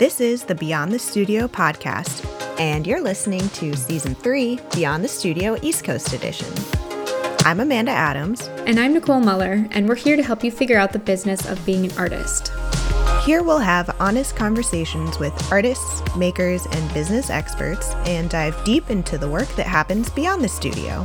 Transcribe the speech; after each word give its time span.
This 0.00 0.20
is 0.20 0.42
the 0.42 0.56
Beyond 0.56 0.90
the 0.90 0.98
Studio 0.98 1.46
podcast, 1.46 2.28
and 2.58 2.84
you're 2.84 3.00
listening 3.00 3.48
to 3.50 3.76
Season 3.76 4.12
3 4.16 4.58
Beyond 4.74 5.04
the 5.04 5.08
Studio 5.08 5.56
East 5.62 5.84
Coast 5.84 6.12
Edition. 6.12 6.52
I'm 7.44 7.60
Amanda 7.60 7.92
Adams. 7.92 8.48
And 8.66 8.80
I'm 8.80 8.92
Nicole 8.92 9.20
Muller, 9.20 9.68
and 9.70 9.88
we're 9.88 9.94
here 9.94 10.16
to 10.16 10.22
help 10.24 10.42
you 10.42 10.50
figure 10.50 10.78
out 10.78 10.92
the 10.92 10.98
business 10.98 11.46
of 11.46 11.64
being 11.64 11.84
an 11.84 11.96
artist. 11.96 12.50
Here 13.24 13.44
we'll 13.44 13.58
have 13.60 13.94
honest 14.00 14.34
conversations 14.34 15.20
with 15.20 15.32
artists, 15.52 16.02
makers, 16.16 16.66
and 16.66 16.92
business 16.92 17.30
experts 17.30 17.94
and 18.04 18.28
dive 18.28 18.62
deep 18.64 18.90
into 18.90 19.16
the 19.16 19.28
work 19.28 19.48
that 19.54 19.68
happens 19.68 20.10
beyond 20.10 20.42
the 20.42 20.48
studio. 20.48 21.04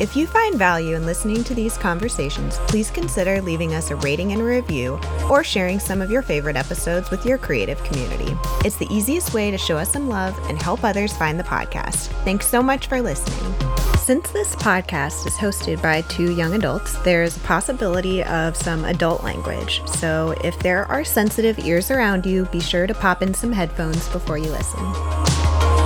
If 0.00 0.16
you 0.16 0.26
find 0.26 0.54
value 0.54 0.96
in 0.96 1.04
listening 1.04 1.44
to 1.44 1.54
these 1.54 1.76
conversations, 1.76 2.56
please 2.68 2.90
consider 2.90 3.42
leaving 3.42 3.74
us 3.74 3.90
a 3.90 3.96
rating 3.96 4.32
and 4.32 4.40
a 4.40 4.44
review 4.44 4.98
or 5.28 5.44
sharing 5.44 5.78
some 5.78 6.00
of 6.00 6.10
your 6.10 6.22
favorite 6.22 6.56
episodes 6.56 7.10
with 7.10 7.26
your 7.26 7.36
creative 7.36 7.84
community. 7.84 8.34
It's 8.64 8.76
the 8.76 8.88
easiest 8.90 9.34
way 9.34 9.50
to 9.50 9.58
show 9.58 9.76
us 9.76 9.92
some 9.92 10.08
love 10.08 10.38
and 10.48 10.60
help 10.60 10.84
others 10.84 11.14
find 11.18 11.38
the 11.38 11.44
podcast. 11.44 12.06
Thanks 12.24 12.46
so 12.46 12.62
much 12.62 12.86
for 12.86 13.02
listening. 13.02 13.54
Since 13.98 14.30
this 14.30 14.56
podcast 14.56 15.26
is 15.26 15.34
hosted 15.34 15.82
by 15.82 16.00
two 16.00 16.32
young 16.32 16.54
adults, 16.54 16.94
there 17.02 17.22
is 17.22 17.36
a 17.36 17.40
possibility 17.40 18.24
of 18.24 18.56
some 18.56 18.86
adult 18.86 19.22
language. 19.22 19.82
So 19.86 20.34
if 20.42 20.58
there 20.60 20.86
are 20.86 21.04
sensitive 21.04 21.58
ears 21.58 21.90
around 21.90 22.24
you, 22.24 22.46
be 22.46 22.60
sure 22.60 22.86
to 22.86 22.94
pop 22.94 23.20
in 23.20 23.34
some 23.34 23.52
headphones 23.52 24.08
before 24.08 24.38
you 24.38 24.48
listen. 24.50 25.19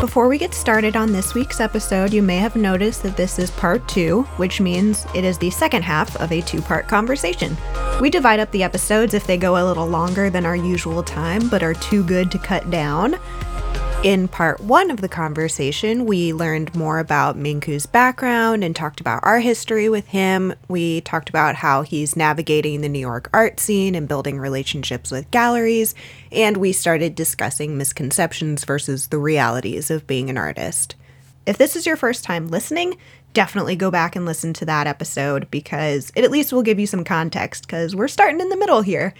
Before 0.05 0.29
we 0.29 0.37
get 0.37 0.53
started 0.53 0.97
on 0.97 1.13
this 1.13 1.33
week's 1.33 1.61
episode, 1.61 2.13
you 2.13 2.21
may 2.21 2.37
have 2.37 2.57
noticed 2.57 3.03
that 3.05 3.17
this 3.17 3.39
is 3.39 3.51
part 3.51 3.89
two, 3.89 4.25
which 4.37 4.61
means 4.61 5.07
it 5.15 5.25
is 5.25 5.39
the 5.39 5.49
second 5.49 5.83
half 5.83 6.15
of 6.17 6.31
a 6.31 6.43
two 6.43 6.61
part 6.61 6.87
conversation. 6.89 7.57
We 8.03 8.11
divide 8.11 8.39
up 8.39 8.51
the 8.51 8.63
episodes 8.63 9.15
if 9.15 9.27
they 9.27 9.39
go 9.39 9.57
a 9.57 9.65
little 9.65 9.87
longer 9.87 10.29
than 10.29 10.45
our 10.45 10.57
usual 10.57 11.03
time, 11.03 11.49
but 11.49 11.63
are 11.63 11.73
too 11.73 12.05
good 12.05 12.31
to 12.33 12.39
cut 12.39 12.71
down. 12.71 13.19
In 14.05 14.29
part 14.29 14.61
one 14.61 14.91
of 14.91 15.01
the 15.01 15.09
conversation, 15.09 16.05
we 16.05 16.35
learned 16.35 16.75
more 16.75 16.99
about 16.99 17.39
Minku's 17.39 17.87
background 17.87 18.63
and 18.63 18.77
talked 18.77 19.01
about 19.01 19.25
our 19.25 19.41
history 19.41 19.89
with 19.89 20.07
him. 20.09 20.53
We 20.69 21.01
talked 21.01 21.31
about 21.31 21.55
how 21.55 21.81
he's 21.81 22.15
navigating 22.15 22.83
the 22.83 22.91
New 22.91 22.99
York 22.99 23.31
art 23.33 23.59
scene 23.59 23.95
and 23.95 24.07
building 24.07 24.39
relationships 24.39 25.11
with 25.11 25.31
galleries, 25.31 25.95
and 26.31 26.59
we 26.59 26.71
started 26.71 27.15
discussing 27.15 27.79
misconceptions 27.79 28.67
versus 28.67 29.07
the 29.07 29.17
realities 29.17 29.91
of 29.91 30.07
being 30.07 30.29
an 30.29 30.37
artist. 30.37 30.97
If 31.47 31.57
this 31.57 31.75
is 31.75 31.87
your 31.87 31.97
first 31.97 32.25
time 32.25 32.49
listening, 32.49 32.99
definitely 33.33 33.75
go 33.75 33.91
back 33.91 34.17
and 34.17 34.27
listen 34.27 34.53
to 34.53 34.67
that 34.67 34.87
episode 34.87 35.51
because 35.51 36.13
it 36.15 36.25
at 36.25 36.31
least 36.31 36.53
will 36.53 36.63
give 36.63 36.79
you 36.79 36.87
some 36.87 37.05
context 37.05 37.67
because 37.67 37.97
we're 37.97 38.09
starting 38.09 38.43
in 38.43 38.51
the 38.51 38.57
middle 38.59 38.83
here. 38.83 39.15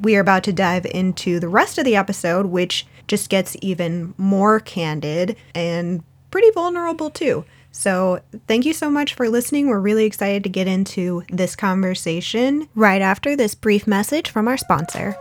We 0.00 0.14
are 0.16 0.20
about 0.20 0.44
to 0.44 0.52
dive 0.52 0.86
into 0.86 1.40
the 1.40 1.48
rest 1.48 1.76
of 1.78 1.84
the 1.84 1.96
episode, 1.96 2.46
which 2.46 2.86
just 3.08 3.28
gets 3.30 3.56
even 3.60 4.14
more 4.16 4.60
candid 4.60 5.36
and 5.54 6.02
pretty 6.30 6.50
vulnerable 6.50 7.10
too. 7.10 7.44
So, 7.70 8.20
thank 8.46 8.64
you 8.64 8.72
so 8.72 8.90
much 8.90 9.14
for 9.14 9.28
listening. 9.28 9.68
We're 9.68 9.78
really 9.78 10.04
excited 10.04 10.42
to 10.44 10.48
get 10.48 10.66
into 10.66 11.22
this 11.30 11.54
conversation 11.54 12.68
right 12.74 13.02
after 13.02 13.36
this 13.36 13.54
brief 13.54 13.86
message 13.86 14.30
from 14.30 14.48
our 14.48 14.56
sponsor. 14.56 15.14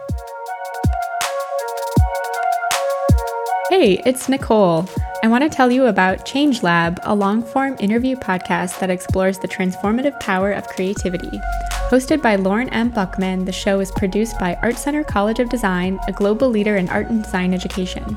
Hey, 3.69 4.01
it's 4.05 4.29
Nicole. 4.29 4.89
I 5.23 5.27
want 5.29 5.43
to 5.43 5.49
tell 5.49 5.71
you 5.71 5.87
about 5.87 6.25
Change 6.27 6.61
Lab, 6.61 6.99
a 7.01 7.15
long 7.15 7.41
form 7.41 7.75
interview 7.79 8.15
podcast 8.15 8.79
that 8.79 8.91
explores 8.91 9.39
the 9.39 9.47
transformative 9.47 10.17
power 10.19 10.51
of 10.51 10.67
creativity. 10.67 11.41
Hosted 11.89 12.21
by 12.21 12.35
Lauren 12.35 12.69
M. 12.69 12.89
Buckman, 12.89 13.45
the 13.45 13.51
show 13.51 13.79
is 13.79 13.91
produced 13.91 14.37
by 14.37 14.59
Art 14.61 14.77
Center 14.77 15.03
College 15.03 15.39
of 15.39 15.49
Design, 15.49 15.99
a 16.07 16.11
global 16.11 16.49
leader 16.49 16.75
in 16.75 16.87
art 16.89 17.07
and 17.07 17.23
design 17.23 17.55
education. 17.55 18.15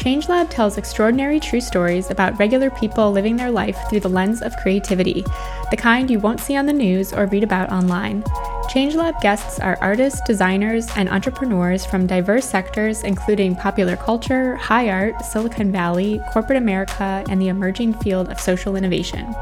ChangeLab 0.00 0.50
tells 0.50 0.76
extraordinary 0.76 1.40
true 1.40 1.60
stories 1.60 2.10
about 2.10 2.38
regular 2.38 2.70
people 2.70 3.10
living 3.10 3.36
their 3.36 3.50
life 3.50 3.78
through 3.88 4.00
the 4.00 4.08
lens 4.08 4.42
of 4.42 4.56
creativity, 4.56 5.24
the 5.70 5.76
kind 5.76 6.10
you 6.10 6.18
won't 6.18 6.40
see 6.40 6.56
on 6.56 6.66
the 6.66 6.72
news 6.72 7.12
or 7.12 7.26
read 7.26 7.44
about 7.44 7.70
online. 7.70 8.22
ChangeLab 8.70 9.20
guests 9.20 9.60
are 9.60 9.78
artists, 9.80 10.20
designers, 10.26 10.88
and 10.96 11.08
entrepreneurs 11.08 11.86
from 11.86 12.06
diverse 12.06 12.44
sectors, 12.44 13.02
including 13.02 13.54
popular 13.54 13.96
culture, 13.96 14.56
high 14.56 14.90
art, 14.90 15.24
Silicon 15.24 15.70
Valley, 15.70 16.20
corporate 16.32 16.58
America, 16.58 17.24
and 17.28 17.40
the 17.40 17.48
emerging 17.48 17.94
field 17.94 18.28
of 18.30 18.40
social 18.40 18.76
innovation. 18.76 19.34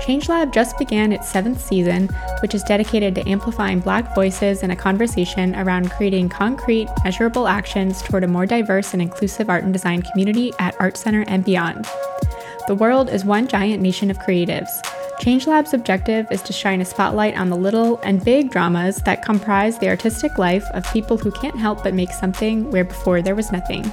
ChangeLab 0.00 0.52
just 0.52 0.78
began 0.78 1.12
its 1.12 1.28
seventh 1.28 1.60
season, 1.60 2.08
which 2.40 2.54
is 2.54 2.62
dedicated 2.62 3.14
to 3.14 3.28
amplifying 3.28 3.80
Black 3.80 4.14
voices 4.14 4.62
in 4.62 4.70
a 4.70 4.76
conversation 4.76 5.54
around 5.54 5.90
creating 5.90 6.30
concrete, 6.30 6.88
measurable 7.04 7.46
actions 7.46 8.00
toward 8.00 8.24
a 8.24 8.28
more 8.28 8.46
diverse 8.46 8.94
and 8.94 9.02
inclusive 9.02 9.50
art 9.50 9.62
and 9.62 9.72
design 9.72 10.02
community 10.02 10.52
at 10.58 10.74
Art 10.80 10.96
Center 10.96 11.24
and 11.28 11.44
beyond. 11.44 11.86
The 12.66 12.74
world 12.74 13.10
is 13.10 13.24
one 13.24 13.46
giant 13.46 13.82
nation 13.82 14.10
of 14.10 14.18
creatives. 14.18 14.70
ChangeLab's 15.20 15.74
objective 15.74 16.26
is 16.30 16.40
to 16.42 16.52
shine 16.54 16.80
a 16.80 16.84
spotlight 16.86 17.36
on 17.36 17.50
the 17.50 17.56
little 17.56 17.98
and 17.98 18.24
big 18.24 18.50
dramas 18.50 18.96
that 19.04 19.22
comprise 19.22 19.78
the 19.78 19.88
artistic 19.88 20.38
life 20.38 20.64
of 20.72 20.90
people 20.92 21.18
who 21.18 21.30
can't 21.30 21.58
help 21.58 21.82
but 21.82 21.92
make 21.92 22.10
something 22.10 22.70
where 22.70 22.84
before 22.84 23.20
there 23.20 23.34
was 23.34 23.52
nothing. 23.52 23.84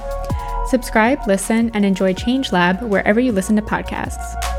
Subscribe, 0.68 1.18
listen, 1.26 1.70
and 1.74 1.84
enjoy 1.84 2.14
ChangeLab 2.14 2.82
wherever 2.88 3.20
you 3.20 3.32
listen 3.32 3.56
to 3.56 3.62
podcasts. 3.62 4.57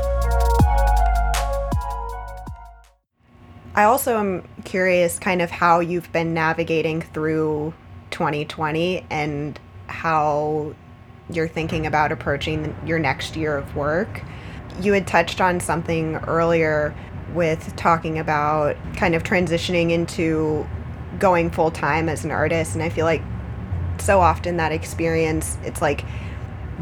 I 3.74 3.84
also 3.84 4.18
am 4.18 4.48
curious 4.64 5.18
kind 5.18 5.40
of 5.40 5.50
how 5.50 5.80
you've 5.80 6.10
been 6.12 6.34
navigating 6.34 7.02
through 7.02 7.72
2020 8.10 9.06
and 9.10 9.58
how 9.86 10.74
you're 11.30 11.48
thinking 11.48 11.86
about 11.86 12.10
approaching 12.10 12.76
your 12.84 12.98
next 12.98 13.36
year 13.36 13.56
of 13.56 13.76
work. 13.76 14.22
You 14.80 14.92
had 14.92 15.06
touched 15.06 15.40
on 15.40 15.60
something 15.60 16.16
earlier 16.16 16.94
with 17.32 17.74
talking 17.76 18.18
about 18.18 18.76
kind 18.96 19.14
of 19.14 19.22
transitioning 19.22 19.92
into 19.92 20.66
going 21.20 21.50
full 21.50 21.70
time 21.70 22.08
as 22.08 22.24
an 22.24 22.32
artist 22.32 22.74
and 22.74 22.82
I 22.82 22.88
feel 22.88 23.04
like 23.04 23.22
so 23.98 24.20
often 24.20 24.56
that 24.56 24.72
experience 24.72 25.58
it's 25.62 25.82
like 25.82 26.04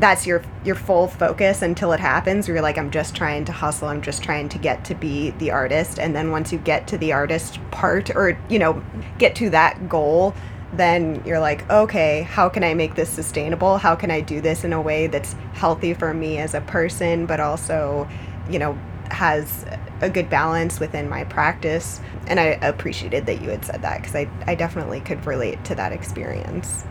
that's 0.01 0.27
your 0.27 0.43
your 0.65 0.75
full 0.75 1.09
focus 1.09 1.63
until 1.63 1.93
it 1.93 2.01
happens 2.01 2.47
where 2.47 2.57
you're 2.57 2.63
like 2.63 2.79
i'm 2.79 2.91
just 2.91 3.15
trying 3.15 3.45
to 3.45 3.53
hustle 3.53 3.89
i'm 3.89 4.03
just 4.03 4.23
trying 4.23 4.49
to 4.49 4.59
get 4.59 4.85
to 4.85 4.95
be 4.95 5.31
the 5.33 5.51
artist. 5.51 5.99
And 5.99 6.15
then 6.15 6.31
once 6.31 6.53
you 6.53 6.59
get 6.59 6.87
to 6.89 6.99
the 6.99 7.13
artist 7.13 7.59
part 7.71 8.15
or 8.15 8.39
you 8.49 8.59
know 8.59 8.83
get 9.19 9.35
to 9.37 9.51
that 9.51 9.89
goal 9.89 10.35
then 10.73 11.23
you're 11.25 11.41
like 11.41 11.69
okay 11.71 12.23
how 12.23 12.49
can 12.49 12.63
i 12.63 12.75
make 12.75 12.95
this 12.95 13.09
sustainable? 13.09 13.79
How 13.79 13.95
can 13.95 14.11
i 14.11 14.21
do 14.21 14.41
this 14.41 14.65
in 14.65 14.73
a 14.73 14.81
way 14.81 15.07
that's 15.07 15.33
healthy 15.55 15.95
for 15.95 16.15
me 16.15 16.39
as 16.39 16.55
a 16.55 16.61
person 16.61 17.27
but 17.27 17.41
also 17.41 18.09
you 18.49 18.59
know 18.59 18.79
has 19.11 19.65
a 20.01 20.11
good 20.11 20.29
balance 20.31 20.79
within 20.79 21.09
my 21.09 21.25
practice? 21.25 22.01
And 22.27 22.39
i 22.39 22.45
appreciated 22.63 23.27
that 23.27 23.41
you 23.41 23.51
had 23.51 23.65
said 23.65 23.83
that 23.83 24.01
because 24.01 24.15
I, 24.15 24.29
I 24.47 24.55
definitely 24.55 25.01
could 25.01 25.25
relate 25.27 25.65
to 25.65 25.75
that 25.75 25.93
experience. 25.93 26.85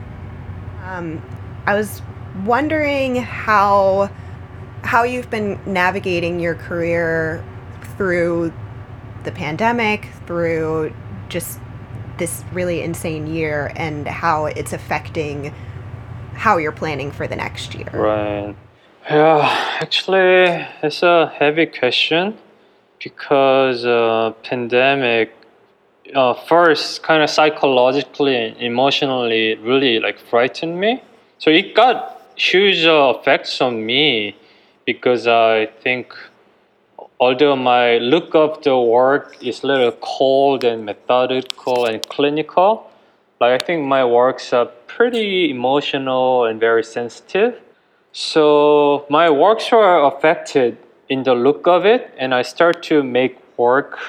Um, 0.84 1.22
i 1.66 1.76
was 1.76 2.02
wondering 2.46 3.16
how 3.16 4.10
how 4.84 5.04
you've 5.04 5.30
been 5.30 5.60
navigating 5.66 6.40
your 6.40 6.56
career 6.56 7.44
through 7.98 8.54
the 9.24 9.32
pandemic, 9.32 10.08
through 10.26 10.94
just 11.30 11.60
this 12.18 12.44
really 12.54 12.82
insane 12.82 13.28
year, 13.28 13.72
and 13.76 14.08
how 14.08 14.46
it's 14.46 14.74
affecting 14.74 15.54
how 16.34 16.58
you're 16.58 16.72
planning 16.72 17.12
for 17.12 17.28
the 17.28 17.36
next 17.36 17.76
year. 17.76 17.90
Right. 17.94 18.56
Yeah, 19.10 19.78
actually, 19.82 20.68
it's 20.84 21.02
a 21.04 21.34
heavy 21.38 21.66
question 21.66 22.38
because 23.00 23.86
uh, 23.86 24.34
pandemic 24.44 25.34
uh, 26.14 26.34
first 26.34 27.04
kind 27.04 27.24
of 27.24 27.30
psychologically 27.30 28.36
and 28.36 28.58
emotionally 28.58 29.56
really 29.56 30.00
like 30.00 30.20
frightened 30.20 30.80
me. 30.80 31.02
So 31.38 31.50
it 31.50 31.76
got 31.76 32.17
huge 32.38 32.86
uh, 32.86 33.14
effects 33.18 33.60
on 33.62 33.86
me 33.86 34.36
because 34.86 35.28
I 35.28 35.66
think 35.84 36.14
although 37.20 37.56
my 37.56 37.98
look 37.98 38.36
of 38.36 38.62
the 38.64 38.78
work 38.78 39.36
is 39.42 39.64
a 39.64 39.68
little 39.68 39.92
cold 40.02 40.64
and 40.64 40.86
methodical 40.86 41.86
and 41.86 42.08
clinical, 42.08 42.90
like 43.42 43.62
I 43.62 43.66
think 43.66 43.86
my 43.86 44.06
works 44.06 44.54
are 44.54 44.68
pretty 44.88 45.50
emotional 45.50 46.46
and 46.46 46.60
very 46.60 46.84
sensitive. 46.84 47.60
So 48.12 49.06
my 49.10 49.30
works 49.30 49.72
were 49.72 50.04
affected 50.06 50.78
in 51.10 51.24
the 51.24 51.36
look 51.36 51.68
of 51.68 51.86
it, 51.86 52.14
and 52.18 52.34
I 52.34 52.42
start 52.42 52.84
to 52.84 53.04
make 53.04 53.38
work 53.58 54.00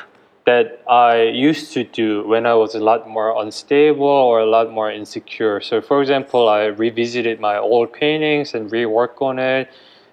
that 0.49 0.67
I 0.89 1.13
used 1.49 1.67
to 1.77 1.81
do 1.85 2.27
when 2.33 2.45
I 2.53 2.55
was 2.63 2.75
a 2.75 2.83
lot 2.91 3.01
more 3.17 3.31
unstable 3.43 4.17
or 4.31 4.37
a 4.41 4.51
lot 4.57 4.67
more 4.79 4.91
insecure. 5.01 5.61
So, 5.61 5.75
for 5.89 6.01
example, 6.03 6.49
I 6.49 6.61
revisited 6.85 7.37
my 7.49 7.57
old 7.59 7.93
paintings 7.93 8.55
and 8.55 8.63
rework 8.71 9.15
on 9.21 9.39
it, 9.39 9.69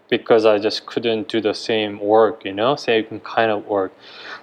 because 0.10 0.46
I 0.46 0.60
just 0.60 0.86
couldn't 0.86 1.28
do 1.28 1.42
the 1.42 1.54
same 1.54 2.00
work, 2.00 2.46
you 2.46 2.54
know, 2.54 2.76
same 2.76 3.20
kind 3.36 3.52
of 3.52 3.66
work. 3.66 3.92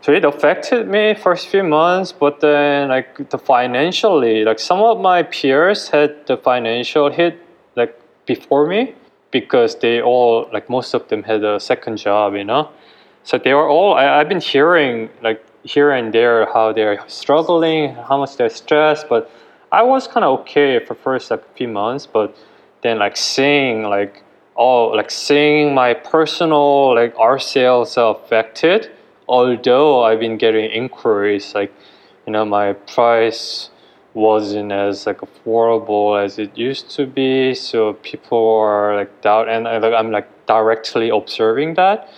So 0.00 0.12
it 0.12 0.24
affected 0.24 0.88
me 0.88 1.14
first 1.14 1.48
few 1.48 1.62
months, 1.62 2.10
but 2.12 2.40
then 2.40 2.88
like 2.88 3.30
the 3.30 3.38
financially, 3.38 4.44
like 4.44 4.58
some 4.58 4.80
of 4.80 5.00
my 5.00 5.22
peers 5.22 5.88
had 5.88 6.26
the 6.26 6.36
financial 6.36 7.10
hit 7.10 7.38
like 7.76 7.92
before 8.26 8.66
me 8.66 8.94
because 9.30 9.78
they 9.78 10.02
all 10.02 10.48
like 10.52 10.68
most 10.68 10.94
of 10.94 11.06
them 11.08 11.22
had 11.22 11.44
a 11.44 11.60
second 11.60 11.98
job, 11.98 12.34
you 12.34 12.44
know. 12.44 12.70
So 13.24 13.38
they 13.38 13.54
were 13.54 13.68
all 13.68 13.94
I, 13.94 14.04
I've 14.18 14.28
been 14.28 14.40
hearing 14.40 15.08
like 15.22 15.40
here 15.64 15.90
and 15.90 16.12
there 16.12 16.46
how 16.52 16.72
they're 16.72 17.02
struggling, 17.08 17.94
how 17.94 18.18
much 18.18 18.36
they're 18.36 18.48
stressed, 18.48 19.08
but 19.08 19.30
I 19.70 19.82
was 19.82 20.06
kind 20.06 20.24
of 20.24 20.40
okay 20.40 20.84
for 20.84 20.94
first 20.94 21.30
like 21.30 21.56
few 21.56 21.68
months, 21.68 22.06
but 22.06 22.36
then 22.82 22.98
like 22.98 23.16
seeing 23.16 23.84
like 23.84 24.22
oh 24.56 24.88
like 24.88 25.10
seeing 25.10 25.74
my 25.74 25.94
personal 25.94 26.94
like 26.94 27.14
art 27.18 27.42
sales 27.42 27.96
affected 27.96 28.90
although 29.28 30.02
i've 30.02 30.20
been 30.20 30.36
getting 30.36 30.70
inquiries 30.70 31.54
like 31.54 31.72
you 32.26 32.32
know 32.32 32.44
my 32.44 32.72
price 32.72 33.70
wasn't 34.14 34.70
as 34.70 35.06
like 35.06 35.20
affordable 35.20 36.22
as 36.22 36.38
it 36.38 36.56
used 36.56 36.90
to 36.90 37.06
be 37.06 37.54
so 37.54 37.94
people 38.02 38.60
are 38.60 38.94
like 38.96 39.22
doubt 39.22 39.48
and 39.48 39.66
I, 39.66 39.78
like, 39.78 39.94
i'm 39.94 40.10
like 40.10 40.28
directly 40.46 41.08
observing 41.08 41.74
that 41.74 42.10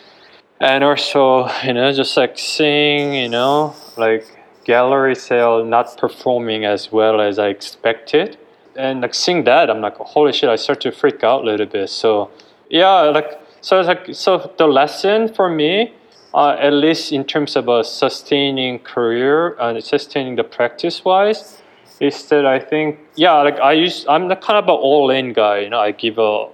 and 0.60 0.84
also 0.84 1.48
you 1.64 1.72
know 1.72 1.92
just 1.92 2.16
like 2.16 2.38
seeing 2.38 3.14
you 3.14 3.28
know 3.28 3.74
like 3.96 4.26
gallery 4.64 5.14
sale 5.14 5.64
not 5.64 5.96
performing 5.98 6.64
as 6.64 6.90
well 6.90 7.20
as 7.20 7.38
i 7.38 7.48
expected 7.48 8.38
and 8.76 9.02
like 9.02 9.14
seeing 9.14 9.44
that, 9.44 9.70
I'm 9.70 9.80
like, 9.80 9.96
holy 9.96 10.32
shit! 10.32 10.48
I 10.48 10.56
start 10.56 10.80
to 10.82 10.92
freak 10.92 11.22
out 11.22 11.42
a 11.42 11.44
little 11.44 11.66
bit. 11.66 11.90
So 11.90 12.30
yeah, 12.70 13.02
like 13.02 13.40
so 13.60 13.78
it's 13.78 13.88
like 13.88 14.14
so 14.14 14.52
the 14.58 14.66
lesson 14.66 15.32
for 15.32 15.48
me, 15.48 15.94
uh, 16.32 16.56
at 16.58 16.72
least 16.72 17.12
in 17.12 17.24
terms 17.24 17.56
of 17.56 17.68
a 17.68 17.84
sustaining 17.84 18.78
career 18.80 19.56
and 19.60 19.82
sustaining 19.82 20.36
the 20.36 20.44
practice 20.44 21.04
wise, 21.04 21.62
is 22.00 22.26
that 22.28 22.46
I 22.46 22.58
think 22.58 22.98
yeah, 23.16 23.34
like 23.42 23.58
I 23.60 23.72
use 23.72 24.04
I'm 24.08 24.28
the 24.28 24.36
kind 24.36 24.58
of 24.58 24.64
an 24.64 24.70
all 24.70 25.10
in 25.10 25.32
guy. 25.32 25.60
You 25.60 25.70
know, 25.70 25.80
I 25.80 25.92
give 25.92 26.18
a 26.18 26.48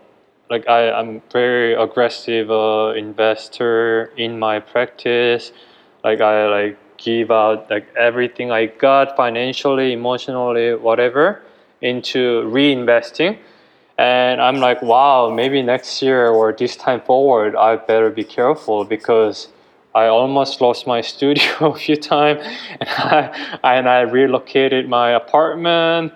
like 0.50 0.68
I 0.68 0.90
I'm 0.92 1.22
very 1.30 1.74
aggressive 1.74 2.50
uh, 2.50 2.92
investor 2.96 4.12
in 4.16 4.38
my 4.38 4.58
practice. 4.60 5.52
Like 6.04 6.20
I 6.20 6.46
like 6.48 6.78
give 6.98 7.30
out 7.30 7.70
like 7.70 7.86
everything 7.96 8.50
I 8.50 8.66
got 8.66 9.16
financially, 9.16 9.92
emotionally, 9.92 10.74
whatever 10.74 11.42
into 11.80 12.42
reinvesting. 12.44 13.38
And 13.96 14.40
I'm 14.40 14.56
like, 14.56 14.82
wow, 14.82 15.30
maybe 15.30 15.62
next 15.62 16.00
year 16.02 16.28
or 16.28 16.52
this 16.52 16.74
time 16.74 17.00
forward, 17.02 17.54
I 17.54 17.76
better 17.76 18.10
be 18.10 18.24
careful 18.24 18.84
because 18.84 19.48
I 19.94 20.06
almost 20.06 20.60
lost 20.60 20.86
my 20.86 21.00
studio 21.12 21.72
a 21.72 21.74
few 21.78 21.96
times, 21.96 22.40
and 22.80 22.88
I, 22.88 23.70
and 23.76 23.88
I 23.88 24.00
relocated 24.00 24.88
my 24.88 25.10
apartment. 25.10 26.12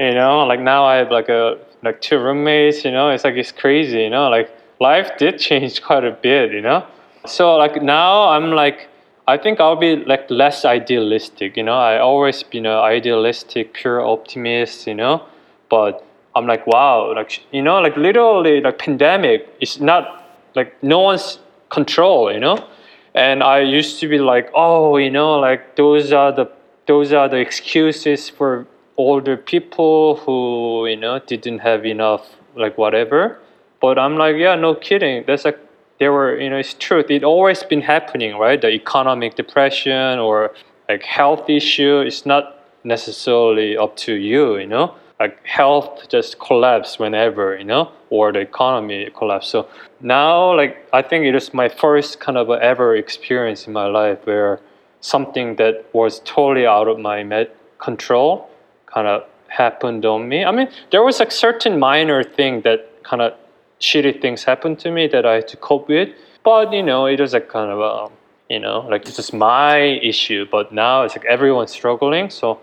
You 0.00 0.14
know, 0.14 0.44
like 0.46 0.60
now 0.60 0.84
I 0.84 0.96
have 0.96 1.10
like 1.10 1.28
a 1.28 1.58
like 1.82 2.00
two 2.00 2.18
roommates. 2.18 2.84
You 2.84 2.90
know, 2.90 3.10
it's 3.10 3.24
like 3.24 3.34
it's 3.34 3.52
crazy. 3.52 4.02
You 4.02 4.10
know, 4.10 4.28
like 4.28 4.50
life 4.80 5.10
did 5.18 5.38
change 5.38 5.82
quite 5.88 6.04
a 6.04 6.12
bit. 6.12 6.52
You 6.52 6.60
know, 6.60 6.86
so 7.26 7.56
like 7.56 7.82
now 7.82 8.28
I'm 8.28 8.52
like 8.52 8.88
I 9.26 9.36
think 9.36 9.60
I'll 9.60 9.76
be 9.76 9.96
like 9.96 10.30
less 10.30 10.64
idealistic. 10.64 11.56
You 11.56 11.62
know, 11.62 11.76
I 11.76 11.98
always 11.98 12.42
been 12.42 12.66
an 12.66 12.72
idealistic, 12.72 13.74
pure 13.74 14.00
optimist. 14.00 14.86
You 14.86 14.94
know, 14.94 15.26
but 15.68 16.04
I'm 16.34 16.46
like, 16.46 16.66
wow, 16.66 17.14
like 17.14 17.42
you 17.52 17.62
know, 17.62 17.78
like 17.80 17.96
literally, 17.96 18.60
like 18.60 18.78
pandemic 18.78 19.48
is 19.60 19.80
not 19.80 20.24
like 20.54 20.82
no 20.82 21.00
one's 21.00 21.38
control. 21.68 22.32
You 22.32 22.40
know, 22.40 22.66
and 23.14 23.42
I 23.42 23.60
used 23.60 24.00
to 24.00 24.08
be 24.08 24.18
like, 24.18 24.50
oh, 24.54 24.96
you 24.96 25.10
know, 25.10 25.38
like 25.38 25.76
those 25.76 26.12
are 26.12 26.32
the 26.32 26.50
those 26.86 27.12
are 27.12 27.28
the 27.28 27.36
excuses 27.36 28.30
for 28.30 28.66
older 28.98 29.36
people 29.36 30.16
who 30.16 30.86
you 30.86 30.96
know 30.96 31.18
didn't 31.20 31.60
have 31.60 31.86
enough 31.86 32.26
like 32.54 32.76
whatever. 32.76 33.38
But 33.80 33.98
I'm 33.98 34.16
like, 34.16 34.36
yeah, 34.36 34.56
no 34.56 34.74
kidding. 34.74 35.24
That's 35.26 35.44
like 35.44 35.58
there 35.98 36.12
were, 36.12 36.38
you 36.38 36.50
know, 36.50 36.58
it's 36.58 36.74
truth. 36.74 37.10
It 37.10 37.24
always 37.24 37.62
been 37.62 37.80
happening, 37.80 38.36
right? 38.36 38.60
The 38.60 38.70
economic 38.70 39.36
depression 39.36 40.18
or 40.18 40.52
like 40.88 41.02
health 41.04 41.48
issue 41.48 42.00
is 42.02 42.26
not 42.26 42.58
necessarily 42.84 43.76
up 43.76 43.96
to 43.98 44.14
you, 44.14 44.58
you 44.58 44.66
know. 44.66 44.94
Like 45.20 45.44
health 45.44 46.08
just 46.08 46.38
collapse 46.38 46.98
whenever, 46.98 47.56
you 47.56 47.64
know, 47.64 47.90
or 48.10 48.32
the 48.32 48.40
economy 48.40 49.10
collapse. 49.16 49.48
So 49.48 49.68
now, 50.00 50.56
like 50.56 50.86
I 50.92 51.02
think 51.02 51.24
it 51.24 51.34
is 51.34 51.52
my 51.52 51.68
first 51.68 52.20
kind 52.20 52.38
of 52.38 52.50
ever 52.50 52.94
experience 52.94 53.66
in 53.66 53.72
my 53.72 53.86
life 53.86 54.18
where 54.24 54.60
something 55.00 55.56
that 55.56 55.86
was 55.92 56.20
totally 56.24 56.66
out 56.66 56.86
of 56.88 56.98
my 56.98 57.24
med- 57.24 57.50
control 57.78 58.47
kind 58.92 59.06
of 59.06 59.24
happened 59.48 60.04
on 60.04 60.28
me. 60.28 60.44
I 60.44 60.52
mean, 60.52 60.68
there 60.90 61.02
was 61.02 61.20
a 61.20 61.30
certain 61.30 61.78
minor 61.78 62.22
thing 62.22 62.62
that 62.62 63.02
kind 63.02 63.22
of 63.22 63.32
shitty 63.80 64.20
things 64.20 64.44
happened 64.44 64.78
to 64.80 64.90
me 64.90 65.06
that 65.08 65.24
I 65.24 65.34
had 65.34 65.48
to 65.48 65.56
cope 65.56 65.88
with. 65.88 66.10
But 66.44 66.72
you 66.72 66.82
know, 66.82 67.06
it 67.06 67.20
was 67.20 67.34
a 67.34 67.40
kind 67.40 67.70
of 67.70 67.80
a, 67.80 68.12
you 68.52 68.60
know, 68.60 68.80
like 68.80 69.02
it's 69.06 69.16
just 69.16 69.32
my 69.32 69.78
issue. 69.78 70.46
But 70.50 70.72
now 70.72 71.02
it's 71.02 71.16
like 71.16 71.26
everyone's 71.26 71.72
struggling. 71.72 72.30
So 72.30 72.60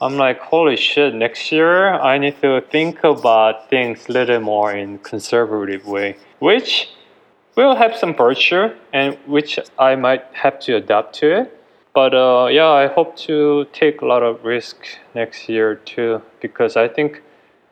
I'm 0.00 0.16
like, 0.16 0.40
holy 0.40 0.76
shit! 0.76 1.14
Next 1.14 1.50
year 1.50 1.94
I 1.94 2.18
need 2.18 2.40
to 2.42 2.60
think 2.60 3.02
about 3.04 3.68
things 3.68 4.08
a 4.08 4.12
little 4.12 4.40
more 4.40 4.72
in 4.72 4.98
conservative 4.98 5.86
way, 5.86 6.16
which 6.38 6.90
will 7.56 7.74
have 7.74 7.96
some 7.96 8.14
virtue 8.14 8.68
and 8.92 9.18
which 9.26 9.58
I 9.78 9.96
might 9.96 10.24
have 10.32 10.60
to 10.60 10.76
adapt 10.76 11.14
to 11.16 11.40
it. 11.40 11.57
But 11.94 12.14
uh, 12.14 12.48
yeah, 12.50 12.68
I 12.68 12.86
hope 12.86 13.16
to 13.28 13.66
take 13.72 14.02
a 14.02 14.06
lot 14.06 14.22
of 14.22 14.44
risk 14.44 14.86
next 15.14 15.48
year 15.48 15.76
too 15.76 16.22
because 16.40 16.76
I 16.76 16.88
think 16.88 17.22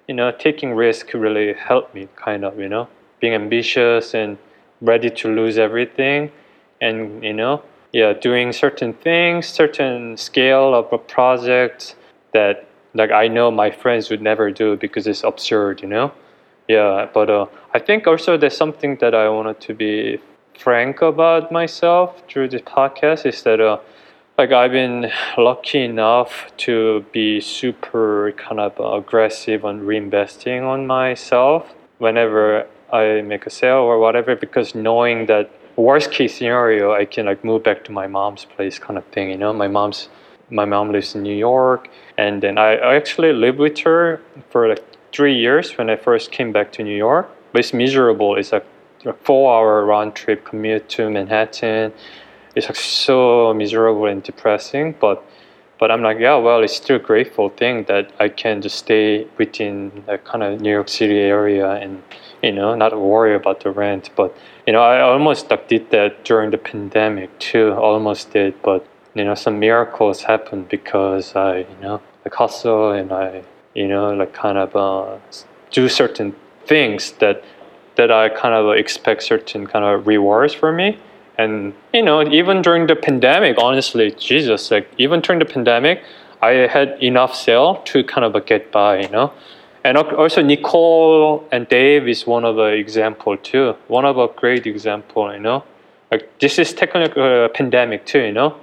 you 0.08 0.14
know, 0.14 0.30
taking 0.30 0.74
risk 0.74 1.12
really 1.14 1.52
helped 1.54 1.94
me 1.94 2.08
kind 2.16 2.44
of, 2.44 2.58
you 2.58 2.68
know, 2.68 2.88
being 3.20 3.34
ambitious 3.34 4.14
and 4.14 4.38
ready 4.80 5.10
to 5.10 5.28
lose 5.34 5.58
everything 5.58 6.30
and, 6.80 7.24
you 7.24 7.32
know, 7.32 7.62
yeah, 7.92 8.12
doing 8.12 8.52
certain 8.52 8.92
things, 8.92 9.46
certain 9.46 10.16
scale 10.16 10.74
of 10.74 10.92
a 10.92 10.98
project 10.98 11.96
that 12.32 12.66
like 12.94 13.10
I 13.10 13.28
know 13.28 13.50
my 13.50 13.70
friends 13.70 14.10
would 14.10 14.22
never 14.22 14.50
do 14.50 14.76
because 14.76 15.06
it's 15.06 15.24
absurd, 15.24 15.82
you 15.82 15.88
know? 15.88 16.12
Yeah, 16.68 17.08
but 17.12 17.30
uh, 17.30 17.46
I 17.74 17.78
think 17.78 18.06
also 18.06 18.36
there's 18.36 18.56
something 18.56 18.96
that 18.96 19.14
I 19.14 19.28
wanted 19.28 19.60
to 19.62 19.74
be 19.74 20.18
frank 20.58 21.02
about 21.02 21.52
myself 21.52 22.22
through 22.28 22.48
this 22.48 22.62
podcast 22.62 23.26
is 23.26 23.42
that 23.42 23.60
uh, 23.60 23.78
like 24.38 24.52
I've 24.52 24.72
been 24.72 25.10
lucky 25.38 25.82
enough 25.84 26.52
to 26.58 27.04
be 27.12 27.40
super 27.40 28.32
kind 28.36 28.60
of 28.60 28.78
aggressive 28.78 29.64
on 29.64 29.80
reinvesting 29.80 30.62
on 30.62 30.86
myself 30.86 31.74
whenever 31.98 32.66
I 32.92 33.22
make 33.22 33.46
a 33.46 33.50
sale 33.50 33.76
or 33.78 33.98
whatever 33.98 34.36
because 34.36 34.74
knowing 34.74 35.26
that 35.26 35.50
worst 35.76 36.10
case 36.10 36.36
scenario 36.36 36.92
I 36.92 37.06
can 37.06 37.26
like 37.26 37.44
move 37.44 37.62
back 37.62 37.84
to 37.84 37.92
my 37.92 38.06
mom's 38.06 38.44
place 38.44 38.78
kind 38.78 38.98
of 38.98 39.06
thing 39.06 39.30
you 39.30 39.38
know? 39.38 39.54
My 39.54 39.68
mom's 39.68 40.10
my 40.50 40.66
mom 40.66 40.92
lives 40.92 41.14
in 41.14 41.22
New 41.22 41.34
York 41.34 41.88
and 42.18 42.42
then 42.42 42.58
I, 42.58 42.76
actually 42.94 43.32
lived 43.32 43.58
with 43.58 43.78
her 43.80 44.20
for 44.50 44.68
like 44.68 44.84
three 45.12 45.34
years 45.34 45.76
when 45.78 45.88
I 45.88 45.96
first 45.96 46.30
came 46.30 46.52
back 46.52 46.72
to 46.72 46.84
New 46.84 46.96
York. 46.96 47.28
But 47.52 47.60
it's 47.60 47.72
miserable. 47.72 48.36
It's 48.36 48.52
a 48.52 48.62
four 49.22 49.54
hour 49.54 49.84
round 49.84 50.14
trip 50.14 50.44
commute 50.44 50.88
to 50.90 51.10
Manhattan 51.10 51.92
it's 52.56 52.66
like 52.66 52.76
so 52.76 53.54
miserable 53.54 54.06
and 54.06 54.22
depressing. 54.22 54.96
But 54.98 55.22
but 55.78 55.90
I'm 55.90 56.02
like, 56.02 56.18
yeah, 56.18 56.36
well, 56.36 56.62
it's 56.64 56.74
still 56.74 56.96
a 56.96 56.98
grateful 56.98 57.50
thing 57.50 57.84
that 57.84 58.10
I 58.18 58.30
can 58.30 58.62
just 58.62 58.78
stay 58.78 59.26
within 59.36 60.04
that 60.06 60.24
kind 60.24 60.42
of 60.42 60.58
New 60.62 60.70
York 60.70 60.88
City 60.88 61.18
area 61.18 61.70
and 61.72 62.02
you 62.42 62.50
know 62.50 62.74
not 62.74 62.98
worry 62.98 63.34
about 63.34 63.60
the 63.60 63.70
rent. 63.70 64.10
But 64.16 64.34
you 64.66 64.72
know, 64.72 64.80
I 64.80 65.02
almost 65.02 65.50
like 65.50 65.68
did 65.68 65.90
that 65.90 66.24
during 66.24 66.50
the 66.50 66.58
pandemic 66.58 67.38
too. 67.38 67.72
Almost 67.74 68.32
did, 68.32 68.60
but 68.62 68.86
you 69.14 69.24
know, 69.24 69.34
some 69.34 69.60
miracles 69.60 70.22
happened 70.22 70.68
because 70.70 71.36
I 71.36 71.58
you 71.58 71.76
know 71.82 72.00
like 72.24 72.34
hustle 72.34 72.90
and 72.90 73.12
I 73.12 73.42
you 73.74 73.86
know 73.86 74.14
like 74.14 74.32
kind 74.32 74.56
of 74.56 74.74
uh, 74.74 75.18
do 75.70 75.90
certain 75.90 76.34
things 76.64 77.12
that 77.20 77.44
that 77.96 78.10
I 78.10 78.30
kind 78.30 78.54
of 78.54 78.74
expect 78.76 79.22
certain 79.22 79.66
kind 79.66 79.84
of 79.84 80.06
rewards 80.06 80.54
for 80.54 80.72
me 80.72 80.98
and 81.38 81.74
you 81.92 82.02
know, 82.02 82.26
even 82.26 82.62
during 82.62 82.86
the 82.86 82.96
pandemic, 82.96 83.56
honestly, 83.58 84.10
Jesus, 84.12 84.70
like 84.70 84.88
even 84.98 85.20
during 85.20 85.38
the 85.38 85.44
pandemic, 85.44 86.02
I 86.42 86.50
had 86.66 87.02
enough 87.02 87.34
sale 87.34 87.82
to 87.86 88.04
kind 88.04 88.24
of 88.24 88.46
get 88.46 88.72
by, 88.72 89.00
you 89.00 89.08
know. 89.08 89.32
And 89.84 89.96
also 89.96 90.42
Nicole 90.42 91.46
and 91.52 91.68
Dave 91.68 92.08
is 92.08 92.26
one 92.26 92.44
of 92.44 92.56
the 92.56 92.72
example 92.72 93.36
too. 93.36 93.76
One 93.86 94.04
of 94.04 94.18
a 94.18 94.28
great 94.28 94.66
example, 94.66 95.32
you 95.32 95.38
know. 95.38 95.64
Like 96.10 96.38
this 96.40 96.58
is 96.58 96.72
technically 96.72 97.22
a 97.22 97.44
uh, 97.44 97.48
pandemic 97.48 98.04
too, 98.06 98.20
you 98.20 98.32
know. 98.32 98.56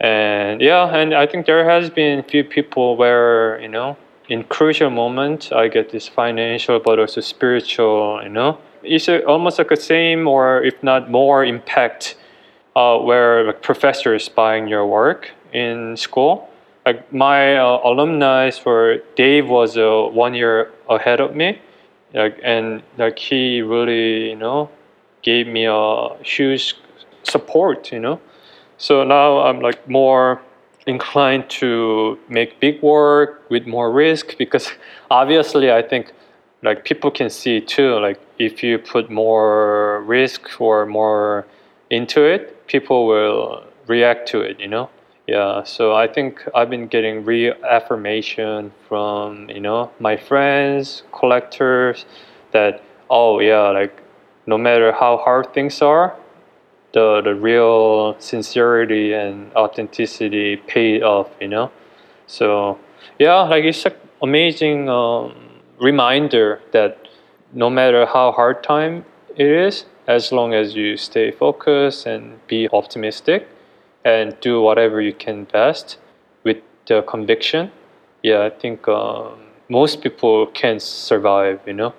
And 0.00 0.60
yeah, 0.60 0.94
and 0.94 1.14
I 1.14 1.26
think 1.26 1.46
there 1.46 1.68
has 1.68 1.90
been 1.90 2.22
few 2.22 2.44
people 2.44 2.96
where 2.96 3.60
you 3.60 3.68
know, 3.68 3.96
in 4.28 4.44
crucial 4.44 4.90
moment, 4.90 5.52
I 5.52 5.68
get 5.68 5.90
this 5.90 6.06
financial 6.06 6.80
but 6.80 6.98
also 6.98 7.20
spiritual, 7.20 8.20
you 8.22 8.28
know, 8.28 8.58
it's 8.82 9.08
a, 9.08 9.24
almost 9.24 9.58
like 9.58 9.68
the 9.68 9.76
same 9.76 10.26
or 10.26 10.62
if 10.62 10.82
not 10.82 11.10
more 11.10 11.44
impact 11.44 12.16
uh, 12.76 12.98
where 12.98 13.44
like 13.44 13.62
professors 13.62 14.28
buying 14.28 14.68
your 14.68 14.86
work 14.86 15.30
in 15.52 15.96
school. 15.96 16.48
Like 16.86 17.12
my 17.12 17.56
uh, 17.56 17.80
alumni 17.84 18.50
for 18.50 18.98
Dave 19.16 19.48
was 19.48 19.76
uh, 19.76 20.08
one 20.10 20.34
year 20.34 20.70
ahead 20.88 21.20
of 21.20 21.34
me, 21.34 21.60
like 22.14 22.38
and 22.42 22.82
like 22.96 23.18
he 23.18 23.60
really 23.62 24.30
you 24.30 24.36
know 24.36 24.70
gave 25.22 25.46
me 25.46 25.66
a 25.66 26.08
huge 26.22 26.74
support, 27.24 27.92
you 27.92 28.00
know. 28.00 28.20
So 28.78 29.04
now 29.04 29.40
I'm 29.40 29.60
like 29.60 29.88
more 29.88 30.40
inclined 30.86 31.50
to 31.50 32.18
make 32.28 32.58
big 32.60 32.80
work 32.80 33.44
with 33.50 33.66
more 33.66 33.92
risk 33.92 34.38
because 34.38 34.72
obviously 35.10 35.70
I 35.70 35.82
think 35.82 36.12
like 36.62 36.84
people 36.84 37.10
can 37.10 37.28
see 37.28 37.60
too 37.60 37.98
like 38.00 38.18
if 38.38 38.62
you 38.62 38.78
put 38.78 39.10
more 39.10 40.02
risk 40.06 40.60
or 40.60 40.86
more 40.86 41.46
into 41.90 42.24
it 42.24 42.66
people 42.66 43.06
will 43.06 43.64
react 43.86 44.28
to 44.28 44.40
it 44.40 44.58
you 44.60 44.68
know? 44.68 44.88
Yeah 45.26 45.62
so 45.64 45.94
i 45.94 46.06
think 46.06 46.46
i've 46.54 46.70
been 46.70 46.86
getting 46.86 47.24
reaffirmation 47.24 48.72
from 48.88 49.50
you 49.50 49.60
know 49.60 49.90
my 49.98 50.16
friends 50.16 51.02
collectors 51.12 52.06
that 52.52 52.82
oh 53.10 53.40
yeah 53.40 53.68
like 53.70 54.02
no 54.46 54.56
matter 54.56 54.92
how 54.92 55.18
hard 55.18 55.52
things 55.52 55.82
are 55.82 56.16
the 56.92 57.20
the 57.22 57.34
real 57.34 58.16
sincerity 58.18 59.12
and 59.12 59.52
authenticity 59.54 60.56
paid 60.56 61.02
off 61.02 61.28
you 61.40 61.48
know? 61.48 61.70
So 62.26 62.78
yeah 63.18 63.40
like 63.42 63.64
it's 63.64 63.84
an 63.84 63.92
amazing 64.22 64.88
um, 64.88 65.34
reminder 65.80 66.60
that 66.72 67.07
no 67.52 67.70
matter 67.70 68.06
how 68.06 68.32
hard 68.32 68.62
time 68.62 69.04
it 69.36 69.46
is 69.46 69.84
as 70.06 70.32
long 70.32 70.54
as 70.54 70.74
you 70.74 70.96
stay 70.96 71.30
focused 71.30 72.06
and 72.06 72.46
be 72.46 72.68
optimistic 72.72 73.48
and 74.04 74.38
do 74.40 74.60
whatever 74.60 75.00
you 75.00 75.12
can 75.12 75.44
best 75.44 75.98
with 76.44 76.58
the 76.86 77.02
conviction 77.02 77.70
yeah 78.22 78.44
i 78.44 78.50
think 78.50 78.86
um, 78.88 79.38
most 79.68 80.00
people 80.00 80.46
can 80.46 80.80
survive 80.80 81.60
you 81.66 81.72
know 81.72 81.92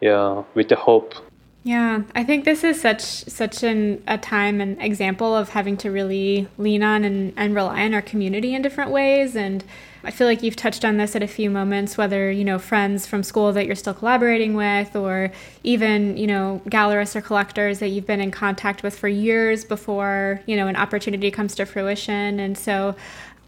yeah 0.00 0.42
with 0.54 0.68
the 0.68 0.76
hope 0.76 1.14
yeah, 1.62 2.02
I 2.14 2.24
think 2.24 2.46
this 2.46 2.64
is 2.64 2.80
such 2.80 3.02
such 3.02 3.62
an 3.62 4.02
a 4.06 4.16
time 4.16 4.60
and 4.62 4.80
example 4.80 5.36
of 5.36 5.50
having 5.50 5.76
to 5.78 5.90
really 5.90 6.48
lean 6.56 6.82
on 6.82 7.04
and, 7.04 7.34
and 7.36 7.54
rely 7.54 7.82
on 7.84 7.92
our 7.92 8.00
community 8.00 8.54
in 8.54 8.62
different 8.62 8.90
ways. 8.90 9.36
And 9.36 9.62
I 10.04 10.10
feel 10.10 10.26
like 10.26 10.42
you've 10.42 10.56
touched 10.56 10.84
on 10.84 10.96
this 10.96 11.14
at 11.14 11.22
a 11.22 11.26
few 11.26 11.50
moments, 11.50 11.98
whether, 11.98 12.30
you 12.30 12.44
know, 12.44 12.58
friends 12.58 13.06
from 13.06 13.22
school 13.22 13.52
that 13.52 13.66
you're 13.66 13.74
still 13.74 13.94
collaborating 13.94 14.54
with, 14.54 14.96
or 14.96 15.30
even, 15.62 16.16
you 16.16 16.26
know, 16.26 16.62
gallerists 16.66 17.14
or 17.14 17.20
collectors 17.20 17.78
that 17.80 17.88
you've 17.88 18.06
been 18.06 18.20
in 18.20 18.30
contact 18.30 18.82
with 18.82 18.98
for 18.98 19.08
years 19.08 19.64
before, 19.64 20.40
you 20.46 20.56
know, 20.56 20.68
an 20.68 20.76
opportunity 20.76 21.30
comes 21.30 21.54
to 21.56 21.66
fruition. 21.66 22.40
And 22.40 22.56
so 22.56 22.96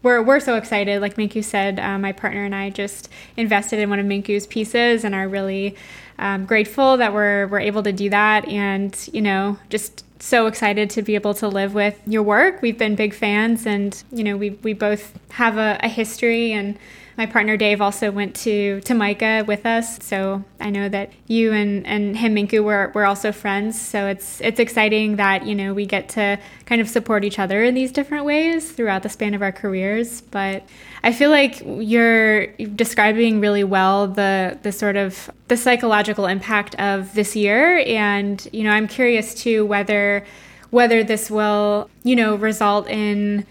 we're, 0.03 0.21
we're 0.21 0.39
so 0.39 0.55
excited. 0.55 1.01
Like 1.01 1.15
Minku 1.15 1.43
said, 1.43 1.79
uh, 1.79 1.97
my 1.97 2.11
partner 2.11 2.43
and 2.45 2.53
I 2.53 2.69
just 2.69 3.09
invested 3.37 3.79
in 3.79 3.89
one 3.89 3.99
of 3.99 4.05
Minku's 4.05 4.45
pieces 4.45 5.03
and 5.03 5.15
are 5.15 5.27
really 5.27 5.75
um, 6.19 6.45
grateful 6.45 6.97
that 6.97 7.13
we're 7.13 7.47
we're 7.47 7.59
able 7.59 7.81
to 7.83 7.91
do 7.91 8.09
that, 8.11 8.47
and 8.47 9.09
you 9.11 9.21
know, 9.21 9.57
just 9.69 10.05
so 10.23 10.47
excited 10.47 10.89
to 10.89 11.01
be 11.01 11.15
able 11.15 11.33
to 11.33 11.49
live 11.49 11.73
with 11.73 11.99
your 12.07 12.23
work. 12.23 12.61
We've 12.61 12.77
been 12.77 12.95
big 12.95 13.13
fans, 13.13 13.65
and 13.65 14.01
you 14.11 14.23
know, 14.23 14.37
we 14.37 14.51
we 14.63 14.73
both 14.73 15.19
have 15.31 15.57
a, 15.57 15.77
a 15.83 15.89
history 15.89 16.53
and 16.53 16.77
my 17.17 17.25
partner 17.25 17.57
Dave 17.57 17.81
also 17.81 18.11
went 18.11 18.35
to 18.37 18.81
to 18.81 18.93
MICA 18.93 19.45
with 19.47 19.65
us, 19.65 19.99
so 20.03 20.43
I 20.59 20.69
know 20.69 20.89
that 20.89 21.11
you 21.27 21.51
and 21.51 21.85
and 21.85 22.17
him 22.17 22.35
Minku 22.35 22.63
were 22.63 22.91
were 22.95 23.05
also 23.05 23.31
friends. 23.31 23.79
So 23.79 24.07
it's 24.07 24.41
it's 24.41 24.59
exciting 24.59 25.17
that 25.17 25.45
you 25.45 25.53
know 25.53 25.73
we 25.73 25.85
get 25.85 26.09
to 26.09 26.39
kind 26.65 26.81
of 26.81 26.89
support 26.89 27.23
each 27.23 27.37
other 27.37 27.63
in 27.63 27.75
these 27.75 27.91
different 27.91 28.25
ways 28.25 28.71
throughout 28.71 29.03
the 29.03 29.09
span 29.09 29.33
of 29.33 29.41
our 29.41 29.51
careers. 29.51 30.21
But 30.21 30.63
I 31.03 31.13
feel 31.13 31.29
like 31.29 31.61
you're 31.65 32.47
describing 32.47 33.39
really 33.39 33.63
well 33.63 34.07
the 34.07 34.57
the 34.63 34.71
sort 34.71 34.95
of 34.95 35.29
the 35.49 35.57
psychological 35.57 36.25
impact 36.25 36.73
of 36.75 37.13
this 37.13 37.35
year, 37.35 37.83
and 37.85 38.47
you 38.51 38.63
know 38.63 38.71
I'm 38.71 38.87
curious 38.87 39.35
too 39.35 39.65
whether 39.65 40.25
whether 40.71 41.03
this 41.03 41.29
will 41.29 41.89
you 42.03 42.15
know 42.15 42.35
result 42.35 42.87
in 42.87 43.45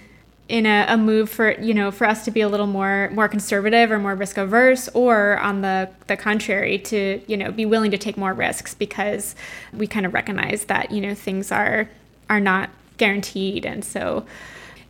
in 0.53 0.67
a, 0.67 0.85
a, 0.87 0.99
move 0.99 1.31
for 1.31 1.59
you 1.63 1.73
know 1.73 1.91
for 1.91 2.07
us 2.07 2.27
to 2.27 2.31
be 2.31 2.43
a 2.43 2.49
little 2.49 2.67
more 2.67 3.11
more 3.15 3.27
conservative 3.27 3.91
or 3.91 3.99
more 3.99 4.15
risk 4.15 4.37
averse 4.37 4.87
or 4.89 5.39
on 5.39 5.63
the 5.63 5.89
the 6.09 6.17
contrary 6.17 6.79
to 6.79 7.23
you 7.27 7.39
know 7.39 7.51
be 7.51 7.65
willing 7.65 7.91
to 7.91 7.97
take 7.97 8.19
more 8.19 8.35
risks 8.35 8.75
because 8.75 9.35
we 9.73 9.87
kind 9.87 10.05
of 10.05 10.13
recognize 10.13 10.67
that 10.67 10.91
you 10.91 11.01
know 11.01 11.15
things 11.15 11.51
are 11.51 11.89
are 12.29 12.39
not 12.39 12.69
guaranteed. 12.99 13.65
And 13.65 13.83
so 13.83 14.27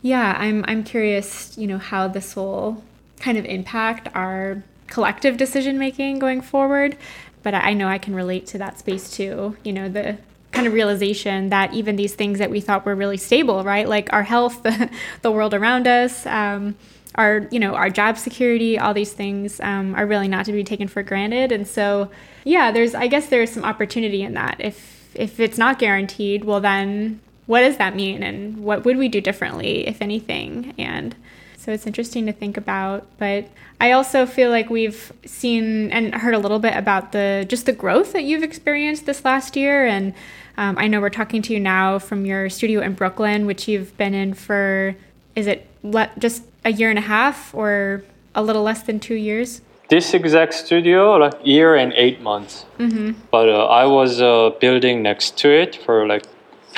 yeah 0.01 0.35
i'm 0.37 0.65
i'm 0.67 0.83
curious 0.83 1.57
you 1.57 1.65
know 1.65 1.77
how 1.77 2.09
this 2.09 2.35
will 2.35 2.83
kind 3.21 3.37
of 3.37 3.45
impact 3.45 4.09
our 4.13 4.61
collective 4.87 5.37
decision 5.37 5.79
making 5.79 6.19
going 6.19 6.41
forward. 6.41 6.97
But 7.41 7.53
i 7.53 7.73
know 7.73 7.87
i 7.87 7.97
can 7.97 8.13
relate 8.13 8.45
to 8.47 8.57
that 8.57 8.79
space 8.79 9.09
too 9.09 9.55
you 9.63 9.71
know 9.71 9.87
the 9.87 10.17
kind 10.53 10.67
of 10.67 10.73
realization 10.73 11.49
that 11.49 11.73
even 11.73 11.95
these 11.95 12.13
things 12.13 12.39
that 12.39 12.49
we 12.49 12.61
thought 12.61 12.85
were 12.85 12.95
really 12.95 13.17
stable, 13.17 13.63
right? 13.63 13.89
Like 13.89 14.13
our 14.13 14.23
health, 14.23 14.63
the, 15.21 15.31
world 15.31 15.53
around 15.53 15.87
us, 15.87 16.25
um, 16.27 16.75
our 17.15 17.47
you 17.51 17.59
know 17.59 17.75
our 17.75 17.89
job 17.89 18.17
security, 18.17 18.79
all 18.79 18.93
these 18.93 19.13
things 19.13 19.59
um, 19.59 19.93
are 19.95 20.05
really 20.05 20.27
not 20.27 20.45
to 20.45 20.51
be 20.51 20.63
taken 20.63 20.87
for 20.87 21.03
granted. 21.03 21.51
And 21.51 21.67
so, 21.67 22.09
yeah, 22.43 22.71
there's 22.71 22.95
I 22.95 23.07
guess 23.07 23.27
there's 23.27 23.51
some 23.51 23.65
opportunity 23.65 24.21
in 24.21 24.33
that. 24.35 24.57
If 24.59 25.09
if 25.15 25.39
it's 25.39 25.57
not 25.57 25.79
guaranteed, 25.79 26.43
well 26.45 26.61
then 26.61 27.19
what 27.45 27.61
does 27.61 27.77
that 27.77 27.95
mean, 27.95 28.23
and 28.23 28.63
what 28.63 28.85
would 28.85 28.97
we 28.97 29.09
do 29.09 29.19
differently, 29.19 29.87
if 29.87 30.01
anything? 30.01 30.73
And 30.77 31.15
so 31.57 31.71
it's 31.71 31.87
interesting 31.87 32.25
to 32.25 32.33
think 32.33 32.57
about. 32.57 33.05
But 33.17 33.47
I 33.81 33.91
also 33.91 34.25
feel 34.25 34.49
like 34.49 34.69
we've 34.69 35.11
seen 35.25 35.91
and 35.91 36.13
heard 36.15 36.33
a 36.33 36.39
little 36.39 36.59
bit 36.59 36.75
about 36.75 37.11
the 37.11 37.45
just 37.47 37.65
the 37.65 37.73
growth 37.73 38.13
that 38.13 38.23
you've 38.23 38.43
experienced 38.43 39.05
this 39.05 39.25
last 39.25 39.55
year 39.55 39.85
and 39.85 40.13
um, 40.57 40.77
I 40.77 40.87
know 40.87 41.01
we're 41.01 41.09
talking 41.09 41.41
to 41.43 41.53
you 41.53 41.59
now 41.59 41.99
from 41.99 42.25
your 42.25 42.49
studio 42.49 42.81
in 42.81 42.93
Brooklyn, 42.93 43.45
which 43.45 43.67
you've 43.67 43.95
been 43.97 44.13
in 44.13 44.33
for, 44.33 44.95
is 45.35 45.47
it 45.47 45.67
le- 45.81 46.11
just 46.19 46.43
a 46.63 46.71
year 46.71 46.89
and 46.89 46.99
a 46.99 47.03
half 47.03 47.53
or 47.55 48.03
a 48.35 48.43
little 48.43 48.63
less 48.63 48.83
than 48.83 48.99
two 48.99 49.15
years? 49.15 49.61
This 49.89 50.13
exact 50.13 50.53
studio, 50.53 51.17
like 51.17 51.33
year 51.43 51.75
and 51.75 51.91
eight 51.93 52.21
months. 52.21 52.65
Mm-hmm. 52.77 53.19
But 53.31 53.49
uh, 53.49 53.65
I 53.65 53.85
was 53.85 54.21
uh, 54.21 54.51
building 54.59 55.01
next 55.01 55.37
to 55.39 55.49
it 55.49 55.75
for 55.75 56.07
like 56.07 56.23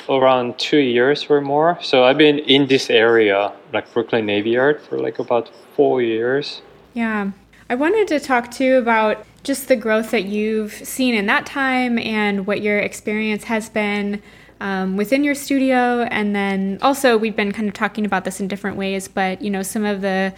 around 0.09 0.57
two 0.57 0.79
years 0.79 1.25
or 1.29 1.41
more. 1.41 1.77
So 1.81 2.03
I've 2.03 2.17
been 2.17 2.39
in 2.39 2.67
this 2.67 2.89
area, 2.89 3.51
like 3.73 3.91
Brooklyn 3.93 4.25
Navy 4.25 4.51
Yard, 4.51 4.81
for 4.81 4.99
like 4.99 5.19
about 5.19 5.49
four 5.75 6.01
years. 6.01 6.61
Yeah. 6.93 7.31
I 7.67 7.73
wanted 7.73 8.07
to 8.09 8.19
talk 8.19 8.51
to 8.51 8.63
you 8.63 8.77
about 8.77 9.25
just 9.43 9.67
the 9.67 9.75
growth 9.75 10.11
that 10.11 10.25
you've 10.25 10.73
seen 10.73 11.15
in 11.15 11.25
that 11.25 11.47
time 11.47 11.97
and 11.97 12.45
what 12.45 12.61
your 12.61 12.77
experience 12.77 13.45
has 13.45 13.69
been 13.69 14.21
um, 14.59 14.97
within 14.97 15.23
your 15.23 15.33
studio. 15.33 16.03
And 16.03 16.35
then 16.35 16.77
also, 16.83 17.17
we've 17.17 17.35
been 17.35 17.51
kind 17.51 17.67
of 17.67 17.73
talking 17.73 18.05
about 18.05 18.23
this 18.23 18.39
in 18.39 18.47
different 18.47 18.77
ways, 18.77 19.07
but 19.07 19.41
you 19.41 19.49
know, 19.49 19.63
some 19.63 19.83
of 19.83 20.01
the 20.01 20.31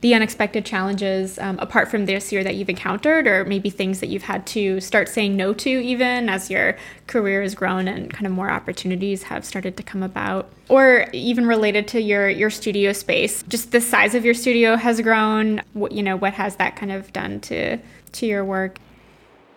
the 0.00 0.14
unexpected 0.14 0.64
challenges 0.64 1.38
um, 1.38 1.58
apart 1.58 1.90
from 1.90 2.06
this 2.06 2.32
year 2.32 2.42
that 2.42 2.54
you've 2.54 2.70
encountered, 2.70 3.26
or 3.26 3.44
maybe 3.44 3.68
things 3.68 4.00
that 4.00 4.08
you've 4.08 4.22
had 4.22 4.46
to 4.46 4.80
start 4.80 5.08
saying 5.08 5.36
no 5.36 5.52
to, 5.52 5.68
even 5.68 6.28
as 6.28 6.50
your 6.50 6.76
career 7.06 7.42
has 7.42 7.54
grown 7.54 7.86
and 7.86 8.10
kind 8.10 8.26
of 8.26 8.32
more 8.32 8.50
opportunities 8.50 9.24
have 9.24 9.44
started 9.44 9.76
to 9.76 9.82
come 9.82 10.02
about, 10.02 10.48
or 10.68 11.06
even 11.12 11.46
related 11.46 11.86
to 11.88 12.00
your 12.00 12.28
your 12.28 12.50
studio 12.50 12.92
space. 12.92 13.42
Just 13.48 13.72
the 13.72 13.80
size 13.80 14.14
of 14.14 14.24
your 14.24 14.34
studio 14.34 14.76
has 14.76 15.00
grown. 15.00 15.60
What, 15.74 15.92
you 15.92 16.02
know, 16.02 16.16
what 16.16 16.34
has 16.34 16.56
that 16.56 16.76
kind 16.76 16.92
of 16.92 17.12
done 17.12 17.40
to 17.40 17.78
to 18.12 18.26
your 18.26 18.44
work? 18.44 18.78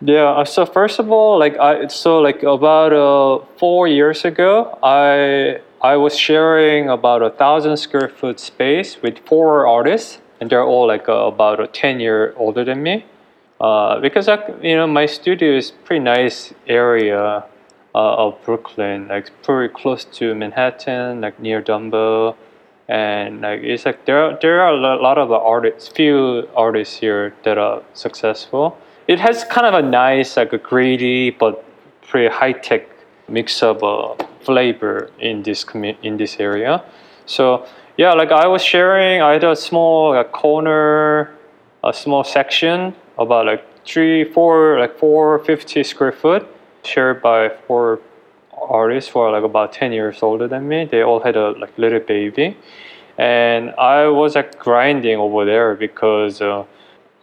Yeah. 0.02 0.32
Uh, 0.32 0.44
so 0.44 0.66
first 0.66 1.00
of 1.00 1.12
all, 1.12 1.40
like 1.40 1.58
I 1.58 1.88
so 1.88 2.20
like 2.20 2.44
about 2.44 2.92
uh, 2.92 3.46
four 3.58 3.88
years 3.88 4.26
ago, 4.26 4.78
I 4.84 5.62
I 5.82 5.96
was 5.96 6.18
sharing 6.18 6.90
about 6.90 7.22
a 7.22 7.30
thousand 7.30 7.78
square 7.78 8.10
foot 8.10 8.40
space 8.40 9.02
with 9.02 9.20
four 9.20 9.66
artists, 9.66 10.20
and 10.44 10.50
they're 10.50 10.66
all 10.66 10.88
like 10.88 11.08
uh, 11.08 11.14
about 11.14 11.62
a 11.62 11.68
ten 11.68 12.02
year 12.02 12.34
older 12.36 12.66
than 12.66 12.84
me. 12.84 13.06
Uh, 13.62 14.02
because 14.02 14.28
I, 14.28 14.46
you 14.62 14.76
know 14.76 14.88
my 14.88 15.06
studio 15.06 15.56
is 15.56 15.72
pretty 15.72 16.04
nice 16.04 16.54
area 16.68 17.46
uh, 17.96 18.26
of 18.26 18.44
Brooklyn, 18.44 19.08
like 19.08 19.32
pretty 19.42 19.74
close 19.74 20.04
to 20.20 20.36
Manhattan, 20.36 21.22
like 21.22 21.40
near 21.40 21.62
Dumbo 21.62 22.36
and 22.90 23.40
like 23.40 23.62
it's 23.64 23.86
like 23.86 24.06
there 24.06 24.22
are, 24.22 24.38
there 24.42 24.60
are 24.60 24.74
a 24.74 25.02
lot 25.02 25.18
of 25.18 25.32
artists, 25.32 25.88
few 25.88 26.46
artists 26.58 26.98
here 26.98 27.34
that 27.44 27.58
are 27.58 27.82
successful. 27.94 28.78
It 29.08 29.22
has 29.22 29.46
kind 29.46 29.66
of 29.66 29.74
a 29.74 29.82
nice 29.82 30.36
like 30.36 30.52
a 30.52 30.58
gritty 30.58 31.30
but 31.30 31.64
pretty 32.06 32.28
high 32.28 32.52
tech 32.52 32.90
mix 33.30 33.64
of 33.64 33.82
uh, 33.82 34.16
flavor 34.42 35.10
in 35.20 35.44
this 35.44 35.64
commu- 35.64 35.98
in 36.04 36.18
this 36.18 36.40
area. 36.40 36.84
So 37.26 37.66
yeah, 37.98 38.14
like 38.14 38.32
I 38.32 38.48
was 38.48 38.64
sharing, 38.64 39.22
I 39.22 39.34
had 39.34 39.44
a 39.44 39.56
small 39.56 40.14
like, 40.16 40.32
corner, 40.32 41.36
a 41.84 41.94
small 41.94 42.24
section 42.24 42.96
about 43.18 43.46
like 43.46 43.86
three, 43.86 44.24
four, 44.24 44.80
like 44.80 44.98
four 44.98 45.40
fifty 45.40 45.84
square 45.84 46.12
foot, 46.12 46.48
shared 46.84 47.22
by 47.22 47.50
four 47.68 48.00
artists 48.70 49.12
who 49.12 49.20
are 49.20 49.32
like 49.32 49.44
about 49.44 49.74
10 49.74 49.92
years 49.92 50.24
older 50.24 50.48
than 50.48 50.68
me. 50.68 50.86
They 50.86 51.02
all 51.02 51.20
had 51.20 51.36
a 51.36 51.52
like 51.52 51.78
little 51.78 52.00
baby. 52.00 52.58
And 53.18 53.72
I 53.72 54.08
was 54.08 54.36
like 54.36 54.58
grinding 54.58 55.18
over 55.18 55.46
there 55.46 55.76
because 55.76 56.42
uh, 56.42 56.66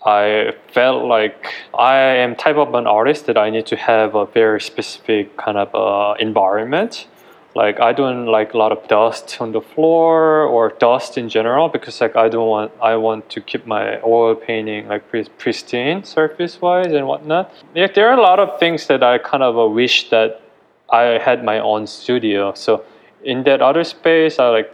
I 0.05 0.55
felt 0.73 1.05
like 1.05 1.53
I 1.77 1.97
am 1.97 2.37
type 2.37 2.57
of 2.57 2.75
an 2.75 2.87
artist 2.87 3.27
that 3.27 3.37
I 3.37 3.51
need 3.51 3.67
to 3.67 3.77
have 3.77 4.15
a 4.15 4.27
very 4.27 4.61
specific 4.61 5.37
kind 5.37 5.59
of 5.59 5.75
uh, 5.75 6.15
environment. 6.21 7.07
Like 7.55 7.81
I 7.81 7.93
don't 7.93 8.27
like 8.27 8.55
a 8.55 8.59
lot 8.59 8.71
of 8.71 8.87
dust 8.87 9.39
on 9.41 9.51
the 9.53 9.61
floor 9.61 10.45
or 10.45 10.71
dust 10.79 11.19
in 11.19 11.29
general 11.29 11.69
because 11.69 12.01
like 12.01 12.15
I 12.15 12.29
don't 12.29 12.49
want 12.49 12.73
I 12.81 12.95
want 12.95 13.29
to 13.31 13.41
keep 13.41 13.67
my 13.67 14.01
oil 14.03 14.37
painting 14.37 14.87
like 14.87 15.03
pristine 15.39 16.05
surface 16.05 16.61
wise 16.61 16.93
and 16.93 17.09
whatnot. 17.09 17.53
Yeah, 17.75 17.89
there 17.93 18.09
are 18.09 18.17
a 18.17 18.23
lot 18.23 18.39
of 18.39 18.61
things 18.61 18.87
that 18.87 19.03
I 19.03 19.19
kind 19.19 19.43
of 19.43 19.59
uh, 19.59 19.67
wish 19.69 20.11
that 20.11 20.43
I 20.91 21.19
had 21.19 21.45
my 21.45 21.59
own 21.59 21.87
studio. 21.87 22.55
So 22.55 22.85
in 23.25 23.43
that 23.45 23.61
other 23.61 23.85
space, 23.85 24.39
I 24.39 24.49
like 24.49 24.73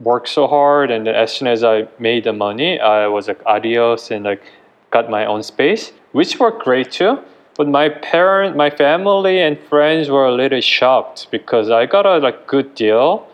worked 0.00 0.28
so 0.28 0.46
hard, 0.46 0.90
and 0.90 1.08
as 1.08 1.32
soon 1.32 1.48
as 1.48 1.64
I 1.64 1.88
made 1.98 2.24
the 2.24 2.32
money, 2.32 2.80
I 2.80 3.06
was 3.06 3.28
like 3.28 3.40
adios 3.46 4.10
and 4.10 4.24
like 4.24 4.42
got 4.90 5.08
my 5.08 5.24
own 5.24 5.42
space, 5.42 5.92
which 6.12 6.38
worked 6.38 6.62
great 6.64 6.92
too. 6.92 7.18
But 7.56 7.68
my 7.68 7.88
parent, 7.90 8.56
my 8.56 8.70
family, 8.70 9.40
and 9.40 9.58
friends 9.58 10.08
were 10.08 10.26
a 10.26 10.32
little 10.32 10.60
shocked 10.60 11.28
because 11.30 11.70
I 11.70 11.86
got 11.86 12.06
a 12.06 12.18
like 12.18 12.46
good 12.46 12.74
deal. 12.74 13.26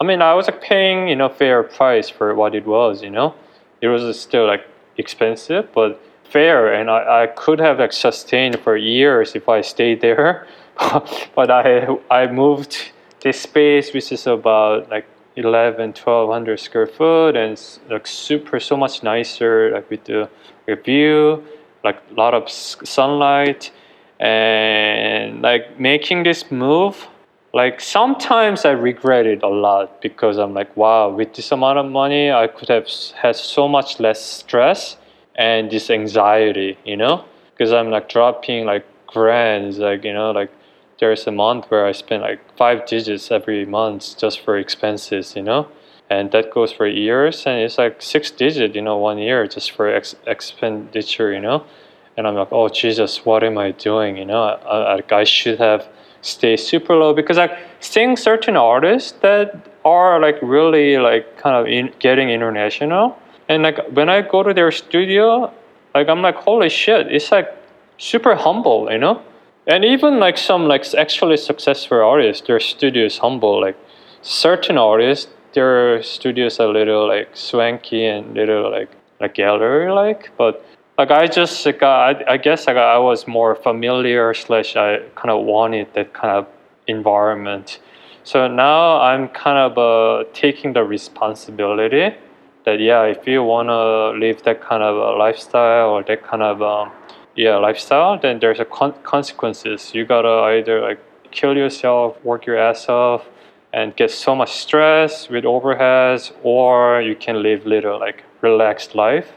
I 0.00 0.04
mean, 0.04 0.22
I 0.22 0.34
was 0.34 0.46
like 0.46 0.62
paying 0.62 1.08
you 1.08 1.16
know 1.16 1.28
fair 1.28 1.62
price 1.62 2.08
for 2.08 2.34
what 2.34 2.54
it 2.54 2.66
was. 2.66 3.02
You 3.02 3.10
know, 3.10 3.34
it 3.80 3.88
was 3.88 4.18
still 4.20 4.46
like 4.46 4.64
expensive, 4.98 5.72
but 5.72 6.00
fair, 6.24 6.72
and 6.72 6.90
I, 6.90 7.22
I 7.22 7.26
could 7.26 7.58
have 7.58 7.78
like 7.78 7.92
sustained 7.92 8.58
for 8.60 8.76
years 8.76 9.34
if 9.34 9.48
I 9.48 9.62
stayed 9.62 10.00
there. 10.00 10.46
but 11.34 11.50
I 11.50 11.88
I 12.10 12.26
moved 12.28 12.92
this 13.20 13.40
space, 13.40 13.92
which 13.92 14.12
is 14.12 14.26
about 14.26 14.88
like 14.90 15.06
11 15.36 15.88
1200 15.92 16.58
square 16.58 16.86
foot 16.86 17.36
and 17.36 17.60
like 17.90 18.06
super 18.06 18.58
so 18.58 18.76
much 18.76 19.02
nicer 19.02 19.70
like 19.70 19.90
with 19.90 20.04
the 20.04 20.28
view 20.84 21.44
like 21.86 22.00
a 22.10 22.14
lot 22.14 22.34
of 22.34 22.44
sunlight 22.50 23.70
and 24.18 25.42
like 25.42 25.64
making 25.78 26.18
this 26.28 26.40
move 26.50 27.06
like 27.60 27.76
sometimes 27.80 28.58
i 28.70 28.72
regret 28.90 29.26
it 29.34 29.42
a 29.42 29.52
lot 29.66 30.02
because 30.06 30.36
i'm 30.42 30.54
like 30.60 30.70
wow 30.76 31.08
with 31.08 31.30
this 31.34 31.52
amount 31.52 31.78
of 31.78 31.86
money 32.02 32.24
i 32.30 32.46
could 32.46 32.68
have 32.76 32.88
had 33.22 33.36
so 33.36 33.68
much 33.76 34.00
less 34.00 34.20
stress 34.40 34.96
and 35.36 35.70
this 35.70 35.90
anxiety 35.90 36.78
you 36.84 36.96
know? 36.96 37.24
Because 37.52 37.72
i'm 37.72 37.90
like 37.90 38.08
dropping 38.08 38.66
like 38.72 38.84
grants 39.06 39.78
like 39.78 40.02
you 40.04 40.12
know 40.12 40.30
like 40.40 40.50
there's 40.98 41.26
a 41.26 41.32
month 41.32 41.66
where 41.70 41.86
I 41.86 41.92
spend 41.92 42.22
like 42.22 42.40
five 42.56 42.86
digits 42.86 43.30
every 43.30 43.66
month 43.66 44.18
just 44.18 44.40
for 44.40 44.56
expenses, 44.56 45.36
you 45.36 45.42
know, 45.42 45.68
and 46.08 46.30
that 46.32 46.52
goes 46.52 46.72
for 46.72 46.86
years, 46.86 47.44
and 47.46 47.60
it's 47.60 47.78
like 47.78 48.00
six 48.00 48.30
digit, 48.30 48.74
you 48.74 48.82
know, 48.82 48.96
one 48.96 49.18
year 49.18 49.46
just 49.46 49.72
for 49.72 49.88
ex- 49.88 50.16
expenditure, 50.26 51.32
you 51.32 51.40
know, 51.40 51.64
and 52.16 52.26
I'm 52.26 52.34
like, 52.34 52.48
oh 52.52 52.68
Jesus, 52.68 53.24
what 53.24 53.42
am 53.42 53.58
I 53.58 53.72
doing, 53.72 54.16
you 54.16 54.24
know? 54.24 54.42
I, 54.42 54.98
I, 54.98 55.20
I 55.20 55.24
should 55.24 55.58
have 55.58 55.88
stayed 56.22 56.58
super 56.58 56.94
low 56.96 57.12
because 57.14 57.36
like 57.36 57.56
seeing 57.80 58.16
certain 58.16 58.56
artists 58.56 59.12
that 59.22 59.68
are 59.84 60.20
like 60.20 60.36
really 60.42 60.98
like 60.98 61.38
kind 61.38 61.56
of 61.56 61.66
in, 61.66 61.92
getting 61.98 62.30
international, 62.30 63.18
and 63.48 63.62
like 63.62 63.78
when 63.92 64.08
I 64.08 64.22
go 64.22 64.42
to 64.42 64.54
their 64.54 64.72
studio, 64.72 65.52
like 65.94 66.08
I'm 66.08 66.22
like, 66.22 66.36
holy 66.36 66.68
shit, 66.68 67.12
it's 67.12 67.32
like 67.32 67.48
super 67.98 68.34
humble, 68.34 68.90
you 68.90 68.98
know 68.98 69.22
and 69.66 69.84
even 69.84 70.18
like 70.18 70.38
some 70.38 70.68
like 70.68 70.94
actually 70.94 71.36
successful 71.36 72.00
artists 72.00 72.46
their 72.46 72.60
studio 72.60 73.04
is 73.04 73.18
humble 73.18 73.60
like 73.60 73.76
certain 74.22 74.78
artists 74.78 75.30
their 75.56 76.02
studios 76.02 76.60
are 76.60 76.68
a 76.68 76.72
little 76.72 77.08
like 77.08 77.28
swanky 77.34 78.06
and 78.06 78.34
little 78.34 78.70
like 78.70 78.90
like 79.20 79.34
gallery 79.34 79.90
like 79.90 80.30
but 80.36 80.64
like 80.98 81.10
I 81.10 81.26
just 81.26 81.66
like 81.66 81.82
I, 81.82 82.22
I 82.28 82.36
guess 82.36 82.66
like 82.68 82.76
I 82.76 82.98
was 82.98 83.26
more 83.26 83.54
familiar 83.54 84.32
slash 84.34 84.76
I 84.76 85.00
kind 85.16 85.30
of 85.30 85.44
wanted 85.44 85.92
that 85.94 86.12
kind 86.12 86.32
of 86.38 86.46
environment 86.86 87.80
so 88.22 88.46
now 88.46 89.00
I'm 89.00 89.28
kind 89.28 89.58
of 89.66 89.78
uh, 89.78 90.28
taking 90.32 90.72
the 90.74 90.84
responsibility 90.84 92.14
that 92.64 92.78
yeah 92.80 93.02
if 93.04 93.26
you 93.26 93.42
want 93.42 93.68
to 93.68 94.18
live 94.24 94.42
that 94.42 94.60
kind 94.60 94.82
of 94.82 94.94
a 94.96 95.12
lifestyle 95.16 95.90
or 95.90 96.02
that 96.02 96.22
kind 96.22 96.42
of 96.42 96.60
um, 96.60 96.92
yeah 97.36 97.56
lifestyle, 97.56 98.18
then 98.18 98.40
there's 98.40 98.60
a 98.60 98.64
con- 98.64 99.00
consequences. 99.04 99.94
You 99.94 100.04
gotta 100.04 100.56
either 100.56 100.80
like 100.80 101.00
kill 101.30 101.56
yourself, 101.56 102.22
work 102.24 102.46
your 102.46 102.58
ass 102.58 102.88
off, 102.88 103.26
and 103.76 103.94
get 103.94 104.10
so 104.10 104.34
much 104.34 104.52
stress 104.54 105.28
with 105.28 105.44
overheads, 105.44 106.32
or 106.42 107.02
you 107.02 107.14
can 107.14 107.42
live 107.42 107.66
little 107.66 108.00
like 108.00 108.24
relaxed 108.40 108.94
life 108.94 109.32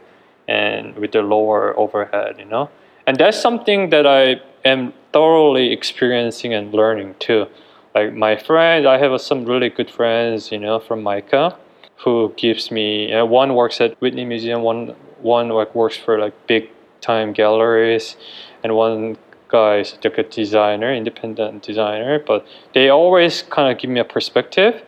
and 0.48 0.96
with 0.96 1.12
the 1.12 1.22
lower 1.22 1.78
overhead, 1.78 2.38
you 2.40 2.46
know. 2.46 2.70
And 3.06 3.18
that's 3.18 3.40
something 3.40 3.90
that 3.90 4.08
I 4.08 4.42
am 4.64 4.94
thoroughly 5.12 5.74
experiencing 5.74 6.54
and 6.54 6.74
learning 6.74 7.16
too. 7.20 7.48
Like 7.94 8.14
my 8.14 8.38
friends, 8.38 8.86
I 8.86 8.98
have 8.98 9.20
some 9.20 9.44
really 9.44 9.70
good 9.70 9.92
friends, 9.92 10.54
you 10.54 10.58
know, 10.58 10.80
from 10.80 11.04
MICA, 11.04 11.58
who 11.98 12.34
gives 12.38 12.72
me. 12.72 13.14
Uh, 13.14 13.26
one 13.26 13.56
works 13.56 13.82
at 13.82 14.00
Whitney 14.00 14.24
Museum, 14.24 14.62
one 14.62 14.96
one 15.22 15.50
like 15.50 15.76
works 15.76 15.98
for 15.98 16.18
like 16.18 16.34
big 16.48 16.70
time 17.02 17.34
galleries, 17.34 18.16
and 18.64 18.74
one 18.74 19.18
guy 19.50 19.80
is 19.80 19.98
like 20.04 20.18
a 20.18 20.24
designer, 20.24 20.94
independent 20.94 21.64
designer. 21.64 22.20
But 22.20 22.46
they 22.74 22.90
always 22.90 23.42
kind 23.44 23.72
of 23.72 23.78
give 23.80 23.90
me 23.90 24.00
a 24.00 24.06
perspective, 24.06 24.82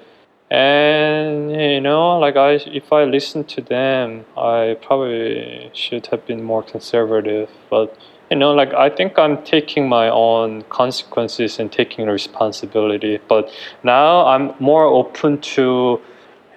and 0.50 1.52
you 1.52 1.82
know, 1.82 2.20
like 2.20 2.36
I, 2.36 2.52
if 2.82 2.92
I 2.94 3.04
listen 3.04 3.44
to 3.56 3.62
them, 3.62 4.26
I 4.38 4.78
probably 4.82 5.72
should 5.74 6.08
have 6.08 6.26
been 6.26 6.44
more 6.44 6.64
conservative. 6.64 7.50
But 7.70 7.98
you 8.30 8.38
know, 8.38 8.54
like 8.54 8.74
I 8.74 8.90
think 8.90 9.20
I'm 9.20 9.44
taking 9.44 9.90
my 9.90 10.10
own 10.10 10.64
consequences 10.70 11.60
and 11.60 11.72
taking 11.72 12.08
responsibility. 12.08 13.20
But 13.28 13.52
now 13.84 14.26
I'm 14.26 14.54
more 14.60 14.86
open 14.86 15.42
to 15.56 16.02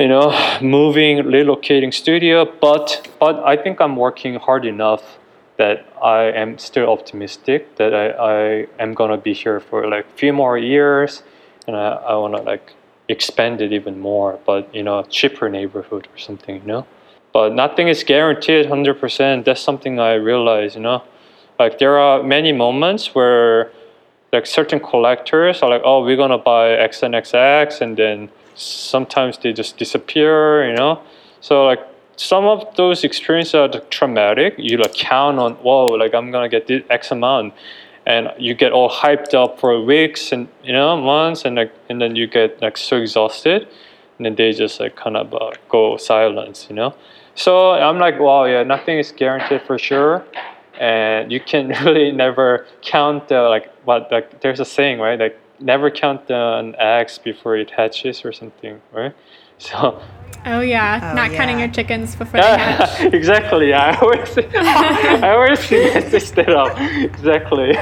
you 0.01 0.09
know 0.09 0.59
moving 0.63 1.19
relocating 1.19 1.93
studio 1.93 2.45
but 2.61 3.09
but 3.21 3.43
i 3.45 3.57
think 3.57 3.81
i'm 3.81 3.97
working 3.97 4.35
hard 4.37 4.65
enough 4.65 5.19
that 5.57 5.87
I 6.03 6.25
am 6.25 6.59
still 6.59 6.89
optimistic 6.91 7.77
that 7.77 7.95
I, 7.95 8.09
I 8.09 8.67
am 8.79 8.95
gonna 8.95 9.17
be 9.17 9.33
here 9.33 9.61
for 9.61 9.89
like 9.89 10.07
few 10.17 10.33
more 10.33 10.59
years 10.59 11.23
and 11.67 11.77
I, 11.77 11.89
I 11.89 12.17
wanna 12.17 12.43
like 12.43 12.75
expand 13.09 13.61
it 13.61 13.73
even 13.73 14.01
more 14.01 14.39
but 14.47 14.75
you 14.75 14.83
know 14.83 15.03
cheaper 15.05 15.49
neighborhood 15.49 16.09
or 16.13 16.19
something 16.19 16.57
you 16.57 16.67
know? 16.67 16.87
But 17.33 17.53
nothing 17.53 17.89
is 17.89 18.05
guaranteed 18.05 18.67
100% 18.67 19.45
that's 19.45 19.61
something 19.61 20.01
I 20.01 20.15
realize 20.15 20.75
you 20.75 20.81
know? 20.81 21.03
Like 21.59 21.79
there 21.79 21.99
are 21.99 22.23
many 22.23 22.53
moments 22.53 23.15
where 23.15 23.71
like 24.33 24.47
certain 24.47 24.81
collectors 24.81 25.63
are 25.63 25.71
like 25.71 25.83
oh 25.85 26.05
we're 26.05 26.17
gonna 26.17 26.39
buy 26.39 26.71
X 26.73 27.03
and 27.03 27.15
XX 27.15 27.81
and 27.81 27.97
then 27.97 28.29
sometimes 28.57 29.39
they 29.39 29.53
just 29.53 29.77
disappear 29.77 30.69
you 30.69 30.75
know? 30.75 31.01
So 31.41 31.65
like 31.65 31.81
some 32.17 32.45
of 32.45 32.75
those 32.77 33.05
experiences 33.05 33.55
are 33.55 33.69
traumatic. 33.91 34.55
You 34.59 34.79
like 34.79 34.95
count 34.95 35.39
on, 35.39 35.55
whoa, 35.55 35.87
like 35.87 36.15
I'm 36.15 36.31
gonna 36.31 36.49
get 36.49 36.67
this 36.67 36.83
X 36.91 37.11
amount, 37.11 37.55
and 38.07 38.33
you 38.39 38.55
get 38.55 38.73
all 38.73 38.91
hyped 38.91 39.35
up 39.35 39.59
for 39.59 39.81
weeks 39.83 40.33
and 40.33 40.49
you 40.63 40.73
know 40.73 40.97
months, 41.01 41.45
and 41.45 41.57
like 41.57 41.73
and 41.89 42.01
then 42.01 42.17
you 42.17 42.27
get 42.27 42.61
like 42.63 42.77
so 42.77 42.97
exhausted, 42.97 43.69
and 44.19 44.27
then 44.27 44.35
they 44.35 44.53
just 44.53 44.81
like 44.81 44.97
kind 44.97 45.17
of 45.17 45.35
uh, 45.35 45.53
go 45.69 45.97
silence, 45.97 46.67
you 46.69 46.77
know. 46.77 46.95
So 47.35 47.73
I'm 47.73 47.99
like, 47.99 48.21
wow, 48.21 48.45
yeah, 48.45 48.63
nothing 48.63 48.99
is 48.99 49.11
guaranteed 49.11 49.63
for 49.63 49.77
sure, 49.77 50.25
and 50.79 51.33
you 51.33 51.41
can 51.41 51.69
really 51.85 52.13
never 52.13 52.67
count 52.83 53.29
the 53.29 53.43
like 53.43 53.73
what 53.85 54.11
like 54.11 54.41
there's 54.41 54.61
a 54.61 54.65
saying 54.65 54.99
right 54.99 55.19
like 55.19 55.39
never 55.61 55.91
count 55.91 56.27
the, 56.27 56.75
eggs 56.79 57.19
before 57.19 57.57
it 57.57 57.71
hatches 57.71 58.25
or 58.25 58.33
something 58.33 58.81
right 58.93 59.15
so 59.65 60.03
Oh 60.47 60.61
yeah, 60.61 61.01
oh, 61.03 61.15
not 61.15 61.31
yeah. 61.31 61.37
counting 61.39 61.59
your 61.59 61.69
chickens 61.69 62.15
before 62.15 62.41
they 62.41 62.47
hatch. 62.47 63.01
exactly. 63.15 63.71
Yeah, 63.71 63.97
I 63.97 64.01
always, 64.01 64.39
I 64.39 65.31
always 65.31 65.71
message 65.71 66.33
that 66.33 66.51
up. 66.51 66.79
Exactly. 66.79 67.73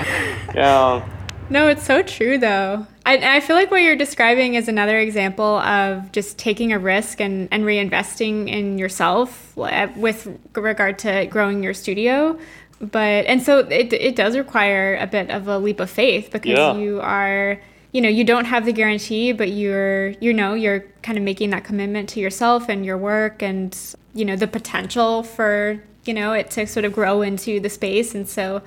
Yeah. 0.55 1.09
No, 1.51 1.67
it's 1.67 1.85
so 1.85 2.03
true 2.03 2.39
though. 2.39 2.87
I, 3.05 3.37
I 3.37 3.41
feel 3.41 3.57
like 3.57 3.71
what 3.73 3.83
you're 3.83 3.97
describing 3.97 4.55
is 4.55 4.69
another 4.69 4.99
example 4.99 5.59
of 5.59 6.13
just 6.13 6.39
taking 6.39 6.73
a 6.73 6.79
risk 6.79 7.21
and, 7.21 7.49
and 7.51 7.65
reinvesting 7.65 8.49
in 8.49 8.79
yourself 8.79 9.59
eh, 9.59 9.89
with 9.97 10.29
regard 10.55 11.01
to 11.01 11.27
growing 11.27 11.65
your 11.65 11.75
studio. 11.75 12.39
But 12.81 13.27
and 13.27 13.43
so 13.43 13.59
it 13.59 13.93
it 13.93 14.15
does 14.15 14.37
require 14.37 14.97
a 14.97 15.07
bit 15.07 15.31
of 15.31 15.49
a 15.49 15.59
leap 15.59 15.81
of 15.81 15.91
faith 15.91 16.31
because 16.31 16.59
yeah. 16.59 16.77
you 16.77 17.01
are 17.01 17.61
you 17.93 18.01
know 18.01 18.09
you 18.09 18.25
don't 18.25 18.47
have 18.47 18.65
the 18.65 18.73
guarantee 18.73 19.33
but 19.33 19.51
you're 19.51 20.09
you 20.21 20.33
know 20.33 20.55
you're 20.55 20.81
kind 21.03 21.17
of 21.17 21.25
making 21.25 21.51
that 21.51 21.63
commitment 21.63 22.09
to 22.09 22.21
yourself 22.21 22.69
and 22.69 22.85
your 22.85 22.99
work 22.99 23.43
and 23.43 23.95
you 24.15 24.25
know 24.25 24.37
the 24.37 24.47
potential 24.47 25.23
for 25.23 25.83
you 26.05 26.15
know 26.15 26.33
it 26.33 26.51
to 26.51 26.67
sort 26.67 26.85
of 26.85 26.93
grow 26.93 27.23
into 27.23 27.61
the 27.61 27.69
space 27.69 28.15
and 28.15 28.29
so 28.29 28.63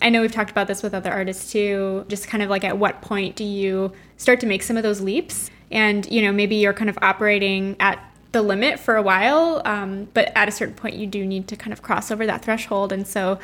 I 0.00 0.10
know 0.10 0.20
we've 0.20 0.32
talked 0.32 0.50
about 0.50 0.68
this 0.68 0.82
with 0.82 0.94
other 0.94 1.10
artists 1.10 1.52
too, 1.52 2.04
just 2.08 2.28
kind 2.28 2.42
of 2.42 2.50
like 2.50 2.64
at 2.64 2.78
what 2.78 3.02
point 3.02 3.36
do 3.36 3.44
you 3.44 3.92
start 4.16 4.40
to 4.40 4.46
make 4.46 4.62
some 4.62 4.76
of 4.76 4.82
those 4.82 5.00
leaps? 5.00 5.50
And, 5.70 6.10
you 6.10 6.22
know, 6.22 6.32
maybe 6.32 6.56
you're 6.56 6.72
kind 6.72 6.88
of 6.88 6.98
operating 7.02 7.76
at 7.80 8.02
the 8.32 8.42
limit 8.42 8.78
for 8.78 8.96
a 8.96 9.02
while, 9.02 9.62
um, 9.64 10.08
but 10.14 10.30
at 10.36 10.48
a 10.48 10.52
certain 10.52 10.74
point, 10.74 10.96
you 10.96 11.06
do 11.06 11.26
need 11.26 11.48
to 11.48 11.56
kind 11.56 11.72
of 11.72 11.82
cross 11.82 12.10
over 12.10 12.26
that 12.26 12.44
threshold. 12.44 12.92
And 12.92 13.06
so 13.06 13.38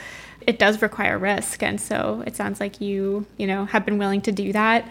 it 0.46 0.58
does 0.58 0.82
require 0.82 1.18
risk. 1.18 1.62
And 1.62 1.80
so 1.80 2.22
it 2.26 2.36
sounds 2.36 2.60
like 2.60 2.80
you, 2.80 3.26
you 3.36 3.46
know, 3.46 3.64
have 3.64 3.84
been 3.84 3.98
willing 3.98 4.20
to 4.22 4.32
do 4.32 4.52
that 4.52 4.88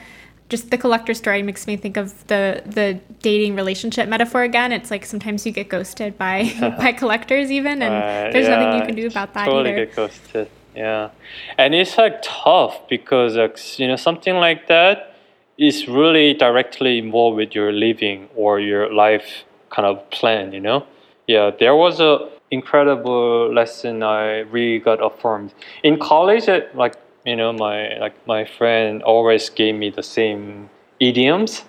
just 0.49 0.69
the 0.71 0.77
collector 0.77 1.13
story 1.13 1.41
makes 1.41 1.67
me 1.67 1.77
think 1.77 1.97
of 1.97 2.27
the 2.27 2.61
the 2.65 2.99
dating 3.21 3.55
relationship 3.55 4.07
metaphor 4.07 4.43
again. 4.43 4.71
It's 4.71 4.91
like 4.91 5.05
sometimes 5.05 5.45
you 5.45 5.51
get 5.51 5.69
ghosted 5.69 6.17
by 6.17 6.51
by 6.77 6.91
collectors 6.91 7.51
even, 7.51 7.81
and 7.81 7.93
uh, 7.93 8.31
there's 8.31 8.47
yeah, 8.47 8.59
nothing 8.59 8.79
you 8.79 8.85
can 8.85 8.95
do 8.95 9.07
about 9.07 9.33
that 9.33 9.45
totally 9.45 9.71
either. 9.71 9.85
get 9.85 9.95
ghosted. 9.95 10.49
Yeah, 10.75 11.09
and 11.57 11.75
it's 11.75 11.97
like 11.97 12.21
tough 12.23 12.87
because 12.87 13.37
uh, 13.37 13.49
you 13.77 13.87
know 13.87 13.95
something 13.95 14.35
like 14.35 14.67
that 14.67 15.15
is 15.57 15.87
really 15.87 16.33
directly 16.33 16.97
involved 16.97 17.37
with 17.37 17.53
your 17.53 17.71
living 17.71 18.27
or 18.35 18.59
your 18.59 18.91
life 18.93 19.45
kind 19.69 19.85
of 19.85 20.09
plan. 20.09 20.51
You 20.51 20.61
know, 20.61 20.85
yeah, 21.27 21.51
there 21.57 21.75
was 21.75 21.99
a 21.99 22.29
incredible 22.51 23.51
lesson 23.51 24.03
I 24.03 24.39
really 24.39 24.79
got 24.79 25.03
affirmed 25.03 25.53
in 25.83 25.99
college. 25.99 26.47
At, 26.47 26.75
like 26.75 26.95
you 27.25 27.35
know 27.35 27.53
my 27.53 27.97
like 27.99 28.15
my 28.27 28.45
friend 28.45 29.01
always 29.03 29.49
gave 29.49 29.75
me 29.75 29.89
the 29.89 30.03
same 30.03 30.69
idioms 30.99 31.63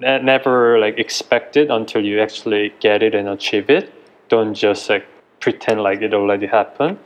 that 0.00 0.24
never 0.24 0.78
like 0.78 0.98
expected 0.98 1.70
until 1.70 2.04
you 2.04 2.20
actually 2.20 2.72
get 2.80 3.02
it 3.02 3.14
and 3.14 3.28
achieve 3.28 3.70
it. 3.70 3.92
Don't 4.28 4.54
just 4.54 4.88
like 4.88 5.06
pretend 5.40 5.82
like 5.82 6.02
it 6.02 6.14
already 6.14 6.46
happened. 6.46 6.98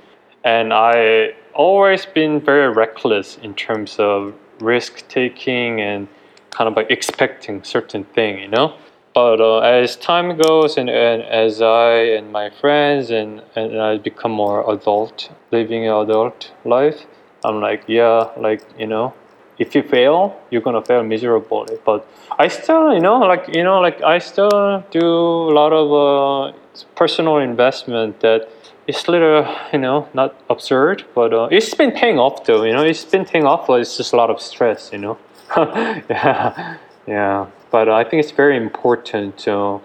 And 0.44 0.72
i 0.72 1.34
always 1.54 2.06
been 2.06 2.40
very 2.40 2.70
reckless 2.70 3.38
in 3.42 3.54
terms 3.54 3.96
of 3.98 4.34
risk 4.60 5.08
taking 5.08 5.80
and 5.80 6.06
kind 6.50 6.68
of 6.68 6.76
like 6.76 6.90
expecting 6.90 7.64
certain 7.64 8.04
thing 8.04 8.38
you 8.38 8.48
know? 8.48 8.76
But 9.14 9.40
uh, 9.40 9.60
as 9.60 9.96
time 9.96 10.36
goes 10.36 10.76
and, 10.76 10.90
and 10.90 11.22
as 11.22 11.62
i 11.62 11.92
and 12.16 12.30
my 12.30 12.50
friends 12.50 13.10
and, 13.10 13.42
and 13.56 13.80
i 13.80 13.96
become 13.96 14.32
more 14.32 14.70
adult 14.70 15.30
living 15.50 15.86
an 15.86 15.94
adult 15.94 16.52
life 16.64 17.06
I'm 17.46 17.60
like, 17.60 17.84
yeah, 17.86 18.28
like, 18.36 18.62
you 18.76 18.88
know, 18.88 19.14
if 19.58 19.74
you 19.74 19.82
fail, 19.82 20.38
you're 20.50 20.60
gonna 20.60 20.82
fail 20.82 21.02
miserably. 21.04 21.78
But 21.84 22.06
I 22.38 22.48
still, 22.48 22.92
you 22.92 23.00
know, 23.00 23.18
like, 23.20 23.54
you 23.54 23.62
know, 23.62 23.80
like 23.80 24.02
I 24.02 24.18
still 24.18 24.84
do 24.90 25.06
a 25.06 25.54
lot 25.60 25.72
of 25.72 25.86
uh, 25.92 26.56
personal 26.96 27.38
investment 27.38 28.20
that 28.20 28.48
is 28.88 29.06
little, 29.08 29.46
you 29.72 29.78
know, 29.78 30.08
not 30.12 30.34
absurd, 30.50 31.04
but 31.14 31.32
uh, 31.32 31.48
it's 31.50 31.72
been 31.74 31.92
paying 31.92 32.18
off 32.18 32.44
though, 32.44 32.64
you 32.64 32.72
know, 32.72 32.82
it's 32.82 33.04
been 33.04 33.24
paying 33.24 33.44
off, 33.44 33.68
but 33.68 33.80
it's 33.80 33.96
just 33.96 34.12
a 34.12 34.16
lot 34.16 34.28
of 34.28 34.40
stress, 34.40 34.90
you 34.92 34.98
know. 34.98 35.18
yeah, 35.56 36.76
yeah. 37.06 37.46
But 37.70 37.88
I 37.88 38.02
think 38.02 38.24
it's 38.24 38.32
very 38.32 38.56
important 38.56 39.38
to, 39.38 39.80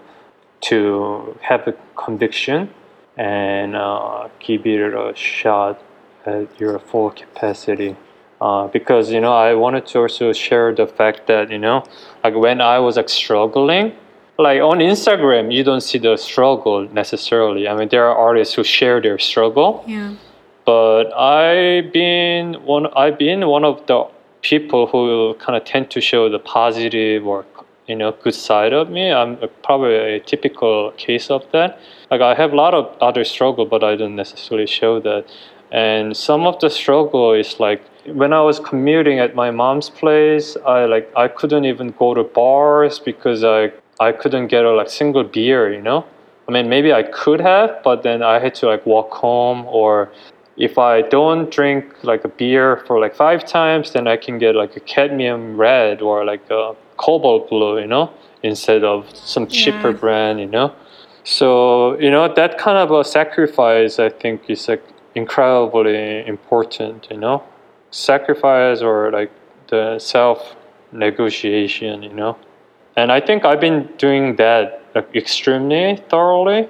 to 0.62 1.38
have 1.42 1.66
a 1.68 1.74
conviction 1.96 2.70
and 3.16 3.76
uh, 3.76 4.28
give 4.40 4.66
it 4.66 4.94
a 4.94 5.14
shot 5.14 5.80
at 6.26 6.60
your 6.60 6.78
full 6.78 7.10
capacity. 7.10 7.96
Uh, 8.40 8.66
because 8.66 9.10
you 9.10 9.20
know, 9.20 9.32
I 9.32 9.54
wanted 9.54 9.86
to 9.86 10.00
also 10.00 10.32
share 10.32 10.74
the 10.74 10.86
fact 10.86 11.26
that 11.28 11.50
you 11.50 11.58
know, 11.58 11.84
like 12.24 12.34
when 12.34 12.60
I 12.60 12.78
was 12.80 12.96
like 12.96 13.08
struggling, 13.08 13.92
like 14.38 14.60
on 14.60 14.78
Instagram, 14.78 15.52
you 15.54 15.62
don't 15.62 15.80
see 15.80 15.98
the 15.98 16.16
struggle 16.16 16.88
necessarily. 16.88 17.68
I 17.68 17.76
mean, 17.76 17.88
there 17.88 18.06
are 18.08 18.16
artists 18.16 18.54
who 18.54 18.64
share 18.64 19.00
their 19.00 19.18
struggle. 19.18 19.84
Yeah. 19.86 20.16
But 20.64 21.12
I've 21.12 21.92
been 21.92 22.54
one. 22.64 22.86
I've 22.96 23.18
been 23.18 23.46
one 23.46 23.64
of 23.64 23.86
the 23.86 24.06
people 24.42 24.86
who 24.86 25.34
kind 25.38 25.56
of 25.56 25.64
tend 25.64 25.90
to 25.90 26.00
show 26.00 26.28
the 26.28 26.38
positive 26.38 27.26
or 27.26 27.44
you 27.86 27.96
know 27.96 28.12
good 28.22 28.34
side 28.34 28.72
of 28.72 28.90
me. 28.90 29.12
I'm 29.12 29.38
probably 29.62 29.94
a 29.94 30.20
typical 30.20 30.92
case 30.96 31.30
of 31.30 31.44
that. 31.52 31.78
Like 32.10 32.20
I 32.20 32.34
have 32.34 32.52
a 32.52 32.56
lot 32.56 32.74
of 32.74 32.96
other 33.00 33.24
struggle, 33.24 33.66
but 33.66 33.82
I 33.82 33.96
don't 33.96 34.16
necessarily 34.16 34.66
show 34.66 35.00
that. 35.00 35.26
And 35.72 36.14
some 36.14 36.46
of 36.46 36.60
the 36.60 36.68
struggle 36.68 37.32
is 37.32 37.58
like 37.58 37.82
when 38.06 38.32
I 38.32 38.42
was 38.42 38.60
commuting 38.60 39.18
at 39.18 39.34
my 39.34 39.50
mom's 39.50 39.88
place, 39.88 40.56
I 40.66 40.84
like 40.84 41.10
I 41.16 41.28
couldn't 41.28 41.64
even 41.64 41.94
go 41.98 42.12
to 42.14 42.22
bars 42.22 42.98
because 42.98 43.42
I 43.42 43.72
I 43.98 44.12
couldn't 44.12 44.48
get 44.48 44.64
a 44.64 44.72
like 44.72 44.90
single 44.90 45.24
beer, 45.24 45.72
you 45.72 45.80
know. 45.80 46.04
I 46.46 46.52
mean, 46.52 46.68
maybe 46.68 46.92
I 46.92 47.04
could 47.04 47.40
have, 47.40 47.82
but 47.82 48.02
then 48.02 48.22
I 48.22 48.38
had 48.38 48.54
to 48.56 48.66
like 48.66 48.84
walk 48.84 49.12
home 49.12 49.64
or 49.66 50.10
if 50.58 50.76
I 50.76 51.02
don't 51.02 51.50
drink 51.50 52.04
like 52.04 52.24
a 52.24 52.28
beer 52.28 52.82
for 52.86 53.00
like 53.00 53.14
five 53.14 53.46
times, 53.46 53.92
then 53.92 54.06
I 54.06 54.18
can 54.18 54.38
get 54.38 54.54
like 54.54 54.76
a 54.76 54.80
cadmium 54.80 55.56
red 55.56 56.02
or 56.02 56.24
like 56.26 56.50
a 56.50 56.74
cobalt 56.98 57.48
blue, 57.48 57.80
you 57.80 57.86
know, 57.86 58.12
instead 58.42 58.84
of 58.84 59.08
some 59.16 59.46
cheaper 59.46 59.90
yeah. 59.90 59.96
brand, 59.96 60.40
you 60.40 60.46
know. 60.46 60.74
So 61.24 61.98
you 62.00 62.10
know 62.10 62.32
that 62.34 62.58
kind 62.58 62.76
of 62.76 62.90
a 62.90 63.04
sacrifice, 63.04 63.98
I 63.98 64.10
think, 64.10 64.50
is 64.50 64.68
like 64.68 64.82
incredibly 65.14 66.26
important, 66.26 67.08
you 67.10 67.16
know, 67.16 67.42
sacrifice 67.90 68.80
or 68.80 69.10
like 69.10 69.30
the 69.68 69.98
self 69.98 70.56
negotiation, 70.92 72.02
you 72.02 72.12
know. 72.12 72.36
And 72.96 73.10
I 73.10 73.20
think 73.20 73.44
I've 73.44 73.60
been 73.60 73.88
doing 73.98 74.36
that 74.36 74.82
like 74.94 75.14
extremely 75.14 75.96
thoroughly. 76.08 76.68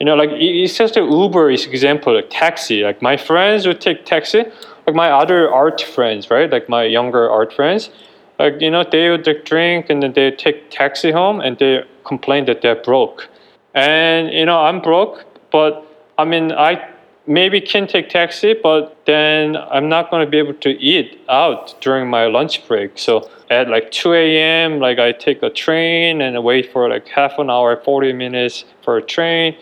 You 0.00 0.06
know, 0.06 0.14
like 0.14 0.30
it's 0.32 0.76
just 0.76 0.96
an 0.96 1.10
Uber 1.10 1.50
is 1.50 1.66
example, 1.66 2.14
like 2.14 2.30
taxi. 2.30 2.82
Like 2.82 3.02
my 3.02 3.16
friends 3.16 3.66
would 3.66 3.80
take 3.80 4.04
taxi, 4.04 4.44
like 4.86 4.94
my 4.94 5.10
other 5.10 5.52
art 5.52 5.80
friends, 5.82 6.30
right? 6.30 6.50
Like 6.50 6.68
my 6.68 6.84
younger 6.84 7.28
art 7.28 7.52
friends, 7.52 7.90
like 8.38 8.60
you 8.60 8.70
know, 8.70 8.84
they 8.84 9.10
would 9.10 9.26
like, 9.26 9.44
drink 9.44 9.90
and 9.90 10.02
then 10.02 10.12
they 10.12 10.30
take 10.30 10.70
taxi 10.70 11.10
home 11.10 11.40
and 11.40 11.58
they 11.58 11.84
complain 12.04 12.44
that 12.46 12.62
they're 12.62 12.76
broke. 12.76 13.28
And 13.74 14.32
you 14.32 14.46
know, 14.46 14.60
I'm 14.60 14.80
broke, 14.80 15.24
but 15.50 15.84
I 16.16 16.24
mean, 16.24 16.52
I 16.52 16.88
maybe 17.28 17.60
can 17.60 17.86
take 17.86 18.08
taxi, 18.08 18.54
but 18.54 18.96
then 19.04 19.56
I'm 19.56 19.88
not 19.88 20.10
going 20.10 20.24
to 20.24 20.30
be 20.30 20.38
able 20.38 20.54
to 20.54 20.70
eat 20.70 21.20
out 21.28 21.80
during 21.82 22.08
my 22.08 22.26
lunch 22.26 22.66
break. 22.66 22.98
So 22.98 23.30
at 23.50 23.68
like 23.68 23.92
2 23.92 24.14
a.m., 24.14 24.80
like 24.80 24.98
I 24.98 25.12
take 25.12 25.42
a 25.42 25.50
train 25.50 26.22
and 26.22 26.42
wait 26.42 26.72
for 26.72 26.88
like 26.88 27.06
half 27.08 27.38
an 27.38 27.50
hour, 27.50 27.76
40 27.84 28.14
minutes 28.14 28.64
for 28.82 28.96
a 28.96 29.02
train, 29.02 29.56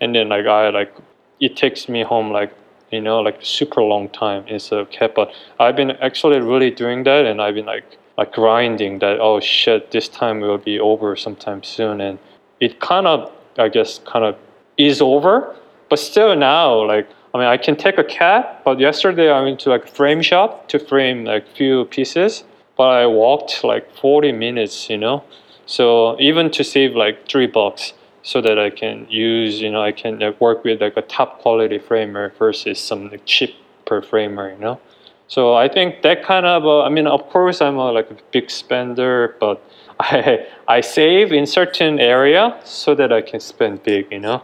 and 0.00 0.14
then 0.14 0.28
like 0.28 0.46
I 0.46 0.70
like 0.70 0.92
it 1.40 1.56
takes 1.56 1.88
me 1.88 2.02
home 2.02 2.30
like 2.30 2.52
you 2.90 3.00
know 3.00 3.20
like 3.20 3.38
super 3.40 3.82
long 3.82 4.08
time 4.08 4.44
instead 4.48 4.80
of 4.80 4.90
cab. 4.90 5.12
But 5.14 5.32
I've 5.60 5.76
been 5.76 5.92
actually 5.92 6.40
really 6.40 6.70
doing 6.70 7.04
that, 7.04 7.24
and 7.24 7.40
I've 7.40 7.54
been 7.54 7.66
like 7.66 7.98
like 8.18 8.32
grinding 8.32 8.98
that 8.98 9.20
oh 9.20 9.40
shit 9.40 9.92
this 9.92 10.08
time 10.08 10.40
will 10.40 10.58
be 10.58 10.80
over 10.80 11.14
sometime 11.14 11.62
soon, 11.62 12.00
and 12.00 12.18
it 12.60 12.80
kind 12.80 13.06
of 13.06 13.30
I 13.58 13.68
guess 13.68 14.00
kind 14.04 14.24
of 14.24 14.36
is 14.76 15.00
over 15.00 15.54
but 15.92 15.98
still 15.98 16.34
now, 16.34 16.86
like 16.86 17.06
I 17.34 17.38
mean, 17.38 17.48
I 17.48 17.58
can 17.58 17.76
take 17.76 17.98
a 17.98 18.04
cat. 18.04 18.62
But 18.64 18.80
yesterday 18.80 19.30
I 19.30 19.42
went 19.42 19.60
to 19.60 19.68
like 19.68 19.84
a 19.84 19.92
frame 19.98 20.22
shop 20.22 20.66
to 20.68 20.78
frame 20.78 21.26
like 21.26 21.46
few 21.54 21.84
pieces. 21.84 22.44
But 22.78 22.88
I 23.02 23.04
walked 23.04 23.62
like 23.62 23.94
40 23.96 24.32
minutes, 24.32 24.88
you 24.88 24.96
know. 24.96 25.22
So 25.66 26.18
even 26.18 26.50
to 26.52 26.64
save 26.64 26.96
like 26.96 27.28
three 27.28 27.46
bucks, 27.46 27.92
so 28.22 28.40
that 28.40 28.58
I 28.58 28.70
can 28.70 29.06
use, 29.10 29.60
you 29.60 29.70
know, 29.70 29.82
I 29.82 29.92
can 29.92 30.18
like, 30.18 30.40
work 30.40 30.64
with 30.64 30.80
like 30.80 30.96
a 30.96 31.02
top 31.02 31.40
quality 31.42 31.78
framer 31.78 32.32
versus 32.38 32.80
some 32.80 33.10
like, 33.10 33.26
cheaper 33.26 34.00
framer, 34.00 34.52
you 34.52 34.58
know. 34.58 34.80
So 35.28 35.54
I 35.54 35.68
think 35.68 36.00
that 36.04 36.24
kind 36.24 36.46
of, 36.46 36.64
uh, 36.64 36.84
I 36.84 36.88
mean, 36.88 37.06
of 37.06 37.28
course 37.28 37.60
I'm 37.60 37.76
a, 37.76 37.92
like 37.92 38.10
a 38.10 38.16
big 38.30 38.50
spender, 38.50 39.36
but 39.40 39.60
I 40.00 40.46
I 40.68 40.80
save 40.80 41.32
in 41.32 41.44
certain 41.44 42.00
area 42.00 42.58
so 42.64 42.94
that 42.94 43.12
I 43.12 43.20
can 43.20 43.40
spend 43.40 43.82
big, 43.82 44.10
you 44.10 44.20
know. 44.20 44.42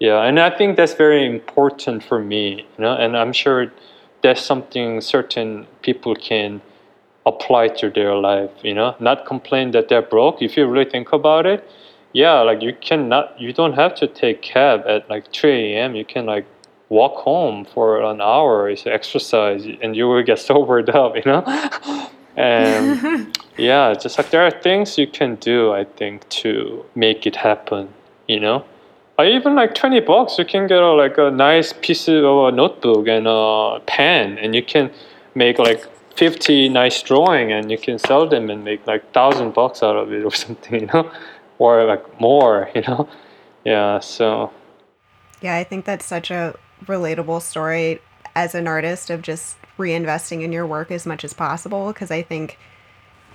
Yeah, 0.00 0.22
and 0.22 0.40
I 0.40 0.50
think 0.50 0.76
that's 0.76 0.94
very 0.94 1.24
important 1.24 2.02
for 2.02 2.20
me, 2.20 2.66
you 2.76 2.82
know, 2.82 2.94
and 2.94 3.16
I'm 3.16 3.32
sure 3.32 3.72
that's 4.22 4.42
something 4.42 5.00
certain 5.00 5.66
people 5.82 6.14
can 6.14 6.60
apply 7.26 7.68
to 7.68 7.90
their 7.90 8.14
life, 8.14 8.50
you 8.62 8.74
know, 8.74 8.94
not 9.00 9.26
complain 9.26 9.70
that 9.70 9.88
they're 9.88 10.02
broke. 10.02 10.42
If 10.42 10.56
you 10.56 10.66
really 10.66 10.90
think 10.90 11.12
about 11.12 11.46
it, 11.46 11.68
yeah, 12.12 12.40
like 12.40 12.62
you 12.62 12.74
cannot, 12.74 13.40
you 13.40 13.52
don't 13.52 13.74
have 13.74 13.94
to 13.96 14.06
take 14.06 14.42
cab 14.42 14.84
at 14.86 15.08
like 15.08 15.32
3 15.32 15.74
a.m. 15.74 15.94
You 15.94 16.04
can 16.04 16.26
like 16.26 16.46
walk 16.88 17.16
home 17.22 17.64
for 17.64 18.02
an 18.02 18.20
hour, 18.20 18.68
it's 18.68 18.86
exercise, 18.86 19.66
and 19.82 19.96
you 19.96 20.08
will 20.08 20.22
get 20.22 20.38
sobered 20.50 20.90
up, 20.90 21.16
you 21.16 21.22
know. 21.24 21.42
and 22.36 23.36
yeah, 23.56 23.94
just 23.94 24.18
like 24.18 24.30
there 24.30 24.42
are 24.42 24.50
things 24.50 24.98
you 24.98 25.06
can 25.06 25.36
do, 25.36 25.72
I 25.72 25.84
think, 25.84 26.28
to 26.40 26.84
make 26.94 27.26
it 27.26 27.36
happen, 27.36 27.88
you 28.28 28.40
know. 28.40 28.64
Uh, 29.18 29.22
even 29.22 29.54
like 29.54 29.74
20 29.74 30.00
bucks, 30.00 30.38
you 30.38 30.44
can 30.44 30.66
get 30.66 30.80
like 30.80 31.18
a 31.18 31.30
nice 31.30 31.72
piece 31.72 32.08
of 32.08 32.24
a 32.24 32.50
notebook 32.50 33.06
and 33.06 33.26
a 33.28 33.80
pen, 33.86 34.38
and 34.38 34.54
you 34.54 34.62
can 34.62 34.90
make 35.34 35.58
like 35.58 35.86
50 36.16 36.68
nice 36.68 37.02
drawing 37.02 37.52
and 37.52 37.70
you 37.70 37.78
can 37.78 37.98
sell 37.98 38.28
them 38.28 38.50
and 38.50 38.64
make 38.64 38.86
like 38.86 39.12
thousand 39.12 39.52
bucks 39.52 39.82
out 39.82 39.96
of 39.96 40.12
it 40.12 40.24
or 40.24 40.32
something, 40.34 40.80
you 40.80 40.86
know, 40.86 41.10
or 41.58 41.84
like 41.84 42.20
more, 42.20 42.70
you 42.74 42.82
know. 42.82 43.08
Yeah, 43.64 44.00
so. 44.00 44.52
Yeah, 45.40 45.56
I 45.56 45.64
think 45.64 45.84
that's 45.84 46.04
such 46.04 46.30
a 46.30 46.54
relatable 46.86 47.42
story. 47.42 48.00
as 48.34 48.54
an 48.54 48.66
artist 48.66 49.10
of 49.10 49.22
just 49.22 49.56
reinvesting 49.78 50.42
in 50.42 50.52
your 50.52 50.66
work 50.66 50.90
as 50.90 51.06
much 51.06 51.24
as 51.24 51.32
possible 51.32 51.92
because 51.92 52.10
I 52.10 52.22
think 52.22 52.58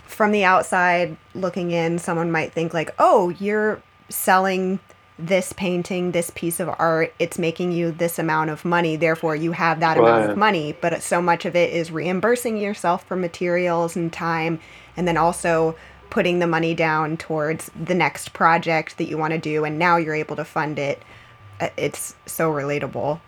from 0.06 0.32
the 0.32 0.44
outside 0.44 1.16
looking 1.34 1.72
in, 1.72 2.00
someone 2.00 2.32
might 2.32 2.52
think 2.52 2.74
like, 2.74 2.94
"Oh, 3.00 3.30
you're 3.30 3.82
selling 4.10 4.80
this 5.20 5.54
painting, 5.54 6.12
this 6.12 6.32
piece 6.34 6.60
of 6.60 6.70
art, 6.80 7.14
it's 7.20 7.38
making 7.38 7.72
you 7.72 7.92
this 7.92 8.18
amount 8.18 8.50
of 8.50 8.64
money, 8.66 8.96
therefore 8.96 9.36
you 9.36 9.52
have 9.52 9.80
that 9.82 9.98
amount 9.98 10.32
of 10.32 10.38
money." 10.38 10.76
But 10.80 11.04
so 11.04 11.22
much 11.22 11.46
of 11.46 11.56
it 11.56 11.74
is 11.74 11.92
reimbursing 11.92 12.58
yourself 12.58 13.06
for 13.06 13.16
materials 13.16 13.96
and 13.96 14.12
time 14.12 14.60
and 14.96 15.08
then 15.08 15.18
also 15.18 15.76
putting 16.10 16.40
the 16.40 16.48
money 16.48 16.74
down 16.74 17.18
towards 17.18 17.70
the 17.80 17.94
next 17.94 18.34
project 18.34 18.98
that 18.98 19.08
you 19.08 19.18
want 19.18 19.32
to 19.32 19.38
do 19.38 19.64
and 19.66 19.78
now 19.78 19.98
you're 19.98 20.16
able 20.16 20.36
to 20.36 20.46
fund 20.46 20.80
it. 20.80 21.04
Uh, 21.60 21.70
It's 21.78 22.16
so 22.26 22.52
relatable. 22.52 23.20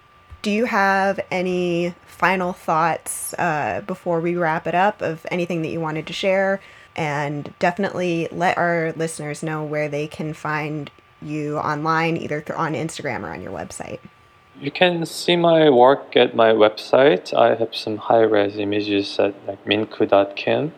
Do 0.42 0.50
you 0.50 0.66
have 0.66 1.20
any 1.30 1.94
final 2.08 2.54
thoughts 2.54 3.36
uh, 3.36 3.84
before 3.86 4.20
we 4.20 4.36
wrap 4.36 4.66
it 4.66 4.74
up 4.74 5.02
of 5.04 5.26
anything 5.30 5.62
that 5.62 5.68
you 5.70 5.80
wanted 5.80 6.08
to 6.08 6.14
share? 6.14 6.60
And 6.96 7.54
definitely 7.60 8.28
let 8.32 8.58
our 8.58 8.92
listeners 8.98 9.44
know 9.44 9.64
where 9.64 9.88
they 9.88 10.08
can 10.08 10.34
find 10.34 10.90
you 11.22 11.58
online, 11.58 12.18
either 12.18 12.42
th- 12.42 12.58
on 12.58 12.74
Instagram 12.74 13.24
or 13.24 13.30
on 13.30 13.42
your 13.42 13.52
website. 13.52 14.00
You 14.60 14.72
can 14.72 15.06
see 15.06 15.36
my 15.36 15.70
work 15.70 16.16
at 16.16 16.36
my 16.36 16.52
website. 16.52 17.34
I 17.34 17.56
have 17.56 17.76
some 17.76 17.98
high-res 17.98 18.58
images 18.58 19.18
at 19.20 19.34
like 19.48 19.64
minku.kim. 19.66 20.74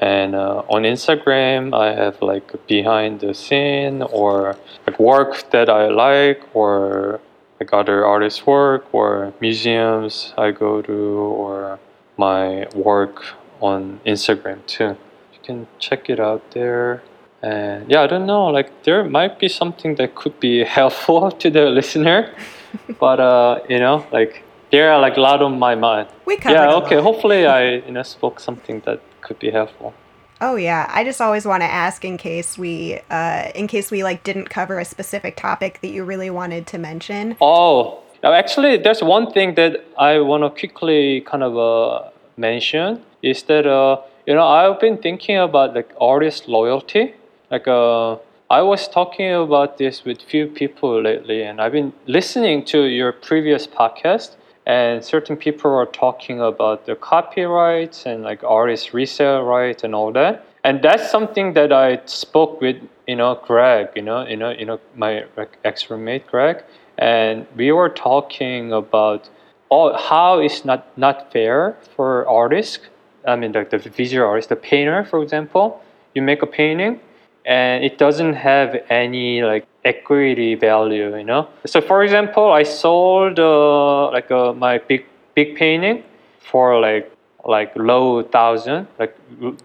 And 0.00 0.34
uh, 0.34 0.62
on 0.68 0.82
Instagram, 0.82 1.74
I 1.74 1.92
have 1.94 2.22
like 2.22 2.66
behind 2.66 3.20
the 3.20 3.34
scene 3.34 4.02
or 4.02 4.56
like 4.86 4.98
work 4.98 5.50
that 5.50 5.68
I 5.68 5.88
like 5.88 6.42
or 6.54 7.20
like 7.58 7.72
other 7.72 8.06
artists' 8.06 8.46
work 8.46 8.86
or 8.92 9.32
museums 9.40 10.34
I 10.38 10.52
go 10.52 10.82
to 10.82 10.92
or 10.92 11.80
my 12.16 12.68
work 12.74 13.24
on 13.60 14.00
Instagram 14.06 14.64
too. 14.66 14.96
You 15.32 15.38
can 15.42 15.66
check 15.78 16.08
it 16.08 16.20
out 16.20 16.50
there. 16.52 17.02
And 17.42 17.90
yeah, 17.90 18.02
I 18.02 18.06
don't 18.06 18.26
know, 18.26 18.46
like 18.46 18.84
there 18.84 19.04
might 19.04 19.38
be 19.38 19.48
something 19.48 19.94
that 19.96 20.14
could 20.14 20.38
be 20.40 20.64
helpful 20.78 21.30
to 21.42 21.50
the 21.50 21.66
listener, 21.66 22.34
but 23.00 23.20
uh, 23.20 23.60
you 23.68 23.78
know, 23.78 24.06
like 24.12 24.42
there 24.70 24.92
are 24.92 25.00
like 25.00 25.16
a 25.16 25.20
lot 25.20 25.42
on 25.42 25.58
my 25.58 25.74
mind. 25.74 26.08
We 26.26 26.36
covered 26.36 26.54
Yeah, 26.54 26.74
okay. 26.74 27.00
Hopefully, 27.00 27.46
I 27.46 27.76
you 27.86 27.92
know 27.92 28.02
spoke 28.02 28.40
something 28.40 28.80
that 28.86 29.00
could 29.20 29.38
be 29.38 29.50
helpful. 29.50 29.94
Oh 30.40 30.54
yeah, 30.54 30.86
I 30.88 31.02
just 31.02 31.20
always 31.20 31.44
want 31.44 31.62
to 31.62 31.66
ask 31.66 32.04
in 32.04 32.16
case 32.16 32.56
we, 32.56 33.00
uh, 33.10 33.50
in 33.56 33.66
case 33.66 33.90
we 33.90 34.04
like 34.04 34.22
didn't 34.22 34.48
cover 34.48 34.78
a 34.78 34.84
specific 34.84 35.36
topic 35.36 35.80
that 35.80 35.88
you 35.88 36.04
really 36.04 36.30
wanted 36.30 36.66
to 36.68 36.78
mention. 36.78 37.36
Oh, 37.40 38.00
actually, 38.22 38.76
there's 38.76 39.02
one 39.02 39.32
thing 39.32 39.54
that 39.54 39.84
I 39.98 40.20
want 40.20 40.44
to 40.44 40.50
quickly 40.50 41.22
kind 41.22 41.42
of 41.42 41.58
uh, 41.58 42.10
mention 42.36 43.02
is 43.20 43.42
that 43.44 43.66
uh, 43.66 44.00
you 44.26 44.34
know 44.34 44.46
I've 44.46 44.78
been 44.78 44.98
thinking 44.98 45.38
about 45.38 45.74
like 45.74 45.92
artist 46.00 46.48
loyalty. 46.48 47.14
Like 47.50 47.66
uh, 47.66 48.16
I 48.50 48.62
was 48.62 48.88
talking 48.88 49.32
about 49.32 49.78
this 49.78 50.04
with 50.04 50.20
few 50.20 50.46
people 50.46 51.02
lately, 51.02 51.42
and 51.42 51.60
I've 51.60 51.72
been 51.72 51.92
listening 52.06 52.64
to 52.66 52.84
your 52.84 53.12
previous 53.12 53.66
podcast, 53.66 54.36
and 54.66 55.02
certain 55.02 55.36
people 55.36 55.70
are 55.74 55.86
talking 55.86 56.40
about 56.40 56.84
the 56.84 56.94
copyrights 56.94 58.04
and 58.04 58.22
like 58.22 58.44
artist 58.44 58.92
resale 58.92 59.42
rights 59.42 59.82
and 59.82 59.94
all 59.94 60.12
that. 60.12 60.44
And 60.64 60.82
that's 60.82 61.10
something 61.10 61.54
that 61.54 61.72
I 61.72 62.00
spoke 62.04 62.60
with, 62.60 62.76
you 63.06 63.16
know, 63.16 63.40
Greg, 63.46 63.88
you 63.96 64.02
know, 64.02 64.26
you 64.26 64.36
know, 64.36 64.50
you 64.50 64.66
know, 64.66 64.78
my 64.94 65.24
ex 65.64 65.88
roommate 65.88 66.26
Greg, 66.26 66.62
and 66.98 67.46
we 67.56 67.72
were 67.72 67.88
talking 67.88 68.72
about 68.72 69.30
how 69.70 70.38
it's 70.38 70.66
not 70.66 70.86
not 70.98 71.32
fair 71.32 71.78
for 71.96 72.28
artists. 72.28 72.80
I 73.26 73.36
mean, 73.36 73.52
like 73.52 73.70
the 73.70 73.78
visual 73.78 74.26
artist, 74.26 74.50
the 74.50 74.56
painter, 74.56 75.04
for 75.04 75.22
example, 75.22 75.82
you 76.14 76.22
make 76.22 76.42
a 76.42 76.46
painting, 76.46 77.00
and 77.48 77.82
it 77.82 77.96
doesn't 77.96 78.34
have 78.34 78.76
any 78.90 79.42
like 79.42 79.66
equity 79.82 80.54
value, 80.54 81.16
you 81.16 81.24
know. 81.24 81.48
So, 81.64 81.80
for 81.80 82.04
example, 82.04 82.52
I 82.52 82.62
sold 82.62 83.40
uh, 83.40 84.10
like 84.12 84.30
uh, 84.30 84.52
my 84.52 84.78
big 84.78 85.06
big 85.34 85.56
painting 85.56 86.04
for 86.38 86.78
like 86.78 87.10
like 87.44 87.72
low 87.74 88.22
thousand, 88.22 88.86
like 88.98 89.16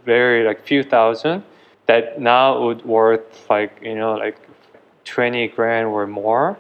very 0.06 0.46
like 0.46 0.66
few 0.66 0.82
thousand, 0.82 1.44
that 1.86 2.22
now 2.22 2.64
would 2.64 2.86
worth 2.86 3.50
like 3.50 3.78
you 3.84 3.96
know 3.96 4.14
like 4.14 4.38
twenty 5.04 5.50
grand 5.50 5.88
or 5.88 6.08
more, 6.08 6.58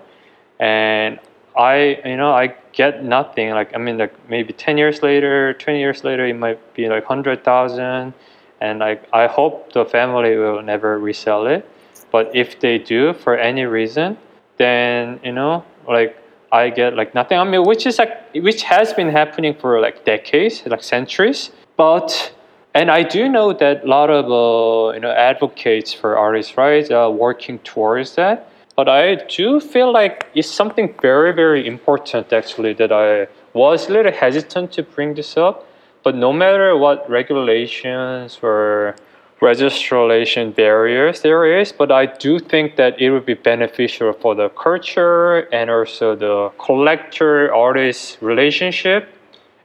and 0.59 1.19
I 1.55 2.01
you 2.03 2.17
know 2.17 2.33
I 2.33 2.53
get 2.73 3.05
nothing. 3.05 3.51
Like 3.51 3.73
I 3.73 3.77
mean 3.77 3.97
like 3.97 4.13
maybe 4.29 4.51
ten 4.51 4.77
years 4.77 5.01
later, 5.01 5.53
twenty 5.53 5.79
years 5.79 6.03
later, 6.03 6.25
it 6.25 6.35
might 6.35 6.59
be 6.73 6.89
like 6.89 7.05
hundred 7.05 7.45
thousand, 7.45 8.13
and 8.63 8.79
like 8.79 9.03
I 9.11 9.27
hope 9.27 9.73
the 9.73 9.85
family 9.85 10.37
will 10.37 10.63
never 10.63 10.97
resell 10.97 11.45
it. 11.47 11.69
But 12.11 12.33
if 12.33 12.59
they 12.61 12.77
do 12.77 13.13
for 13.13 13.37
any 13.37 13.65
reason, 13.65 14.17
then 14.57 15.19
you 15.23 15.33
know 15.33 15.65
like 15.87 16.15
I 16.51 16.69
get 16.69 16.95
like 16.95 17.13
nothing. 17.13 17.37
I 17.37 17.43
mean, 17.43 17.65
which 17.65 17.85
is 17.85 17.99
like 17.99 18.13
which 18.33 18.63
has 18.63 18.93
been 18.93 19.09
happening 19.09 19.53
for 19.53 19.81
like 19.81 20.05
decades, 20.05 20.63
like 20.65 20.81
centuries. 20.81 21.51
But 21.75 22.33
and 22.73 22.89
I 22.89 23.03
do 23.03 23.27
know 23.27 23.51
that 23.53 23.83
a 23.83 23.87
lot 23.87 24.09
of 24.09 24.25
uh, 24.25 24.93
you 24.95 25.01
know 25.01 25.11
advocates 25.11 25.93
for 25.93 26.17
artists' 26.17 26.55
rights 26.57 26.89
are 26.89 27.11
working 27.11 27.59
towards 27.59 28.15
that. 28.15 28.49
But 28.77 28.87
I 28.87 29.15
do 29.37 29.59
feel 29.59 29.91
like 29.91 30.25
it's 30.33 30.49
something 30.49 30.95
very 31.01 31.33
very 31.33 31.67
important 31.67 32.31
actually 32.31 32.73
that 32.73 32.91
I 32.93 33.27
was 33.53 33.89
a 33.89 33.91
little 33.91 34.13
hesitant 34.13 34.71
to 34.73 34.83
bring 34.83 35.15
this 35.15 35.35
up. 35.35 35.67
But 36.03 36.15
no 36.15 36.33
matter 36.33 36.75
what 36.75 37.09
regulations 37.09 38.39
or 38.41 38.95
registration 39.41 40.51
barriers 40.51 41.21
there 41.21 41.59
is, 41.59 41.71
but 41.71 41.91
I 41.91 42.05
do 42.05 42.39
think 42.39 42.75
that 42.75 42.99
it 43.01 43.09
would 43.11 43.25
be 43.25 43.33
beneficial 43.33 44.13
for 44.13 44.35
the 44.35 44.49
culture 44.49 45.39
and 45.53 45.69
also 45.69 46.15
the 46.15 46.51
collector 46.57 47.53
artist 47.53 48.17
relationship 48.21 49.09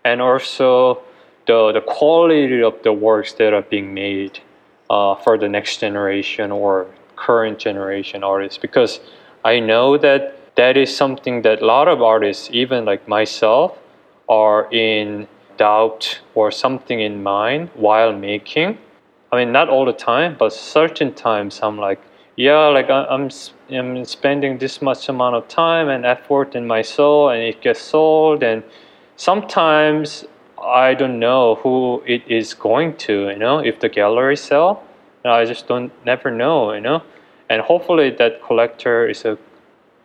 and 0.05 0.20
also 0.20 1.03
the, 1.46 1.72
the 1.72 1.81
quality 1.81 2.62
of 2.62 2.83
the 2.83 2.92
works 2.92 3.33
that 3.35 3.53
are 3.53 3.62
being 3.62 3.92
made 3.92 4.40
uh, 4.90 5.14
for 5.16 5.38
the 5.38 5.48
next 5.48 5.79
generation 5.81 6.53
or 6.53 6.87
current 7.16 7.59
generation 7.59 8.22
artists. 8.22 8.59
Because 8.59 9.01
I 9.44 9.61
know 9.61 9.98
that 9.98 10.55
that 10.57 10.77
is 10.77 10.94
something 10.94 11.42
that 11.42 11.62
a 11.62 11.64
lot 11.64 11.88
of 11.88 12.03
artists, 12.03 12.48
even 12.53 12.85
like 12.85 13.07
myself, 13.09 13.79
are 14.29 14.72
in 14.72 15.27
doubt 15.59 16.21
or 16.35 16.51
something 16.51 17.01
in 17.01 17.23
mind 17.23 17.71
while 17.75 18.12
making. 18.12 18.79
I 19.33 19.37
mean, 19.37 19.53
not 19.53 19.68
all 19.68 19.85
the 19.85 19.92
time, 19.92 20.37
but 20.38 20.53
certain 20.53 21.12
times 21.14 21.61
I'm 21.62 21.79
like, 21.79 22.01
yeah, 22.37 22.66
like 22.68 22.88
I- 22.90 23.07
I'm, 23.07 23.27
s- 23.27 23.53
I'm 23.71 24.05
spending 24.05 24.59
this 24.59 24.81
much 24.81 25.09
amount 25.09 25.37
of 25.37 25.49
time 25.49 25.88
and 25.88 26.07
effort 26.07 26.55
in 26.55 26.66
my 26.66 26.83
soul, 26.83 27.29
and 27.31 27.42
it 27.42 27.61
gets 27.61 27.81
sold. 27.81 28.42
And 28.42 28.62
sometimes 29.16 30.25
I 30.62 30.94
don't 30.94 31.18
know 31.18 31.57
who 31.57 32.03
it 32.07 32.23
is 32.29 32.55
going 32.55 32.97
to, 32.99 33.29
you 33.31 33.37
know, 33.37 33.59
if 33.59 33.81
the 33.81 33.88
gallery 33.88 34.37
sell. 34.37 34.83
I 35.25 35.44
just 35.44 35.66
don't 35.66 35.92
never 36.07 36.31
know, 36.31 36.73
you 36.73 36.81
know. 36.81 37.03
And 37.51 37.62
hopefully 37.62 38.11
that 38.11 38.42
collector 38.42 39.07
is 39.09 39.25
a 39.25 39.37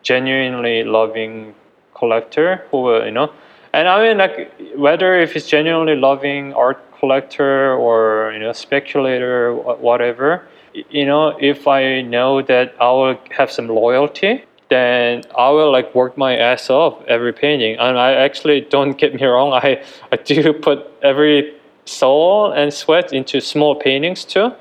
genuinely 0.01 0.83
loving 0.83 1.55
collector 1.93 2.65
who 2.71 2.81
will, 2.81 3.05
you 3.05 3.11
know. 3.11 3.31
And 3.73 3.87
I 3.87 4.03
mean, 4.03 4.17
like 4.17 4.53
whether 4.75 5.19
if 5.19 5.35
it's 5.35 5.47
genuinely 5.47 5.95
loving 5.95 6.53
art 6.53 6.79
collector 6.99 7.73
or 7.73 8.31
you 8.33 8.39
know 8.39 8.53
speculator, 8.53 9.53
wha- 9.55 9.75
whatever, 9.75 10.47
you 10.73 11.05
know, 11.05 11.37
if 11.39 11.67
I 11.67 12.01
know 12.01 12.41
that 12.43 12.75
I 12.79 12.91
will 12.91 13.17
have 13.31 13.51
some 13.51 13.67
loyalty, 13.67 14.43
then 14.69 15.23
I 15.37 15.49
will 15.49 15.71
like 15.71 15.93
work 15.95 16.17
my 16.17 16.37
ass 16.37 16.69
off 16.69 17.03
every 17.07 17.33
painting. 17.33 17.77
And 17.77 17.97
I 17.97 18.13
actually 18.13 18.61
don't 18.61 18.97
get 19.01 19.13
me 19.13 19.25
wrong, 19.25 19.53
I 19.53 19.83
I 20.11 20.17
do 20.17 20.53
put 20.53 20.79
every 21.01 21.55
soul 21.85 22.51
and 22.51 22.73
sweat 22.73 23.11
into 23.11 23.41
small 23.41 23.75
paintings 23.75 24.23
too 24.23 24.53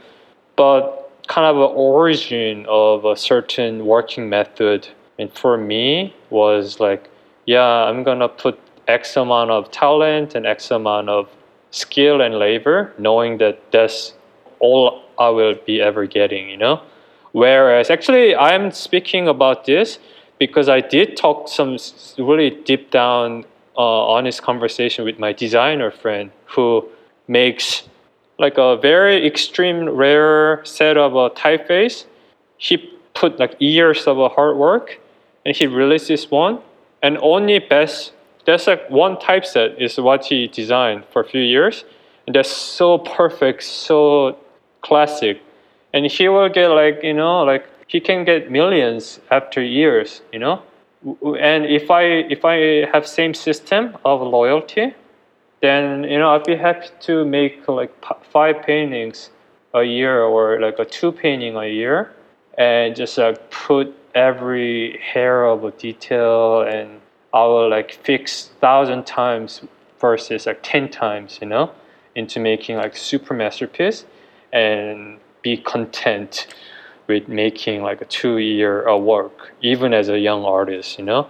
but 0.57 1.11
kind 1.29 1.47
of 1.47 1.57
an 1.57 1.75
origin 1.77 2.67
of 2.69 3.05
a 3.05 3.17
certain 3.17 3.87
working 3.87 4.29
method. 4.29 4.89
And 5.19 5.33
for 5.33 5.57
me 5.57 6.15
was 6.31 6.81
like, 6.81 7.09
yeah, 7.47 7.65
I'm 7.65 8.03
gonna 8.03 8.29
put 8.29 8.59
X 8.89 9.17
amount 9.17 9.51
of 9.51 9.71
talent 9.71 10.35
and 10.35 10.47
X 10.47 10.71
amount 10.71 11.09
of 11.09 11.29
skill 11.71 12.21
and 12.21 12.39
labor, 12.39 12.93
knowing 12.99 13.39
that 13.39 13.73
that's 13.73 14.15
all 14.61 15.03
I 15.19 15.29
will 15.31 15.55
be 15.67 15.81
ever 15.81 16.07
getting, 16.07 16.49
you 16.49 16.57
know. 16.57 16.83
Whereas 17.33 17.91
actually, 17.91 18.37
I'm 18.37 18.71
speaking 18.71 19.27
about 19.29 19.65
this 19.65 19.99
because 20.39 20.69
I 20.69 20.81
did 20.81 21.17
talk 21.17 21.49
some 21.49 21.79
really 22.19 22.51
deep 22.51 22.91
down, 22.91 23.45
uh, 23.77 24.07
honest 24.07 24.43
conversation 24.43 25.05
with 25.05 25.19
my 25.19 25.33
designer 25.33 25.91
friend 25.91 26.31
who 26.47 26.87
makes 27.29 27.85
like 28.39 28.59
a 28.59 28.77
very 28.77 29.27
extreme 29.27 29.89
rare 29.89 30.63
set 30.65 30.97
of 30.97 31.15
a 31.15 31.31
typeface. 31.31 32.05
He 32.59 32.77
put 33.15 33.39
like 33.39 33.57
years 33.61 34.07
of 34.07 34.17
hard 34.33 34.57
work 34.57 34.99
and 35.47 35.57
he 35.57 35.67
released 35.67 36.09
this 36.09 36.31
one 36.31 36.61
and 37.03 37.19
only 37.23 37.59
best 37.59 38.13
That's 38.45 38.67
like 38.67 38.91
one 38.91 39.19
typeset 39.19 39.81
is 39.81 39.99
what 39.99 40.25
he 40.25 40.49
designed 40.49 41.05
for 41.13 41.23
a 41.23 41.25
few 41.25 41.41
years, 41.41 41.85
and 42.27 42.35
that's 42.35 42.51
so 42.51 42.99
perfect, 42.99 43.63
so 43.63 44.37
classic, 44.81 45.41
and 45.93 46.07
he 46.07 46.29
will 46.29 46.49
get 46.49 46.69
like 46.69 47.03
you 47.03 47.15
know 47.15 47.43
like 47.45 47.67
he 47.87 48.01
can 48.01 48.25
get 48.25 48.51
millions 48.51 49.21
after 49.31 49.63
years, 49.63 50.23
you 50.33 50.39
know. 50.39 50.63
And 51.39 51.67
if 51.67 51.91
I 51.91 52.05
if 52.05 52.45
I 52.45 52.87
have 52.93 53.07
same 53.07 53.35
system 53.35 53.97
of 54.05 54.23
loyalty, 54.23 54.95
then 55.61 56.05
you 56.05 56.19
know 56.19 56.35
I'd 56.35 56.45
be 56.45 56.57
happy 56.57 56.89
to 57.01 57.25
make 57.25 57.69
like 57.69 57.93
five 58.25 58.63
paintings 58.63 59.31
a 59.75 59.85
year 59.85 60.23
or 60.23 60.61
like 60.61 60.79
a 60.79 60.85
two 60.85 61.13
painting 61.13 61.57
a 61.57 61.67
year, 61.67 62.13
and 62.59 62.97
just 62.97 63.19
like 63.19 63.51
put 63.51 63.95
every 64.15 64.99
hair 64.99 65.45
of 65.45 65.65
a 65.65 65.71
detail 65.73 66.63
and 66.63 67.02
I 67.33 67.45
will 67.45 67.69
like 67.69 67.93
fix 67.93 68.51
thousand 68.61 69.07
times 69.07 69.63
versus 69.99 70.47
like 70.47 70.61
ten 70.63 70.91
times, 70.91 71.39
you 71.41 71.49
know, 71.49 71.73
into 72.15 72.41
making 72.41 72.77
like 72.77 72.97
super 72.97 73.35
masterpiece 73.35 74.05
and 74.53 75.19
be 75.43 75.57
content 75.57 76.47
with 77.07 77.29
making 77.29 77.83
like 77.83 78.01
a 78.01 78.05
two 78.05 78.39
year 78.39 78.95
work, 78.97 79.53
even 79.63 79.93
as 79.93 80.09
a 80.09 80.19
young 80.19 80.45
artist, 80.45 80.99
you 80.99 81.05
know. 81.05 81.29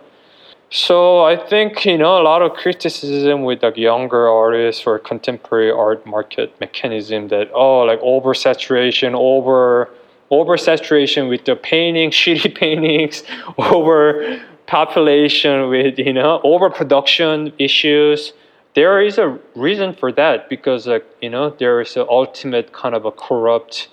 So 0.70 1.22
I 1.22 1.36
think 1.36 1.84
you 1.84 1.98
know 1.98 2.20
a 2.20 2.24
lot 2.24 2.40
of 2.40 2.54
criticism 2.54 3.42
with 3.42 3.62
like 3.62 3.76
younger 3.76 4.26
artists 4.28 4.86
or 4.86 4.98
contemporary 4.98 5.70
art 5.70 6.06
market 6.06 6.58
mechanism 6.60 7.28
that 7.28 7.50
oh 7.52 7.80
like 7.80 8.00
oversaturation, 8.00 9.12
over 9.14 9.90
oversaturation 10.30 11.28
with 11.28 11.44
the 11.44 11.56
painting, 11.56 12.10
shitty 12.20 12.54
paintings, 12.54 13.22
over 13.58 14.40
population 14.72 15.68
with 15.68 15.98
you 15.98 16.14
know 16.14 16.40
overproduction 16.42 17.52
issues. 17.58 18.32
There 18.74 19.02
is 19.02 19.18
a 19.18 19.38
reason 19.54 19.94
for 20.00 20.11
that 20.12 20.48
because 20.48 20.87
like 20.87 21.06
you 21.20 21.30
know 21.35 21.50
there 21.62 21.80
is 21.80 21.96
an 21.96 22.06
ultimate 22.08 22.72
kind 22.72 22.94
of 22.94 23.04
a 23.04 23.12
corrupt 23.12 23.88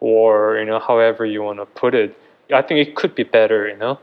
or 0.00 0.58
you 0.58 0.66
know 0.66 0.80
however 0.80 1.24
you 1.24 1.40
want 1.42 1.58
to 1.60 1.66
put 1.82 1.94
it. 1.94 2.10
I 2.52 2.62
think 2.62 2.78
it 2.86 2.96
could 2.96 3.14
be 3.14 3.24
better, 3.24 3.68
you 3.68 3.76
know 3.76 3.98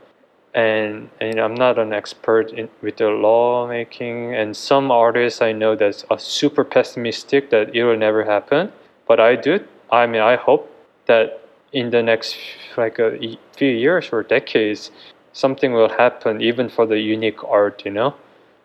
and, 0.56 1.10
and 1.20 1.38
I'm 1.38 1.54
not 1.54 1.78
an 1.78 1.92
expert 1.92 2.50
in, 2.50 2.70
with 2.80 2.96
the 2.96 3.10
lawmaking. 3.10 4.34
And 4.34 4.56
some 4.56 4.90
artists 4.90 5.42
I 5.42 5.52
know 5.52 5.76
that's 5.76 6.04
are 6.10 6.18
super 6.18 6.64
pessimistic 6.64 7.50
that 7.50 7.76
it 7.76 7.84
will 7.84 7.98
never 7.98 8.24
happen. 8.24 8.72
But 9.06 9.20
I 9.20 9.36
do. 9.36 9.60
I 9.92 10.06
mean, 10.06 10.22
I 10.22 10.36
hope 10.36 10.74
that 11.04 11.42
in 11.72 11.90
the 11.90 12.02
next 12.02 12.38
like 12.78 12.98
a 12.98 13.36
few 13.54 13.68
years 13.68 14.08
or 14.12 14.22
decades, 14.22 14.90
something 15.36 15.72
will 15.72 15.90
happen 15.90 16.40
even 16.40 16.68
for 16.68 16.86
the 16.86 16.98
unique 16.98 17.42
art. 17.44 17.82
You 17.84 17.92
know, 17.92 18.14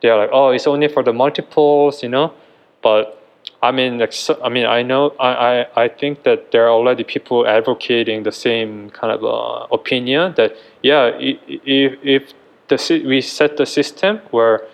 they're 0.02 0.18
like, 0.18 0.30
oh, 0.32 0.50
it's 0.50 0.68
only 0.68 0.88
for 0.88 1.04
the 1.04 1.14
multiples. 1.14 2.02
You 2.04 2.10
know, 2.10 2.34
but 2.82 3.22
I 3.62 3.72
mean, 3.72 4.02
I 4.44 4.50
mean, 4.50 4.66
I 4.66 4.82
know, 4.82 5.12
I, 5.20 5.30
I, 5.30 5.84
I 5.84 5.88
think 5.88 6.24
that 6.24 6.52
there 6.52 6.66
are 6.66 6.72
already 6.72 7.04
people 7.04 7.46
advocating 7.46 8.24
the 8.24 8.32
same 8.32 8.90
kind 8.90 9.14
of 9.14 9.24
uh, 9.24 9.68
opinion 9.72 10.34
that, 10.38 10.56
yeah, 10.82 11.12
if, 11.20 12.00
if 12.04 12.34
the 12.70 13.04
we 13.06 13.22
set 13.22 13.58
the 13.58 13.66
system 13.66 14.20
where 14.32 14.66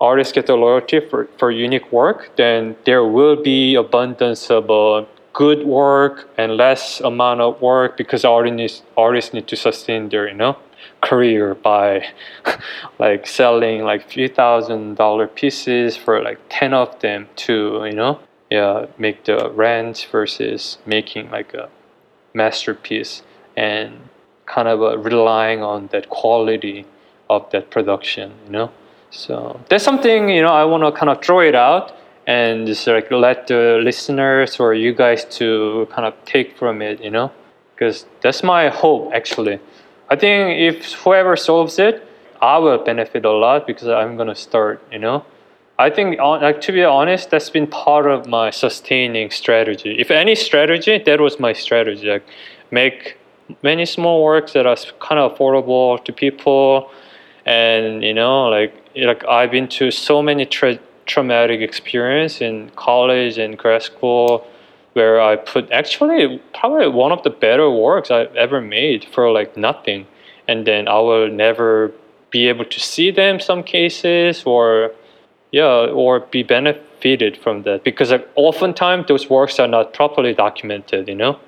artists 0.00 0.32
get 0.32 0.46
the 0.46 0.56
loyalty 0.56 1.00
for, 1.00 1.28
for 1.38 1.50
unique 1.50 1.92
work, 1.92 2.30
then 2.36 2.76
there 2.86 3.04
will 3.04 3.36
be 3.36 3.74
abundance 3.74 4.50
of 4.50 4.70
uh, 4.70 5.04
good 5.34 5.66
work 5.66 6.30
and 6.38 6.56
less 6.56 7.00
amount 7.00 7.42
of 7.42 7.60
work 7.60 7.98
because 7.98 8.24
artists 8.24 8.82
artists 8.96 9.34
need 9.34 9.46
to 9.48 9.56
sustain 9.56 10.08
their, 10.08 10.28
you 10.28 10.34
know, 10.34 10.56
career 11.02 11.54
by 11.54 12.06
like 12.98 13.26
selling 13.26 13.82
like 13.82 14.08
few 14.08 14.28
thousand 14.28 14.96
dollar 14.96 15.26
pieces 15.26 15.96
for 15.96 16.22
like 16.22 16.38
10 16.48 16.74
of 16.74 17.00
them 17.00 17.28
to 17.36 17.82
you 17.86 17.92
know 17.92 18.20
yeah, 18.50 18.86
make 18.98 19.24
the 19.24 19.50
rent 19.54 20.08
versus 20.10 20.78
making 20.84 21.30
like 21.30 21.54
a 21.54 21.68
masterpiece 22.34 23.22
and 23.56 24.08
kind 24.46 24.66
of 24.66 24.82
uh, 24.82 24.98
relying 24.98 25.62
on 25.62 25.86
that 25.92 26.10
quality 26.10 26.84
of 27.30 27.48
that 27.52 27.70
production, 27.70 28.32
you 28.46 28.52
know. 28.52 28.72
So 29.10 29.60
that's 29.68 29.84
something 29.84 30.28
you 30.28 30.42
know 30.42 30.52
I 30.52 30.64
want 30.64 30.82
to 30.82 30.92
kind 30.92 31.10
of 31.10 31.22
throw 31.22 31.40
it 31.40 31.54
out 31.54 31.96
and 32.26 32.66
just 32.66 32.86
like 32.86 33.10
let 33.10 33.46
the 33.46 33.80
listeners 33.82 34.58
or 34.60 34.74
you 34.74 34.92
guys 34.92 35.24
to 35.36 35.88
kind 35.92 36.06
of 36.06 36.14
take 36.24 36.56
from 36.58 36.82
it, 36.82 37.00
you 37.02 37.10
know, 37.10 37.30
because 37.74 38.06
that's 38.20 38.42
my 38.42 38.68
hope 38.68 39.12
actually. 39.14 39.60
I 40.10 40.16
think 40.16 40.58
if 40.58 40.92
whoever 40.94 41.36
solves 41.36 41.78
it, 41.78 42.06
I 42.42 42.58
will 42.58 42.78
benefit 42.78 43.24
a 43.24 43.30
lot 43.30 43.66
because 43.66 43.86
I'm 43.86 44.16
gonna 44.16 44.34
start, 44.34 44.82
you 44.90 44.98
know, 44.98 45.24
I 45.78 45.88
think, 45.88 46.18
like, 46.18 46.60
to 46.62 46.72
be 46.72 46.84
honest, 46.84 47.30
that's 47.30 47.48
been 47.48 47.66
part 47.66 48.06
of 48.06 48.26
my 48.26 48.50
sustaining 48.50 49.30
strategy. 49.30 49.96
If 49.98 50.10
any 50.10 50.34
strategy, 50.34 50.98
that 50.98 51.20
was 51.20 51.40
my 51.40 51.54
strategy. 51.54 52.06
Like, 52.10 52.26
make 52.70 53.16
many 53.62 53.86
small 53.86 54.22
works 54.22 54.52
that 54.52 54.66
are 54.66 54.76
kind 54.98 55.18
of 55.18 55.38
affordable 55.38 56.04
to 56.04 56.12
people, 56.12 56.90
and 57.46 58.02
you 58.04 58.12
know, 58.12 58.48
like, 58.48 58.74
like 58.94 59.24
I've 59.26 59.50
been 59.50 59.68
to 59.68 59.90
so 59.90 60.20
many 60.22 60.44
tra- 60.44 60.78
traumatic 61.06 61.60
experience 61.60 62.42
in 62.42 62.70
college 62.76 63.38
and 63.38 63.56
grad 63.56 63.82
school, 63.82 64.46
where 64.94 65.20
I 65.20 65.36
put 65.36 65.70
actually 65.70 66.40
probably 66.54 66.88
one 66.88 67.12
of 67.12 67.22
the 67.22 67.30
better 67.30 67.70
works 67.70 68.10
I've 68.10 68.34
ever 68.34 68.60
made 68.60 69.04
for 69.04 69.30
like 69.30 69.56
nothing, 69.56 70.06
and 70.48 70.66
then 70.66 70.88
I 70.88 70.98
will 70.98 71.28
never 71.28 71.92
be 72.30 72.48
able 72.48 72.64
to 72.64 72.80
see 72.80 73.10
them 73.10 73.40
some 73.40 73.62
cases 73.62 74.42
or 74.44 74.92
yeah 75.50 75.86
or 75.86 76.20
be 76.20 76.42
benefited 76.42 77.36
from 77.36 77.62
that. 77.64 77.84
Because 77.84 78.10
like, 78.10 78.28
oftentimes 78.36 79.06
those 79.08 79.28
works 79.28 79.58
are 79.58 79.68
not 79.68 79.92
properly 79.92 80.34
documented 80.34 81.08
you 81.08 81.14
know? 81.14 81.38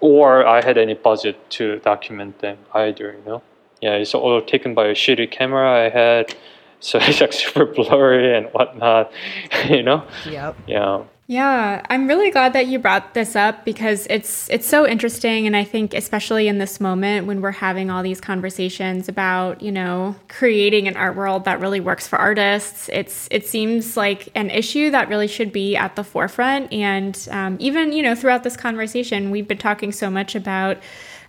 Or 0.00 0.46
i 0.46 0.64
had 0.64 0.78
any 0.78 0.94
budget 0.94 1.36
to 1.50 1.78
document 1.80 2.38
them 2.40 2.58
either 2.74 3.16
you 3.18 3.30
know? 3.30 3.42
Yeah 3.80 3.94
it's 3.94 4.14
all 4.14 4.40
taken 4.40 4.74
by 4.74 4.86
a 4.86 4.94
shitty 4.94 5.30
camera 5.30 5.86
i 5.86 5.88
had 5.88 6.34
so 6.80 6.98
it's 7.02 7.20
like 7.20 7.32
super 7.32 7.66
blurry 7.66 8.36
and 8.36 8.46
whatnot 8.48 9.12
you 9.68 9.82
know? 9.82 10.04
Yep. 10.26 10.56
Yeah 10.66 11.02
yeah, 11.30 11.86
I'm 11.88 12.08
really 12.08 12.32
glad 12.32 12.54
that 12.54 12.66
you 12.66 12.80
brought 12.80 13.14
this 13.14 13.36
up 13.36 13.64
because 13.64 14.04
it's 14.10 14.50
it's 14.50 14.66
so 14.66 14.84
interesting 14.84 15.46
and 15.46 15.56
I 15.56 15.62
think 15.62 15.94
especially 15.94 16.48
in 16.48 16.58
this 16.58 16.80
moment 16.80 17.28
when 17.28 17.40
we're 17.40 17.52
having 17.52 17.88
all 17.88 18.02
these 18.02 18.20
conversations 18.20 19.08
about, 19.08 19.62
you 19.62 19.70
know, 19.70 20.16
creating 20.26 20.88
an 20.88 20.96
art 20.96 21.14
world 21.14 21.44
that 21.44 21.60
really 21.60 21.78
works 21.78 22.08
for 22.08 22.18
artists, 22.18 22.90
it's 22.92 23.28
it 23.30 23.46
seems 23.46 23.96
like 23.96 24.28
an 24.34 24.50
issue 24.50 24.90
that 24.90 25.08
really 25.08 25.28
should 25.28 25.52
be 25.52 25.76
at 25.76 25.94
the 25.94 26.02
forefront 26.02 26.72
and 26.72 27.28
um, 27.30 27.56
even, 27.60 27.92
you 27.92 28.02
know, 28.02 28.16
throughout 28.16 28.42
this 28.42 28.56
conversation, 28.56 29.30
we've 29.30 29.46
been 29.46 29.56
talking 29.56 29.92
so 29.92 30.10
much 30.10 30.34
about 30.34 30.78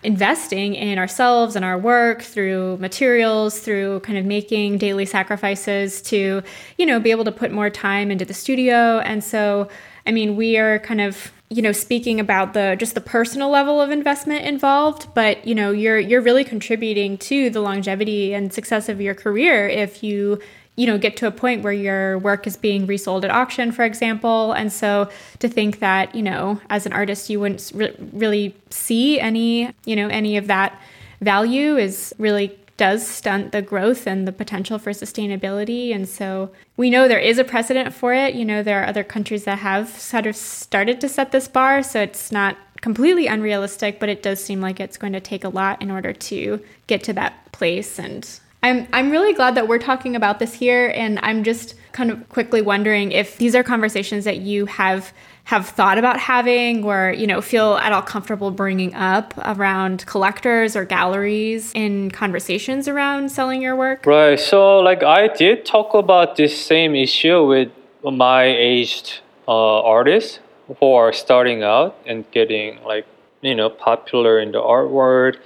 investing 0.03 0.73
in 0.73 0.97
ourselves 0.97 1.55
and 1.55 1.63
our 1.63 1.77
work 1.77 2.23
through 2.23 2.75
materials, 2.77 3.59
through 3.59 3.99
kind 3.99 4.17
of 4.17 4.25
making 4.25 4.79
daily 4.79 5.05
sacrifices 5.05 6.01
to, 6.01 6.41
you 6.79 6.85
know, 6.87 6.99
be 6.99 7.11
able 7.11 7.23
to 7.23 7.31
put 7.31 7.51
more 7.51 7.69
time 7.69 8.09
into 8.09 8.25
the 8.25 8.33
studio. 8.33 8.97
And 8.97 9.23
so 9.23 9.69
I 10.05 10.11
mean, 10.11 10.35
we 10.35 10.57
are 10.57 10.79
kind 10.79 11.01
of 11.01 11.31
you 11.49 11.61
know 11.61 11.73
speaking 11.73 12.19
about 12.19 12.53
the 12.53 12.75
just 12.79 12.95
the 12.95 13.01
personal 13.01 13.49
level 13.49 13.81
of 13.81 13.91
investment 13.91 14.45
involved 14.45 15.05
but 15.13 15.45
you 15.45 15.53
know 15.53 15.71
you're 15.71 15.99
you're 15.99 16.21
really 16.21 16.45
contributing 16.45 17.17
to 17.17 17.49
the 17.49 17.59
longevity 17.59 18.33
and 18.33 18.53
success 18.53 18.87
of 18.87 19.01
your 19.01 19.13
career 19.13 19.67
if 19.67 20.01
you 20.01 20.39
you 20.75 20.87
know 20.87 20.97
get 20.97 21.17
to 21.17 21.27
a 21.27 21.31
point 21.31 21.63
where 21.63 21.73
your 21.73 22.17
work 22.19 22.47
is 22.47 22.57
being 22.57 22.85
resold 22.85 23.25
at 23.25 23.31
auction 23.31 23.71
for 23.71 23.83
example. 23.83 24.53
And 24.53 24.71
so 24.71 25.09
to 25.39 25.47
think 25.47 25.79
that 25.79 26.15
you 26.15 26.23
know 26.23 26.59
as 26.69 26.85
an 26.85 26.93
artist 26.93 27.29
you 27.29 27.39
wouldn't 27.39 27.71
re- 27.73 27.95
really 28.13 28.55
see 28.69 29.19
any 29.19 29.71
you 29.85 29.95
know 29.95 30.07
any 30.07 30.37
of 30.37 30.47
that 30.47 30.79
value 31.21 31.77
is 31.77 32.15
really 32.17 32.57
does 32.81 33.05
stunt 33.05 33.51
the 33.51 33.61
growth 33.61 34.07
and 34.07 34.27
the 34.27 34.31
potential 34.31 34.79
for 34.79 34.89
sustainability. 34.89 35.93
And 35.93 36.09
so 36.09 36.49
we 36.77 36.89
know 36.89 37.07
there 37.07 37.19
is 37.19 37.37
a 37.37 37.43
precedent 37.43 37.93
for 37.93 38.11
it. 38.11 38.33
You 38.33 38.43
know, 38.43 38.63
there 38.63 38.81
are 38.81 38.87
other 38.87 39.03
countries 39.03 39.43
that 39.43 39.59
have 39.59 39.87
sort 39.89 40.25
of 40.25 40.35
started 40.35 40.99
to 41.01 41.07
set 41.07 41.31
this 41.31 41.47
bar. 41.47 41.83
So 41.83 42.01
it's 42.01 42.31
not 42.31 42.57
completely 42.81 43.27
unrealistic, 43.27 43.99
but 43.99 44.09
it 44.09 44.23
does 44.23 44.43
seem 44.43 44.61
like 44.61 44.79
it's 44.79 44.97
going 44.97 45.13
to 45.13 45.19
take 45.19 45.43
a 45.43 45.49
lot 45.49 45.79
in 45.79 45.91
order 45.91 46.11
to 46.11 46.59
get 46.87 47.03
to 47.03 47.13
that 47.13 47.51
place. 47.51 47.99
And 47.99 48.27
I'm, 48.63 48.87
I'm 48.91 49.11
really 49.11 49.33
glad 49.33 49.53
that 49.53 49.67
we're 49.67 49.77
talking 49.77 50.15
about 50.15 50.39
this 50.39 50.55
here. 50.55 50.91
And 50.95 51.19
I'm 51.21 51.43
just 51.43 51.75
kind 51.91 52.09
of 52.09 52.27
quickly 52.29 52.63
wondering 52.63 53.11
if 53.11 53.37
these 53.37 53.53
are 53.53 53.61
conversations 53.61 54.25
that 54.25 54.37
you 54.37 54.65
have 54.65 55.13
have 55.45 55.67
thought 55.67 55.97
about 55.97 56.19
having 56.19 56.83
or 56.83 57.13
you 57.17 57.27
know 57.27 57.41
feel 57.41 57.75
at 57.77 57.91
all 57.91 58.01
comfortable 58.01 58.51
bringing 58.51 58.93
up 58.93 59.33
around 59.37 60.05
collectors 60.05 60.75
or 60.75 60.85
galleries 60.85 61.71
in 61.73 62.11
conversations 62.11 62.87
around 62.87 63.31
selling 63.31 63.61
your 63.61 63.75
work? 63.75 64.05
Right 64.05 64.39
so 64.39 64.79
like 64.79 65.03
i 65.03 65.27
did 65.27 65.65
talk 65.65 65.93
about 65.93 66.35
this 66.35 66.53
same 66.65 66.95
issue 66.95 67.45
with 67.45 67.69
my 68.03 68.43
aged 68.43 69.19
uh, 69.47 69.81
artists 69.81 70.39
who 70.79 70.93
are 70.93 71.11
starting 71.11 71.63
out 71.63 71.97
and 72.05 72.29
getting 72.31 72.81
like 72.83 73.05
you 73.41 73.55
know 73.55 73.69
popular 73.69 74.39
in 74.39 74.51
the 74.51 74.61
art 74.61 74.89
world 74.89 75.37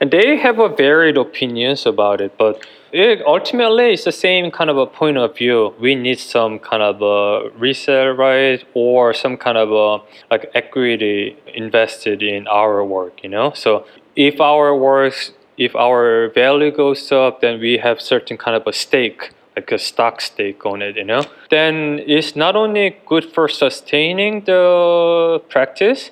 and 0.00 0.10
they 0.10 0.36
have 0.36 0.58
a 0.58 0.68
varied 0.68 1.16
opinions 1.16 1.86
about 1.86 2.20
it 2.20 2.36
but 2.38 2.66
it 2.92 3.22
ultimately 3.26 3.94
it's 3.94 4.04
the 4.04 4.12
same 4.12 4.50
kind 4.50 4.70
of 4.70 4.76
a 4.76 4.86
point 4.86 5.16
of 5.16 5.36
view. 5.36 5.74
We 5.80 5.94
need 5.94 6.18
some 6.18 6.58
kind 6.58 6.82
of 6.82 7.00
a 7.02 7.50
resale 7.58 8.10
right 8.10 8.62
or 8.74 9.14
some 9.14 9.36
kind 9.36 9.58
of 9.58 9.70
a 9.72 10.04
like 10.30 10.50
equity 10.54 11.36
invested 11.54 12.22
in 12.22 12.46
our 12.48 12.84
work, 12.84 13.22
you 13.22 13.30
know. 13.30 13.52
So 13.54 13.86
if 14.14 14.40
our 14.40 14.76
works 14.76 15.32
if 15.56 15.76
our 15.76 16.30
value 16.30 16.70
goes 16.70 17.12
up, 17.12 17.40
then 17.40 17.60
we 17.60 17.78
have 17.78 18.00
certain 18.00 18.36
kind 18.36 18.56
of 18.56 18.66
a 18.66 18.72
stake, 18.72 19.30
like 19.54 19.70
a 19.70 19.78
stock 19.78 20.20
stake 20.20 20.64
on 20.64 20.82
it, 20.82 20.96
you 20.96 21.04
know. 21.04 21.24
Then 21.50 22.00
it's 22.06 22.34
not 22.34 22.56
only 22.56 22.96
good 23.06 23.24
for 23.32 23.48
sustaining 23.48 24.44
the 24.44 25.42
practice 25.48 26.10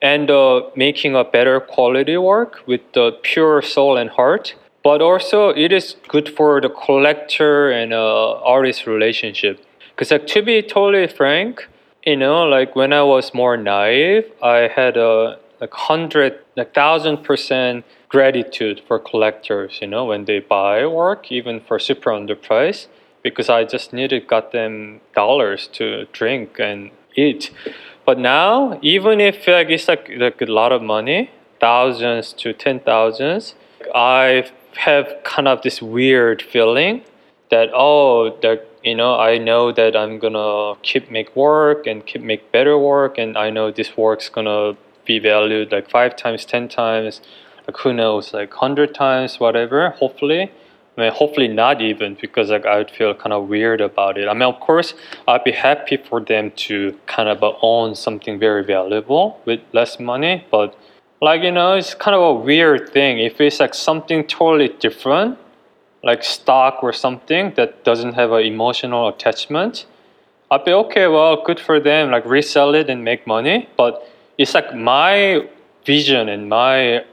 and 0.00 0.30
uh, 0.30 0.62
making 0.76 1.16
a 1.16 1.24
better 1.24 1.58
quality 1.60 2.16
work 2.16 2.60
with 2.66 2.80
the 2.92 3.18
pure 3.22 3.60
soul 3.60 3.96
and 3.96 4.10
heart, 4.10 4.54
but 4.86 5.02
also 5.02 5.48
it 5.48 5.72
is 5.72 5.96
good 6.06 6.28
for 6.28 6.60
the 6.60 6.68
collector 6.68 7.72
and 7.72 7.92
uh, 7.92 8.34
artist 8.54 8.86
relationship. 8.86 9.58
Because 9.90 10.12
like 10.12 10.28
to 10.28 10.42
be 10.42 10.62
totally 10.62 11.08
frank, 11.08 11.66
you 12.06 12.14
know, 12.14 12.44
like 12.44 12.76
when 12.76 12.92
I 12.92 13.02
was 13.02 13.34
more 13.34 13.56
naive, 13.56 14.30
I 14.40 14.70
had 14.78 14.96
a 14.96 15.40
like 15.60 15.74
hundred, 15.74 16.38
like 16.56 16.72
thousand 16.72 17.24
percent 17.24 17.84
gratitude 18.08 18.80
for 18.86 19.00
collectors. 19.00 19.80
You 19.82 19.88
know, 19.88 20.04
when 20.04 20.24
they 20.24 20.38
buy 20.38 20.86
work, 20.86 21.32
even 21.32 21.58
for 21.66 21.80
super 21.80 22.10
underpriced, 22.10 22.86
because 23.24 23.48
I 23.48 23.64
just 23.64 23.92
needed 23.92 24.28
them 24.52 25.00
dollars 25.16 25.68
to 25.78 26.06
drink 26.12 26.60
and 26.60 26.92
eat. 27.16 27.50
But 28.04 28.20
now, 28.20 28.78
even 28.82 29.20
if 29.20 29.48
like 29.48 29.68
it's 29.68 29.88
like, 29.88 30.08
like 30.16 30.40
a 30.40 30.46
lot 30.46 30.70
of 30.70 30.80
money, 30.80 31.30
thousands 31.58 32.32
to 32.34 32.52
ten 32.52 32.78
thousands, 32.78 33.56
I 33.92 34.50
have 34.76 35.06
kind 35.24 35.48
of 35.48 35.62
this 35.62 35.80
weird 35.82 36.42
feeling 36.42 37.02
that 37.50 37.68
oh 37.74 38.36
that 38.42 38.68
you 38.82 38.94
know 38.94 39.18
I 39.18 39.38
know 39.38 39.72
that 39.72 39.96
I'm 39.96 40.18
gonna 40.18 40.78
keep 40.82 41.10
make 41.10 41.34
work 41.36 41.86
and 41.86 42.04
keep 42.04 42.22
make 42.22 42.52
better 42.52 42.78
work 42.78 43.18
and 43.18 43.36
I 43.36 43.50
know 43.50 43.70
this 43.70 43.96
work's 43.96 44.28
gonna 44.28 44.76
be 45.06 45.18
valued 45.18 45.72
like 45.72 45.88
five 45.88 46.16
times, 46.16 46.44
ten 46.44 46.68
times, 46.68 47.22
like 47.66 47.76
who 47.78 47.92
knows, 47.92 48.34
like 48.34 48.52
hundred 48.52 48.94
times, 48.94 49.40
whatever. 49.40 49.90
Hopefully, 49.90 50.50
I 50.96 51.00
mean, 51.00 51.12
hopefully 51.12 51.48
not 51.48 51.80
even 51.80 52.16
because 52.20 52.50
like 52.50 52.66
I 52.66 52.78
would 52.78 52.90
feel 52.90 53.14
kind 53.14 53.32
of 53.32 53.48
weird 53.48 53.80
about 53.80 54.18
it. 54.18 54.28
I 54.28 54.34
mean, 54.34 54.42
of 54.42 54.60
course, 54.60 54.94
I'd 55.26 55.44
be 55.44 55.52
happy 55.52 55.96
for 55.96 56.20
them 56.20 56.50
to 56.66 56.98
kind 57.06 57.28
of 57.28 57.38
own 57.62 57.94
something 57.94 58.38
very 58.38 58.64
valuable 58.64 59.40
with 59.44 59.60
less 59.72 59.98
money, 59.98 60.44
but 60.50 60.76
like 61.20 61.42
you 61.42 61.52
know, 61.52 61.74
it's 61.74 61.94
kind 61.94 62.14
of 62.14 62.22
a 62.22 62.34
weird 62.34 62.90
thing. 62.90 63.18
If 63.18 63.40
it's 63.40 63.60
like 63.60 63.74
something 63.74 64.24
totally 64.26 64.68
different, 64.68 65.38
like 66.02 66.22
stock 66.22 66.82
or 66.82 66.92
something 66.92 67.52
that 67.56 67.84
doesn't 67.84 68.14
have 68.14 68.32
an 68.32 68.44
emotional 68.44 69.08
attachment, 69.08 69.86
I'd 70.50 70.64
be 70.64 70.72
okay. 70.72 71.06
Well, 71.08 71.42
good 71.42 71.58
for 71.58 71.80
them. 71.80 72.10
Like 72.10 72.24
resell 72.24 72.74
it 72.74 72.88
and 72.88 73.02
make 73.04 73.26
money, 73.26 73.68
but 73.76 74.08
it's 74.38 74.54
like 74.54 74.74
my 74.74 75.48
vision 75.84 76.28
and 76.28 76.48
my 76.48 77.04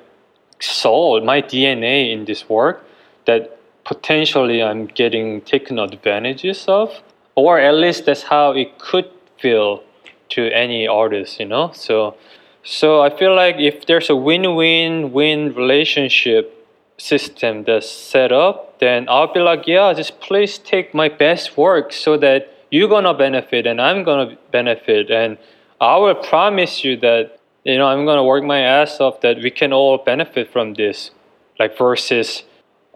soul, 0.60 1.22
my 1.22 1.41
DNA 1.41 2.12
in 2.12 2.26
this 2.26 2.49
work 2.49 2.86
that 3.26 3.58
potentially 3.86 4.62
I'm 4.62 4.86
getting 4.88 5.41
taken 5.41 5.80
advantages 5.80 6.66
of, 6.68 7.01
or 7.36 7.60
at 7.60 7.76
least 7.76 8.06
that's 8.06 8.24
how 8.24 8.51
it 8.51 8.78
could 8.80 9.10
feel 9.39 9.84
to 10.30 10.49
any 10.51 10.88
artist, 10.88 11.39
you 11.39 11.45
know. 11.45 11.72
So, 11.74 12.16
so 12.64 13.01
I 13.01 13.16
feel 13.16 13.36
like 13.36 13.57
if 13.57 13.86
there's 13.86 14.09
a 14.09 14.16
win-win-win 14.16 15.53
relationship 15.53 16.68
system 16.97 17.64
that's 17.66 17.89
set 17.89 18.32
up, 18.32 18.80
then 18.80 19.07
I'll 19.09 19.32
be 19.32 19.41
like, 19.41 19.68
yeah, 19.68 19.93
just 19.93 20.20
please 20.22 20.57
take 20.57 20.93
my 20.93 21.09
best 21.09 21.57
work 21.57 21.91
so 21.91 22.18
that 22.18 22.53
you're 22.72 22.89
gonna 22.89 23.14
benefit 23.14 23.68
and 23.68 23.80
I'm 23.80 24.03
gonna 24.03 24.38
benefit 24.51 25.11
and 25.11 25.38
I 25.80 25.97
will 25.97 26.16
promise 26.16 26.84
you 26.86 26.95
that 26.97 27.39
you 27.66 27.78
know 27.78 27.88
I'm 27.88 28.05
gonna 28.05 28.24
work 28.24 28.43
my 28.43 28.59
ass 28.59 29.01
off 29.01 29.20
that 29.22 29.38
we 29.38 29.51
can 29.51 29.74
all 29.74 29.97
benefit 29.97 30.51
from 30.51 30.74
this. 30.76 31.11
Like 31.59 31.78
versus, 31.78 32.43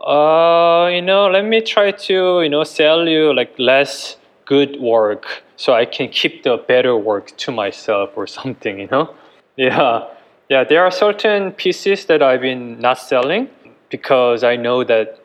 uh, 0.01 0.89
you 0.91 1.01
know, 1.01 1.29
let 1.29 1.45
me 1.45 1.61
try 1.61 1.91
to 1.91 2.41
you 2.41 2.49
know 2.49 2.63
sell 2.63 3.07
you 3.07 3.35
like 3.35 3.53
less 3.59 4.17
good 4.45 4.79
work 4.79 5.43
so 5.57 5.73
I 5.73 5.85
can 5.85 6.07
keep 6.09 6.43
the 6.43 6.57
better 6.57 6.95
work 6.95 7.35
to 7.37 7.51
myself 7.51 8.11
or 8.15 8.25
something. 8.25 8.79
You 8.79 8.87
know, 8.87 9.13
yeah, 9.57 10.07
yeah. 10.49 10.63
There 10.63 10.83
are 10.83 10.91
certain 10.91 11.51
pieces 11.51 12.05
that 12.05 12.21
I've 12.21 12.41
been 12.41 12.79
not 12.79 12.99
selling 12.99 13.49
because 13.89 14.43
I 14.43 14.55
know 14.55 14.83
that 14.83 15.19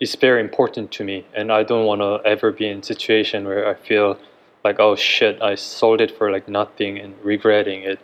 it's 0.00 0.14
very 0.14 0.40
important 0.40 0.92
to 0.92 1.04
me, 1.04 1.26
and 1.34 1.50
I 1.50 1.62
don't 1.62 1.86
want 1.86 2.00
to 2.00 2.20
ever 2.28 2.52
be 2.52 2.68
in 2.68 2.80
a 2.80 2.82
situation 2.82 3.44
where 3.46 3.68
I 3.68 3.74
feel 3.74 4.18
like 4.64 4.80
oh 4.80 4.96
shit 4.96 5.40
i 5.42 5.54
sold 5.54 6.00
it 6.00 6.10
for 6.16 6.30
like 6.30 6.48
nothing 6.48 6.98
and 6.98 7.14
regretting 7.22 7.82
it. 7.82 7.98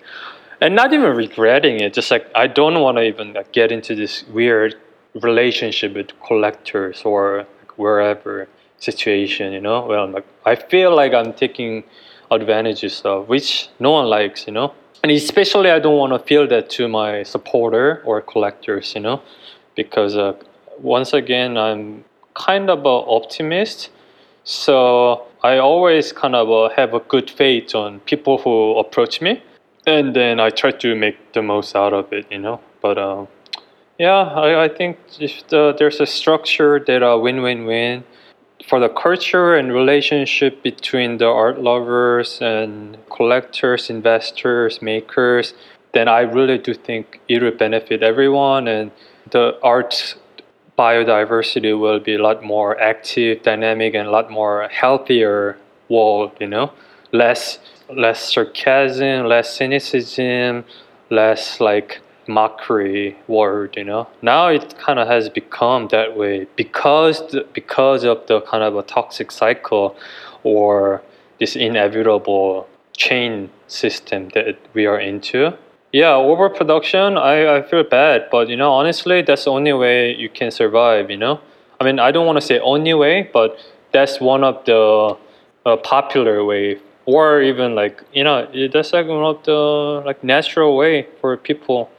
And 0.60 0.74
not 0.74 0.92
even 0.92 1.14
regretting 1.16 1.80
it 1.80 1.92
just 1.92 2.10
like 2.10 2.26
i 2.34 2.46
don't 2.46 2.80
want 2.80 2.96
to 2.98 3.02
even 3.02 3.32
like, 3.34 3.52
get 3.52 3.72
into 3.72 3.94
this 3.94 4.24
weird 4.28 4.76
relationship 5.14 5.94
with 5.94 6.08
collectors 6.26 7.02
or 7.04 7.46
wherever 7.76 8.48
situation 8.78 9.52
you 9.52 9.60
know? 9.60 9.86
Well 9.86 10.06
like 10.08 10.26
i 10.46 10.54
feel 10.54 10.94
like 10.94 11.12
i'm 11.12 11.32
taking 11.32 11.84
advantages 12.30 13.02
of 13.04 13.28
which 13.28 13.68
no 13.78 13.90
one 13.98 14.06
likes 14.06 14.46
you 14.46 14.52
know 14.52 14.72
and 15.04 15.12
especially 15.12 15.70
i 15.70 15.78
don't 15.78 15.98
want 15.98 16.12
to 16.12 16.18
feel 16.18 16.48
that 16.48 16.70
to 16.70 16.88
my 16.88 17.22
supporter 17.22 18.02
or 18.04 18.20
collectors 18.32 18.94
you 18.96 19.00
know? 19.00 19.20
Because 19.76 20.16
uh, 20.16 20.32
once 20.78 21.12
again 21.12 21.56
i'm 21.56 22.04
kind 22.34 22.68
of 22.68 22.80
an 22.80 23.04
optimist. 23.06 23.90
So 24.44 25.26
I 25.42 25.58
always 25.58 26.12
kind 26.12 26.34
of 26.34 26.50
uh, 26.50 26.74
have 26.74 26.94
a 26.94 27.00
good 27.00 27.30
faith 27.30 27.74
on 27.74 28.00
people 28.00 28.38
who 28.38 28.76
approach 28.78 29.20
me, 29.20 29.42
and 29.86 30.14
then 30.14 30.40
I 30.40 30.50
try 30.50 30.72
to 30.72 30.94
make 30.94 31.32
the 31.32 31.42
most 31.42 31.74
out 31.74 31.94
of 31.94 32.12
it, 32.12 32.26
you 32.30 32.38
know. 32.38 32.60
But 32.82 32.98
uh, 32.98 33.26
yeah, 33.98 34.22
I, 34.22 34.64
I 34.64 34.68
think 34.68 34.98
if 35.18 35.46
the, 35.48 35.74
there's 35.78 36.00
a 36.00 36.06
structure 36.06 36.82
that 36.86 37.02
a 37.02 37.18
win-win-win 37.18 38.04
for 38.68 38.80
the 38.80 38.88
culture 38.88 39.54
and 39.54 39.72
relationship 39.72 40.62
between 40.62 41.18
the 41.18 41.26
art 41.26 41.60
lovers 41.60 42.40
and 42.40 42.96
collectors, 43.10 43.90
investors, 43.90 44.80
makers, 44.80 45.54
then 45.92 46.08
I 46.08 46.20
really 46.20 46.58
do 46.58 46.74
think 46.74 47.20
it 47.28 47.42
will 47.42 47.52
benefit 47.52 48.02
everyone 48.02 48.66
and 48.68 48.90
the 49.30 49.58
art 49.62 50.16
biodiversity 50.78 51.78
will 51.78 52.00
be 52.00 52.14
a 52.14 52.22
lot 52.22 52.42
more 52.42 52.80
active, 52.80 53.42
dynamic, 53.42 53.94
and 53.94 54.08
a 54.08 54.10
lot 54.10 54.30
more 54.30 54.68
healthier 54.68 55.56
world. 55.88 56.32
You 56.40 56.48
know, 56.48 56.72
less 57.12 57.58
less 57.88 58.32
sarcasm, 58.32 59.26
less 59.26 59.56
cynicism, 59.56 60.64
less 61.10 61.60
like 61.60 62.00
mockery 62.28 63.16
word. 63.28 63.76
You 63.76 63.84
know, 63.84 64.08
now 64.22 64.48
it 64.48 64.76
kind 64.78 64.98
of 64.98 65.08
has 65.08 65.28
become 65.28 65.88
that 65.88 66.16
way 66.16 66.46
because 66.56 67.20
the, 67.30 67.46
because 67.52 68.04
of 68.04 68.26
the 68.26 68.40
kind 68.42 68.62
of 68.62 68.76
a 68.76 68.82
toxic 68.82 69.30
cycle 69.30 69.96
or 70.42 71.02
this 71.40 71.56
inevitable 71.56 72.68
chain 72.96 73.50
system 73.66 74.28
that 74.34 74.56
we 74.72 74.86
are 74.86 75.00
into 75.00 75.56
yeah, 75.94 76.16
overproduction, 76.16 77.16
I, 77.16 77.58
I 77.58 77.62
feel 77.62 77.84
bad, 77.84 78.26
but 78.28 78.48
you 78.48 78.56
know, 78.56 78.72
honestly, 78.72 79.22
that's 79.22 79.44
the 79.44 79.52
only 79.52 79.72
way 79.72 80.12
you 80.12 80.28
can 80.28 80.50
survive, 80.50 81.08
you 81.08 81.16
know? 81.16 81.40
I 81.80 81.84
mean, 81.84 82.00
I 82.00 82.10
don't 82.10 82.26
want 82.26 82.36
to 82.36 82.44
say 82.44 82.58
only 82.58 82.94
way, 82.94 83.30
but 83.32 83.56
that's 83.92 84.20
one 84.20 84.42
of 84.42 84.64
the 84.64 85.16
uh, 85.64 85.76
popular 85.76 86.44
way 86.44 86.80
or 87.06 87.42
even 87.42 87.76
like, 87.76 88.02
you 88.12 88.24
know, 88.24 88.44
that's 88.72 88.92
like 88.92 89.06
one 89.06 89.22
of 89.22 89.44
the 89.44 90.02
like 90.04 90.24
natural 90.24 90.76
way 90.76 91.06
for 91.20 91.36
people. 91.36 91.92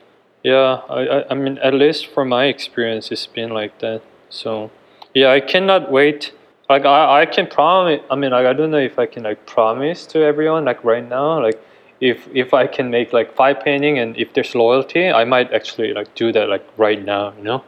Yeah, 0.45 0.81
I, 0.89 1.01
I, 1.07 1.29
I 1.31 1.33
mean, 1.33 1.57
at 1.57 1.73
least 1.73 2.05
from 2.05 2.29
my 2.29 2.45
experience, 2.45 3.11
it's 3.11 3.25
been 3.25 3.49
like 3.49 3.79
that. 3.79 4.03
So, 4.29 4.69
yeah, 5.15 5.31
I 5.31 5.39
cannot 5.39 5.91
wait. 5.91 6.33
Like, 6.69 6.85
I, 6.85 7.21
I 7.21 7.25
can 7.25 7.47
promise, 7.47 8.01
I 8.11 8.15
mean, 8.15 8.29
like, 8.29 8.45
I 8.45 8.53
don't 8.53 8.69
know 8.69 8.77
if 8.77 8.99
I 8.99 9.07
can 9.07 9.23
like 9.23 9.47
promise 9.47 10.05
to 10.07 10.23
everyone, 10.23 10.65
like 10.65 10.83
right 10.83 11.07
now, 11.07 11.41
like, 11.41 11.59
if 11.99 12.27
if 12.31 12.53
I 12.53 12.67
can 12.67 12.91
make 12.91 13.11
like 13.11 13.33
five 13.35 13.59
painting 13.61 13.97
and 13.97 14.15
if 14.17 14.33
there's 14.33 14.53
loyalty, 14.53 15.09
I 15.09 15.23
might 15.23 15.51
actually 15.51 15.93
like 15.93 16.13
do 16.13 16.31
that 16.33 16.47
like 16.47 16.67
right 16.77 17.03
now. 17.03 17.33
You 17.37 17.43
know, 17.43 17.63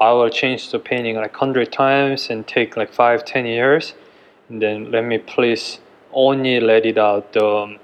I 0.00 0.12
will 0.12 0.30
change 0.30 0.70
the 0.70 0.78
painting 0.78 1.16
like 1.16 1.34
hundred 1.34 1.72
times 1.72 2.30
and 2.30 2.46
take 2.46 2.76
like 2.76 2.92
five 2.92 3.24
ten 3.24 3.44
years, 3.44 3.94
and 4.48 4.62
then 4.62 4.92
let 4.92 5.04
me 5.04 5.18
please 5.18 5.80
only 6.12 6.60
let 6.60 6.86
it 6.86 6.98
out 6.98 7.32
the 7.32 7.44
um, 7.44 7.78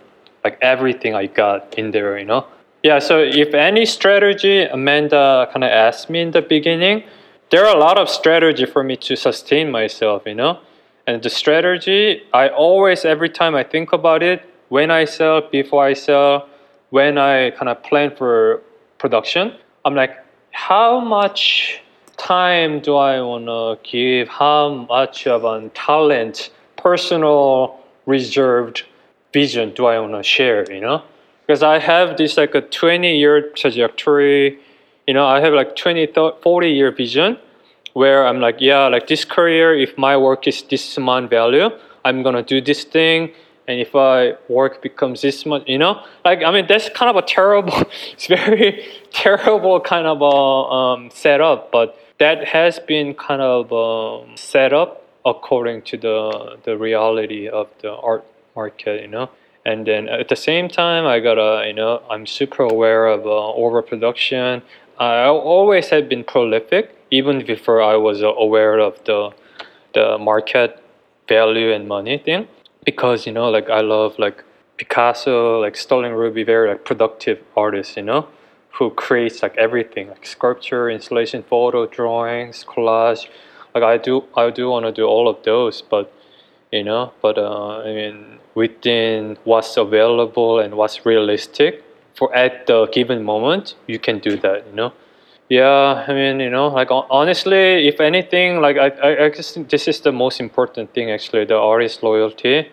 like 0.44 0.58
everything 0.62 1.16
I 1.16 1.26
got 1.26 1.74
in 1.78 1.90
there. 1.90 2.16
You 2.18 2.26
know. 2.26 2.46
Yeah. 2.82 2.98
So 2.98 3.18
if 3.20 3.54
any 3.54 3.86
strategy 3.86 4.62
Amanda 4.62 5.48
kind 5.52 5.64
of 5.64 5.70
asked 5.70 6.08
me 6.10 6.20
in 6.20 6.30
the 6.30 6.42
beginning, 6.42 7.04
there 7.50 7.66
are 7.66 7.76
a 7.76 7.78
lot 7.78 7.98
of 7.98 8.08
strategy 8.08 8.66
for 8.66 8.82
me 8.82 8.96
to 8.96 9.16
sustain 9.16 9.70
myself. 9.70 10.22
You 10.26 10.34
know. 10.34 10.60
And 11.06 11.22
the 11.22 11.30
strategy, 11.30 12.22
I 12.32 12.48
always, 12.48 13.04
every 13.04 13.30
time 13.30 13.56
I 13.56 13.64
think 13.64 13.92
about 13.92 14.22
it, 14.22 14.44
when 14.68 14.90
I 14.90 15.04
sell, 15.06 15.40
before 15.40 15.84
I 15.84 15.94
sell, 15.94 16.48
when 16.90 17.18
I 17.18 17.50
kind 17.50 17.68
of 17.68 17.82
plan 17.82 18.14
for 18.14 18.62
production, 18.98 19.56
I'm 19.84 19.94
like, 19.94 20.16
how 20.52 21.00
much 21.00 21.80
time 22.16 22.80
do 22.80 22.96
I 22.96 23.20
want 23.22 23.46
to 23.46 23.90
give? 23.90 24.28
How 24.28 24.86
much 24.88 25.26
of 25.26 25.44
a 25.44 25.68
talent, 25.70 26.50
personal, 26.76 27.80
reserved 28.06 28.84
vision 29.32 29.72
do 29.74 29.86
I 29.86 29.98
want 29.98 30.12
to 30.12 30.22
share? 30.22 30.70
You 30.72 30.80
know, 30.80 31.02
because 31.50 31.64
I 31.64 31.80
have 31.80 32.16
this 32.16 32.36
like 32.36 32.54
a 32.54 32.60
20 32.60 33.18
year 33.18 33.50
trajectory. 33.50 34.56
You 35.08 35.14
know, 35.14 35.26
I 35.26 35.40
have 35.40 35.52
like 35.52 35.74
20, 35.74 36.06
30, 36.06 36.36
40 36.40 36.70
year 36.70 36.92
vision 36.92 37.38
where 37.92 38.24
I'm 38.24 38.38
like, 38.38 38.58
yeah, 38.60 38.86
like 38.86 39.08
this 39.08 39.24
career, 39.24 39.76
if 39.76 39.98
my 39.98 40.16
work 40.16 40.46
is 40.46 40.62
this 40.62 40.96
amount 40.96 41.28
value, 41.28 41.70
I'm 42.04 42.22
gonna 42.22 42.44
do 42.44 42.60
this 42.60 42.84
thing 42.84 43.32
and 43.66 43.80
if 43.80 43.96
I 43.96 44.34
work 44.48 44.80
becomes 44.80 45.22
this 45.22 45.44
much, 45.44 45.64
you 45.66 45.78
know, 45.78 46.04
like 46.24 46.44
I 46.44 46.52
mean 46.52 46.66
that's 46.68 46.88
kind 46.90 47.10
of 47.10 47.16
a 47.16 47.26
terrible, 47.26 47.82
it's 48.12 48.28
very 48.28 48.86
terrible 49.10 49.80
kind 49.80 50.06
of 50.06 50.22
a 50.22 50.72
um, 50.78 51.10
setup, 51.10 51.72
but 51.72 51.98
that 52.20 52.44
has 52.44 52.78
been 52.78 53.12
kind 53.14 53.42
of 53.42 53.72
um, 53.72 54.36
set 54.36 54.72
up 54.72 55.02
according 55.26 55.82
to 55.82 55.96
the 55.96 56.58
the 56.62 56.78
reality 56.78 57.48
of 57.48 57.66
the 57.82 57.90
art 57.90 58.24
market, 58.54 59.02
you 59.02 59.08
know. 59.08 59.30
And 59.64 59.86
then 59.86 60.08
at 60.08 60.28
the 60.28 60.36
same 60.36 60.68
time, 60.68 61.06
I 61.06 61.20
gotta, 61.20 61.64
you 61.66 61.74
know, 61.74 62.02
I'm 62.10 62.26
super 62.26 62.62
aware 62.62 63.06
of 63.06 63.26
uh, 63.26 63.52
overproduction. 63.52 64.62
I 64.98 65.26
always 65.26 65.88
have 65.90 66.08
been 66.08 66.24
prolific, 66.24 66.96
even 67.10 67.44
before 67.44 67.82
I 67.82 67.96
was 67.96 68.22
uh, 68.22 68.32
aware 68.34 68.78
of 68.78 69.02
the 69.04 69.30
the 69.92 70.18
market 70.18 70.82
value 71.28 71.72
and 71.72 71.88
money 71.88 72.16
thing 72.16 72.46
because 72.84 73.26
you 73.26 73.32
know 73.32 73.50
like 73.50 73.68
I 73.68 73.80
love 73.80 74.18
like 74.18 74.44
Picasso, 74.80 75.60
like 75.60 75.76
Sterling 75.76 76.14
Ruby, 76.14 76.42
very 76.42 76.70
like 76.70 76.86
productive 76.86 77.38
artists, 77.54 77.98
you 77.98 78.02
know, 78.02 78.28
who 78.70 78.88
creates 78.88 79.42
like 79.42 79.54
everything, 79.58 80.08
like 80.08 80.24
sculpture, 80.24 80.88
installation, 80.88 81.42
photo, 81.42 81.86
drawings, 81.86 82.64
collage. 82.64 83.28
Like 83.74 83.84
I 83.84 83.98
do, 83.98 84.24
I 84.34 84.48
do 84.48 84.70
want 84.70 84.86
to 84.86 84.92
do 84.92 85.04
all 85.04 85.28
of 85.28 85.42
those, 85.44 85.82
but 85.82 86.10
you 86.72 86.84
know, 86.84 87.12
but 87.22 87.38
uh, 87.38 87.78
I 87.78 87.92
mean, 87.92 88.38
within 88.54 89.38
what's 89.44 89.76
available 89.76 90.60
and 90.60 90.74
what's 90.74 91.04
realistic 91.04 91.84
for 92.16 92.34
at 92.34 92.66
the 92.66 92.86
given 92.86 93.24
moment, 93.24 93.74
you 93.86 93.98
can 93.98 94.18
do 94.18 94.36
that, 94.38 94.66
you 94.66 94.74
know. 94.74 94.92
Yeah, 95.48 96.04
I 96.06 96.12
mean, 96.14 96.38
you 96.38 96.50
know, 96.50 96.68
like 96.68 96.88
honestly, 96.90 97.88
if 97.88 98.00
anything, 98.00 98.60
like 98.60 98.76
I, 98.76 98.88
I, 99.02 99.24
I 99.24 99.28
guess 99.30 99.58
this 99.68 99.88
is 99.88 100.00
the 100.00 100.12
most 100.12 100.38
important 100.38 100.94
thing 100.94 101.10
actually, 101.10 101.44
the 101.44 101.56
artist 101.56 102.04
loyalty. 102.04 102.68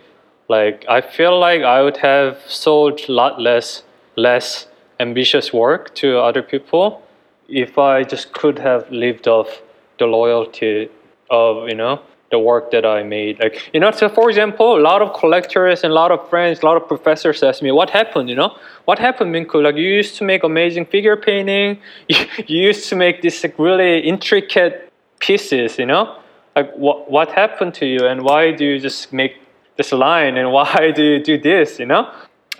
Like 0.47 0.85
I 0.87 1.01
feel 1.01 1.39
like 1.39 1.63
I 1.63 1.81
would 1.81 1.97
have 1.97 2.39
sold 2.47 3.01
a 3.09 3.11
lot 3.11 3.41
less, 3.41 3.83
less 4.15 4.67
ambitious 4.99 5.51
work 5.51 5.93
to 5.95 6.19
other 6.19 6.43
people 6.43 7.01
if 7.49 7.77
I 7.77 8.03
just 8.03 8.31
could 8.33 8.59
have 8.59 8.89
lived 8.91 9.27
off 9.27 9.61
the 9.97 10.05
loyalty 10.05 10.89
of 11.29 11.67
you 11.67 11.75
know 11.75 12.01
the 12.29 12.39
work 12.39 12.71
that 12.71 12.85
I 12.85 13.03
made. 13.03 13.39
Like, 13.39 13.69
you 13.73 13.79
know, 13.79 13.91
so 13.91 14.09
for 14.09 14.29
example, 14.29 14.77
a 14.77 14.81
lot 14.81 15.01
of 15.01 15.17
collectors 15.17 15.83
and 15.83 15.91
a 15.91 15.95
lot 15.95 16.11
of 16.11 16.29
friends, 16.29 16.61
a 16.61 16.65
lot 16.65 16.75
of 16.75 16.87
professors 16.87 17.41
ask 17.41 17.61
me, 17.61 17.71
what 17.71 17.89
happened, 17.89 18.29
you 18.29 18.35
know? 18.35 18.57
What 18.85 18.99
happened, 18.99 19.33
Minku? 19.33 19.63
Like, 19.63 19.75
you 19.75 19.87
used 19.87 20.17
to 20.17 20.23
make 20.23 20.43
amazing 20.43 20.85
figure 20.85 21.15
painting. 21.15 21.79
You, 22.47 22.67
used 22.67 22.89
to 22.89 22.95
make 22.95 23.21
these 23.21 23.43
like, 23.43 23.57
really 23.57 23.99
intricate 23.99 24.91
pieces, 25.19 25.79
you 25.79 25.85
know? 25.85 26.17
Like, 26.55 26.73
what, 26.75 27.09
what 27.09 27.31
happened 27.31 27.73
to 27.75 27.85
you? 27.85 28.05
And 28.05 28.23
why 28.23 28.51
do 28.51 28.65
you 28.65 28.79
just 28.79 29.13
make 29.13 29.37
this 29.77 29.91
line? 29.91 30.37
And 30.37 30.51
why 30.57 30.91
do 30.93 31.03
you 31.03 31.23
do 31.23 31.37
this, 31.37 31.79
you 31.79 31.85
know? 31.85 32.11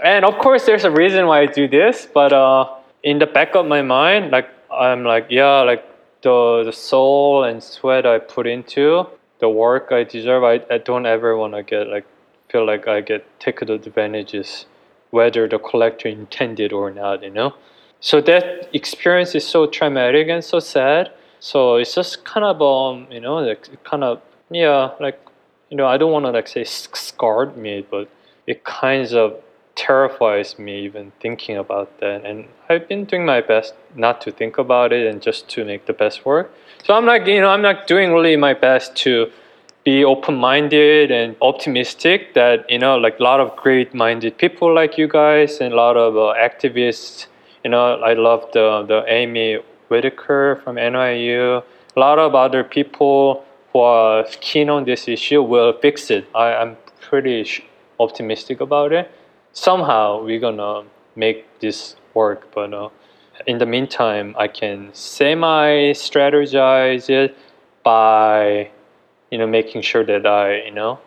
And 0.04 0.24
of 0.24 0.38
course, 0.38 0.66
there's 0.66 0.86
a 0.86 0.92
reason 0.92 1.28
why 1.28 1.42
I 1.42 1.46
do 1.48 1.68
this. 1.68 2.08
But 2.14 2.32
uh, 2.32 2.70
in 3.04 3.20
the 3.20 3.26
back 3.26 3.56
of 3.56 3.66
my 3.66 3.82
mind, 3.82 4.32
like, 4.32 4.50
I'm 4.72 5.04
like, 5.04 5.28
yeah, 5.30 5.62
like, 5.62 5.84
the, 6.22 6.64
the 6.66 6.74
soul 6.74 7.44
and 7.44 7.62
sweat 7.62 8.06
I 8.06 8.20
put 8.20 8.48
into 8.48 9.08
the 9.40 9.50
work 9.50 9.92
I 9.92 10.04
deserve. 10.04 10.44
I, 10.44 10.62
I 10.70 10.78
don't 10.78 11.06
ever 11.06 11.38
want 11.38 11.54
to 11.54 11.64
get 11.64 11.88
like 11.88 12.06
feel 12.50 12.66
like 12.66 12.88
I 12.88 13.02
get 13.02 13.40
taken 13.40 13.70
advantages, 13.70 14.66
whether 15.12 15.48
the 15.48 15.60
collector 15.60 16.08
intended 16.08 16.72
or 16.74 16.92
not. 16.92 17.24
You 17.24 17.32
know, 17.32 17.56
so 18.00 18.22
that 18.22 18.70
experience 18.74 19.36
is 19.36 19.48
so 19.48 19.68
traumatic 19.68 20.28
and 20.30 20.44
so 20.44 20.60
sad. 20.60 21.12
So 21.40 21.76
it's 21.76 21.94
just 21.94 22.26
kind 22.26 22.46
of 22.46 22.62
um 22.62 23.08
you 23.12 23.20
know 23.20 23.36
like 23.36 23.84
kind 23.84 24.04
of 24.04 24.22
yeah 24.50 24.92
like 25.00 25.20
you 25.70 25.78
know 25.78 25.86
I 25.86 25.98
don't 25.98 26.12
want 26.12 26.26
to 26.26 26.32
like 26.32 26.48
say 26.48 26.64
scarred 26.64 27.58
me, 27.58 27.86
but 27.90 28.10
it 28.48 28.64
kind 28.64 29.12
of 29.14 29.42
terrifies 29.78 30.60
me 30.60 30.82
even 30.82 31.14
thinking 31.22 31.56
about 31.56 32.00
that. 32.00 32.26
And 32.26 32.48
I've 32.68 32.88
been 32.90 33.06
doing 33.06 33.26
my 33.26 33.40
best 33.40 33.76
not 33.96 34.20
to 34.22 34.32
think 34.32 34.58
about 34.58 34.92
it 34.92 35.08
and 35.08 35.22
just 35.22 35.48
to 35.50 35.64
make 35.64 35.86
the 35.86 35.94
best 35.94 36.26
work. 36.26 36.52
So 36.84 36.94
I'm 36.94 37.06
like, 37.06 37.26
you 37.28 37.40
know, 37.40 37.50
I'm 37.50 37.62
not 37.62 37.88
doing 37.88 38.12
really 38.12 38.36
my 38.36 38.54
best 38.54 38.96
to 38.98 39.32
be 39.88 40.04
open-minded 40.04 41.12
and 41.12 41.38
optimistic 41.42 42.34
that 42.34 42.70
you 42.70 42.78
know 42.78 42.98
like 42.98 43.18
a 43.22 43.24
lot 43.24 43.40
of 43.40 43.56
great-minded 43.56 44.38
people 44.38 44.76
like 44.76 44.98
you 44.98 45.08
guys 45.08 45.62
and 45.62 45.72
a 45.72 45.78
lot 45.78 45.96
of 45.96 46.18
uh, 46.18 46.34
activists 46.48 47.28
you 47.64 47.70
know 47.70 47.94
i 48.02 48.12
love 48.12 48.44
the, 48.52 48.84
the 48.86 49.02
amy 49.08 49.56
whitaker 49.88 50.60
from 50.62 50.76
nyu 50.76 51.64
a 51.96 52.00
lot 52.00 52.20
of 52.20 52.36
other 52.36 52.66
people 52.66 53.46
who 53.72 53.80
are 53.80 54.26
keen 54.42 54.70
on 54.70 54.84
this 54.84 55.08
issue 55.08 55.42
will 55.42 55.72
fix 55.82 56.12
it 56.12 56.28
I, 56.36 56.56
i'm 56.56 56.76
pretty 57.00 57.64
optimistic 57.98 58.60
about 58.60 58.92
it 58.92 59.10
somehow 59.58 60.24
we're 60.24 60.40
gonna 60.40 60.84
make 61.16 61.60
this 61.60 61.96
work 62.14 62.48
but 62.54 62.74
uh, 62.74 62.90
in 63.48 63.58
the 63.58 63.66
meantime 63.66 64.36
i 64.38 64.48
can 64.48 64.90
semi 64.94 65.92
strategize 65.94 67.10
it 67.10 67.36
by 67.84 68.70
you 69.32 69.38
know 69.38 69.48
making 69.48 69.82
sure 69.82 70.06
that 70.06 70.26
i 70.26 70.62
you 70.62 70.72
know 70.72 71.00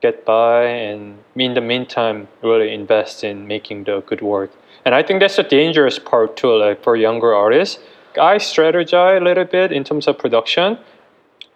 get 0.00 0.24
by 0.24 0.64
and 0.64 1.16
in 1.36 1.54
the 1.54 1.60
meantime 1.60 2.26
really 2.42 2.74
invest 2.74 3.22
in 3.22 3.46
making 3.46 3.84
the 3.84 4.00
good 4.00 4.20
work. 4.20 4.50
And 4.84 4.94
i 4.94 5.02
think 5.02 5.20
that's 5.20 5.38
a 5.38 5.44
dangerous 5.44 5.98
part 5.98 6.36
too 6.36 6.54
like 6.56 6.82
for 6.82 6.96
younger 6.96 7.32
artists. 7.32 7.78
I 8.20 8.36
strategize 8.36 9.20
a 9.20 9.24
little 9.24 9.44
bit 9.44 9.72
in 9.72 9.84
terms 9.84 10.06
of 10.08 10.18
production 10.18 10.76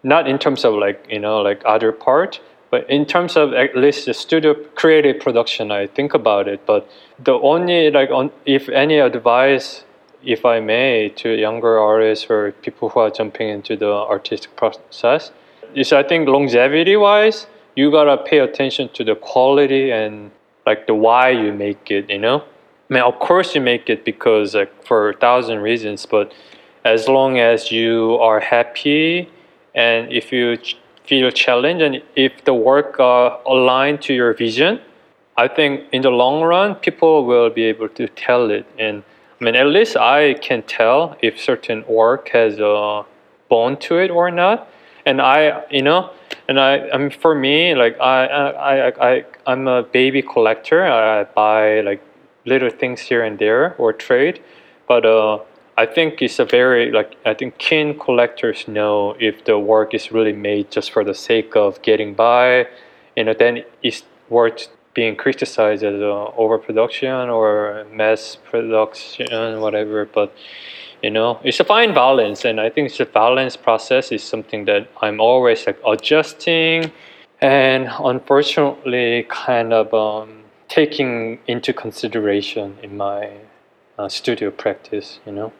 not 0.01 0.27
in 0.27 0.39
terms 0.39 0.63
of 0.63 0.73
like 0.73 1.05
you 1.09 1.19
know 1.19 1.41
like 1.41 1.61
other 1.65 1.91
part 1.91 2.39
but 2.69 2.89
in 2.89 3.05
terms 3.05 3.37
of 3.37 3.53
at 3.53 3.75
least 3.75 4.05
the 4.05 4.13
studio 4.13 4.53
creative 4.75 5.19
production, 5.21 5.71
I 5.71 5.87
think 5.87 6.13
about 6.13 6.47
it. 6.47 6.65
But 6.65 6.89
the 7.23 7.33
only 7.33 7.89
like 7.91 8.09
on, 8.11 8.31
if 8.45 8.67
any 8.69 8.99
advice, 8.99 9.85
if 10.23 10.45
I 10.45 10.59
may, 10.59 11.09
to 11.17 11.29
younger 11.29 11.79
artists 11.79 12.25
or 12.29 12.51
people 12.51 12.89
who 12.89 12.99
are 12.99 13.09
jumping 13.09 13.49
into 13.49 13.77
the 13.77 13.91
artistic 13.91 14.55
process, 14.55 15.31
is 15.75 15.93
I 15.93 16.03
think 16.03 16.27
longevity 16.27 16.97
wise, 16.97 17.47
you 17.75 17.91
gotta 17.91 18.17
pay 18.17 18.39
attention 18.39 18.89
to 18.93 19.03
the 19.03 19.15
quality 19.15 19.91
and 19.91 20.31
like 20.65 20.87
the 20.87 20.95
why 20.95 21.29
you 21.29 21.53
make 21.53 21.89
it. 21.89 22.09
You 22.09 22.19
know, 22.19 22.43
I 22.89 22.93
mean, 22.93 23.03
of 23.03 23.17
course 23.19 23.55
you 23.55 23.61
make 23.61 23.89
it 23.89 24.03
because 24.03 24.55
like 24.55 24.85
for 24.85 25.09
a 25.09 25.13
thousand 25.13 25.59
reasons, 25.59 26.05
but 26.05 26.33
as 26.83 27.07
long 27.07 27.39
as 27.39 27.71
you 27.71 28.17
are 28.21 28.39
happy 28.39 29.29
and 29.75 30.11
if 30.11 30.31
you 30.31 30.57
feel 31.07 31.31
challenged 31.31 31.81
and 31.81 32.01
if 32.15 32.43
the 32.43 32.53
work 32.53 32.99
uh, 32.99 33.37
aligned 33.45 34.01
to 34.03 34.13
your 34.13 34.33
vision, 34.33 34.79
I 35.37 35.47
think 35.47 35.85
in 35.91 36.01
the 36.01 36.09
long 36.09 36.41
run, 36.41 36.75
people 36.75 37.25
will 37.25 37.49
be 37.49 37.63
able 37.63 37.89
to 37.89 38.07
tell 38.07 38.49
it. 38.51 38.65
And 38.77 39.03
I 39.39 39.43
mean, 39.43 39.55
at 39.55 39.67
least 39.67 39.95
I 39.95 40.33
can 40.33 40.63
tell 40.63 41.15
if 41.21 41.39
certain 41.39 41.85
work 41.87 42.29
has 42.29 42.59
a 42.59 43.05
bone 43.49 43.77
to 43.77 43.99
it 43.99 44.09
or 44.09 44.31
not. 44.31 44.67
And 45.05 45.21
I, 45.21 45.63
you 45.69 45.83
know, 45.83 46.09
and 46.47 46.59
I, 46.59 46.89
I 46.89 46.97
mean, 46.97 47.11
for 47.11 47.35
me, 47.35 47.75
like 47.75 47.99
I, 47.99 48.25
I, 48.25 49.09
I, 49.09 49.25
I'm 49.45 49.67
a 49.67 49.83
baby 49.83 50.21
collector. 50.21 50.85
I 50.85 51.23
buy 51.23 51.81
like 51.81 52.01
little 52.45 52.69
things 52.69 53.01
here 53.01 53.23
and 53.23 53.37
there 53.37 53.75
or 53.77 53.93
trade, 53.93 54.41
but 54.87 55.05
uh, 55.05 55.39
I 55.79 55.85
think 55.85 56.23
it's 56.23 56.39
a 56.39 56.45
very 56.45 56.91
like 56.91 57.15
I 57.23 57.35
think 57.35 57.59
keen 57.59 57.99
collectors 57.99 58.67
know 58.67 59.15
if 59.19 59.45
the 59.45 59.59
work 59.59 59.93
is 59.93 60.11
really 60.11 60.33
made 60.33 60.71
just 60.71 60.89
for 60.89 61.03
the 61.03 61.13
sake 61.13 61.55
of 61.55 61.79
getting 61.83 62.15
by, 62.15 62.67
you 63.15 63.23
know, 63.25 63.35
then 63.37 63.63
it's 63.83 64.01
worth 64.27 64.69
being 64.95 65.15
criticized 65.15 65.83
as 65.83 66.01
uh, 66.01 66.31
overproduction 66.35 67.29
or 67.29 67.85
mass 67.93 68.37
production, 68.49 69.61
whatever. 69.61 70.05
But 70.05 70.35
you 71.03 71.11
know, 71.11 71.39
it's 71.43 71.59
a 71.59 71.63
fine 71.63 71.93
balance, 71.93 72.43
and 72.43 72.59
I 72.59 72.71
think 72.71 72.89
it's 72.89 72.99
a 72.99 73.05
balance 73.05 73.55
process 73.55 74.11
is 74.11 74.23
something 74.23 74.65
that 74.65 74.89
I'm 75.03 75.19
always 75.21 75.67
like 75.67 75.79
adjusting, 75.85 76.91
and 77.39 77.87
unfortunately, 77.99 79.27
kind 79.29 79.73
of 79.73 79.93
um, 79.93 80.45
taking 80.69 81.37
into 81.45 81.71
consideration 81.71 82.79
in 82.81 82.97
my 82.97 83.29
uh, 83.99 84.09
studio 84.09 84.49
practice. 84.49 85.19
You 85.27 85.33
know. 85.33 85.53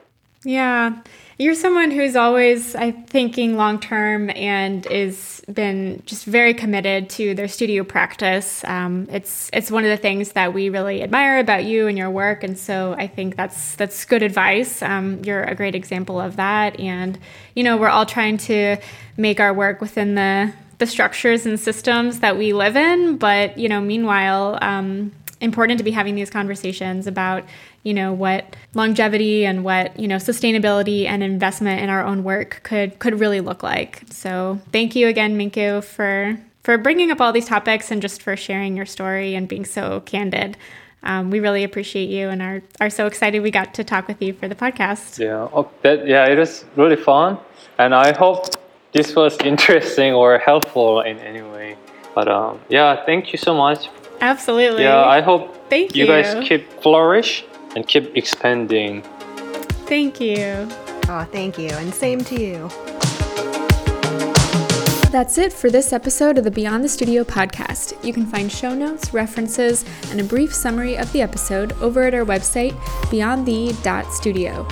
Yeah. 0.47 1.01
You're 1.37 1.55
someone 1.55 1.91
who's 1.91 2.15
always 2.15 2.73
I 2.73 2.91
thinking 2.91 3.57
long 3.57 3.81
term 3.81 4.29
and 4.29 4.85
is 4.85 5.43
been 5.51 6.01
just 6.05 6.23
very 6.23 6.53
committed 6.53 7.09
to 7.11 7.35
their 7.35 7.49
studio 7.49 7.83
practice. 7.83 8.63
Um, 8.63 9.09
it's 9.11 9.49
it's 9.51 9.69
one 9.69 9.83
of 9.83 9.89
the 9.89 9.97
things 9.97 10.31
that 10.31 10.53
we 10.53 10.69
really 10.69 11.03
admire 11.03 11.39
about 11.39 11.65
you 11.65 11.87
and 11.87 11.97
your 11.97 12.09
work, 12.09 12.45
and 12.45 12.57
so 12.57 12.95
I 12.97 13.07
think 13.07 13.35
that's 13.35 13.75
that's 13.75 14.05
good 14.05 14.23
advice. 14.23 14.81
Um, 14.81 15.21
you're 15.25 15.43
a 15.43 15.53
great 15.53 15.75
example 15.75 16.19
of 16.19 16.37
that, 16.37 16.79
and 16.79 17.19
you 17.53 17.63
know 17.65 17.75
we're 17.75 17.89
all 17.89 18.05
trying 18.05 18.37
to 18.37 18.77
make 19.17 19.41
our 19.41 19.53
work 19.53 19.81
within 19.81 20.15
the 20.15 20.53
the 20.77 20.87
structures 20.87 21.45
and 21.45 21.59
systems 21.59 22.21
that 22.21 22.37
we 22.37 22.53
live 22.53 22.77
in, 22.77 23.17
but 23.17 23.57
you 23.57 23.67
know 23.67 23.81
meanwhile. 23.81 24.57
Um, 24.61 25.11
important 25.39 25.77
to 25.77 25.83
be 25.83 25.91
having 25.91 26.15
these 26.15 26.31
conversations 26.31 27.05
about 27.05 27.43
you 27.87 27.93
know 27.93 28.11
what 28.11 28.57
longevity 28.73 29.45
and 29.45 29.63
what 29.63 29.97
you 29.97 30.09
know 30.09 30.17
sustainability 30.17 31.05
and 31.07 31.23
investment 31.23 31.81
in 31.81 31.89
our 31.89 32.03
own 32.03 32.21
work 32.21 32.59
could 32.63 32.99
could 32.99 33.17
really 33.17 33.39
look 33.39 33.63
like. 33.63 34.01
So 34.11 34.59
thank 34.73 34.93
you 34.93 35.07
again 35.07 35.37
minku 35.37 35.81
for 35.81 36.37
for 36.63 36.77
bringing 36.77 37.11
up 37.11 37.21
all 37.21 37.31
these 37.31 37.45
topics 37.45 37.89
and 37.89 38.01
just 38.01 38.21
for 38.21 38.35
sharing 38.35 38.75
your 38.75 38.85
story 38.85 39.35
and 39.35 39.47
being 39.47 39.63
so 39.63 40.01
candid. 40.01 40.57
Um, 41.03 41.31
we 41.31 41.39
really 41.39 41.63
appreciate 41.63 42.09
you 42.09 42.27
and 42.27 42.41
are, 42.41 42.61
are 42.81 42.89
so 42.89 43.05
excited 43.05 43.41
we 43.41 43.51
got 43.51 43.73
to 43.75 43.85
talk 43.85 44.09
with 44.09 44.21
you 44.21 44.33
for 44.33 44.49
the 44.49 44.55
podcast. 44.55 45.19
Yeah 45.19 45.47
oh, 45.53 45.71
that, 45.83 46.05
yeah 46.05 46.25
it 46.25 46.37
was 46.37 46.65
really 46.75 46.97
fun. 46.97 47.37
And 47.77 47.95
i 47.95 48.11
hope 48.11 48.47
this 48.91 49.15
was 49.15 49.37
interesting 49.51 50.13
or 50.13 50.39
helpful 50.39 50.99
in 51.01 51.19
any 51.19 51.41
way. 51.41 51.77
But 52.13 52.27
um, 52.27 52.59
yeah 52.67 53.05
thank 53.05 53.31
you 53.31 53.37
so 53.37 53.53
much. 53.53 53.87
Absolutely. 54.19 54.83
Yeah 54.83 55.05
i 55.05 55.21
hope 55.21 55.53
Thank 55.69 55.95
you, 55.95 56.05
you. 56.05 56.11
guys 56.11 56.47
keep 56.47 56.63
flourish 56.81 57.45
and 57.75 57.87
keep 57.87 58.15
expanding. 58.15 59.01
Thank 59.87 60.19
you. 60.19 60.67
Oh, 61.09 61.27
thank 61.31 61.57
you. 61.57 61.69
And 61.69 61.93
same 61.93 62.23
to 62.25 62.39
you. 62.39 62.69
That's 65.09 65.37
it 65.37 65.53
for 65.53 65.69
this 65.69 65.93
episode 65.93 66.37
of 66.37 66.43
the 66.43 66.51
Beyond 66.51 66.83
the 66.83 66.89
Studio 66.89 67.23
podcast. 67.23 68.03
You 68.03 68.11
can 68.11 68.25
find 68.25 68.51
show 68.51 68.75
notes, 68.75 69.13
references, 69.13 69.85
and 70.11 70.19
a 70.19 70.23
brief 70.23 70.53
summary 70.53 70.97
of 70.97 71.09
the 71.13 71.21
episode 71.21 71.71
over 71.81 72.03
at 72.03 72.13
our 72.13 72.25
website, 72.25 72.73
beyondthe.studio. 73.09 74.63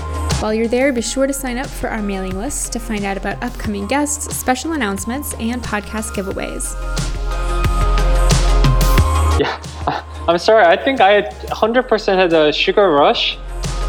While 0.42 0.54
you're 0.54 0.68
there, 0.68 0.92
be 0.92 1.02
sure 1.02 1.26
to 1.26 1.34
sign 1.34 1.58
up 1.58 1.68
for 1.68 1.90
our 1.90 2.02
mailing 2.02 2.38
list 2.38 2.74
to 2.74 2.80
find 2.80 3.06
out 3.06 3.16
about 3.16 3.42
upcoming 3.42 3.88
guests, 3.88 4.36
special 4.36 4.74
announcements, 4.74 5.34
and 5.36 5.64
podcast 5.64 6.12
giveaways. 6.12 6.74
Yeah. 9.40 9.58
I'm 10.28 10.40
sorry. 10.40 10.66
I 10.66 10.76
think 10.76 11.02
I 11.02 11.22
100% 11.22 12.18
had 12.18 12.34
a 12.34 12.52
sugar 12.52 12.90
rush, 12.90 13.38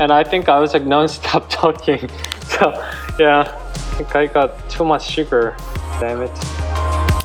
and 0.01 0.13
I 0.13 0.23
think 0.23 0.49
I 0.49 0.61
was 0.61 0.75
like 0.75 0.85
non-stop 0.85 1.49
talking. 1.51 2.11
So 2.43 2.73
yeah, 3.19 3.41
I 3.41 3.79
think 3.97 4.15
I 4.15 4.27
got 4.27 4.69
too 4.69 4.85
much 4.85 5.09
sugar. 5.09 5.57
Damn 5.99 6.23
it. 6.23 6.31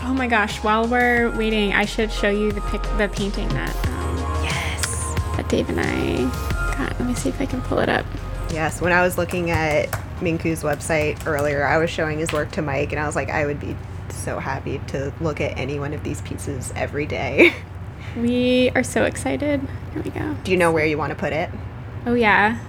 Oh 0.03 0.13
my 0.15 0.27
gosh! 0.27 0.63
While 0.63 0.87
we're 0.87 1.29
waiting, 1.37 1.73
I 1.73 1.83
should 1.83 2.11
show 2.11 2.29
you 2.29 2.53
the 2.53 2.61
pic, 2.61 2.81
the 2.97 3.09
painting 3.13 3.49
that 3.49 3.75
um, 3.87 4.17
yes 4.43 5.13
that 5.35 5.47
Dave 5.49 5.69
and 5.69 5.79
I 5.81 6.77
got. 6.77 6.97
Let 6.97 7.07
me 7.07 7.13
see 7.13 7.29
if 7.29 7.41
I 7.41 7.45
can 7.45 7.61
pull 7.63 7.79
it 7.79 7.89
up. 7.89 8.05
Yes, 8.51 8.81
when 8.81 8.93
I 8.93 9.01
was 9.01 9.17
looking 9.17 9.51
at 9.51 9.89
Minku's 10.21 10.63
website 10.63 11.25
earlier, 11.25 11.65
I 11.65 11.77
was 11.77 11.89
showing 11.89 12.19
his 12.19 12.31
work 12.31 12.51
to 12.51 12.61
Mike, 12.61 12.91
and 12.91 12.99
I 12.99 13.05
was 13.05 13.15
like, 13.15 13.29
I 13.29 13.45
would 13.45 13.59
be 13.59 13.75
so 14.09 14.39
happy 14.39 14.79
to 14.87 15.13
look 15.19 15.41
at 15.41 15.57
any 15.57 15.79
one 15.79 15.93
of 15.93 16.03
these 16.03 16.21
pieces 16.21 16.71
every 16.77 17.05
day. 17.05 17.53
We 18.15 18.71
are 18.75 18.83
so 18.83 19.03
excited. 19.05 19.61
Here 19.93 20.01
we 20.01 20.09
go. 20.11 20.35
Do 20.43 20.51
you 20.51 20.57
know 20.57 20.71
where 20.71 20.85
you 20.85 20.97
want 20.97 21.11
to 21.11 21.15
put 21.15 21.33
it? 21.33 21.49
Oh 22.05 22.13
yeah. 22.13 22.59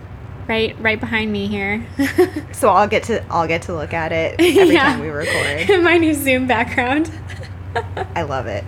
Right 0.46 0.78
right 0.80 0.98
behind 0.98 1.32
me 1.32 1.46
here. 1.46 1.86
so 2.52 2.68
I'll 2.68 2.88
get 2.88 3.04
to 3.04 3.24
I'll 3.30 3.46
get 3.48 3.62
to 3.62 3.74
look 3.74 3.92
at 3.92 4.12
it 4.12 4.40
every 4.40 4.48
yeah. 4.74 4.84
time 4.84 5.00
we 5.00 5.08
record. 5.08 5.82
My 5.82 5.98
new 5.98 6.14
Zoom 6.14 6.46
background. 6.46 7.10
I 8.14 8.22
love 8.22 8.46
it. 8.46 8.64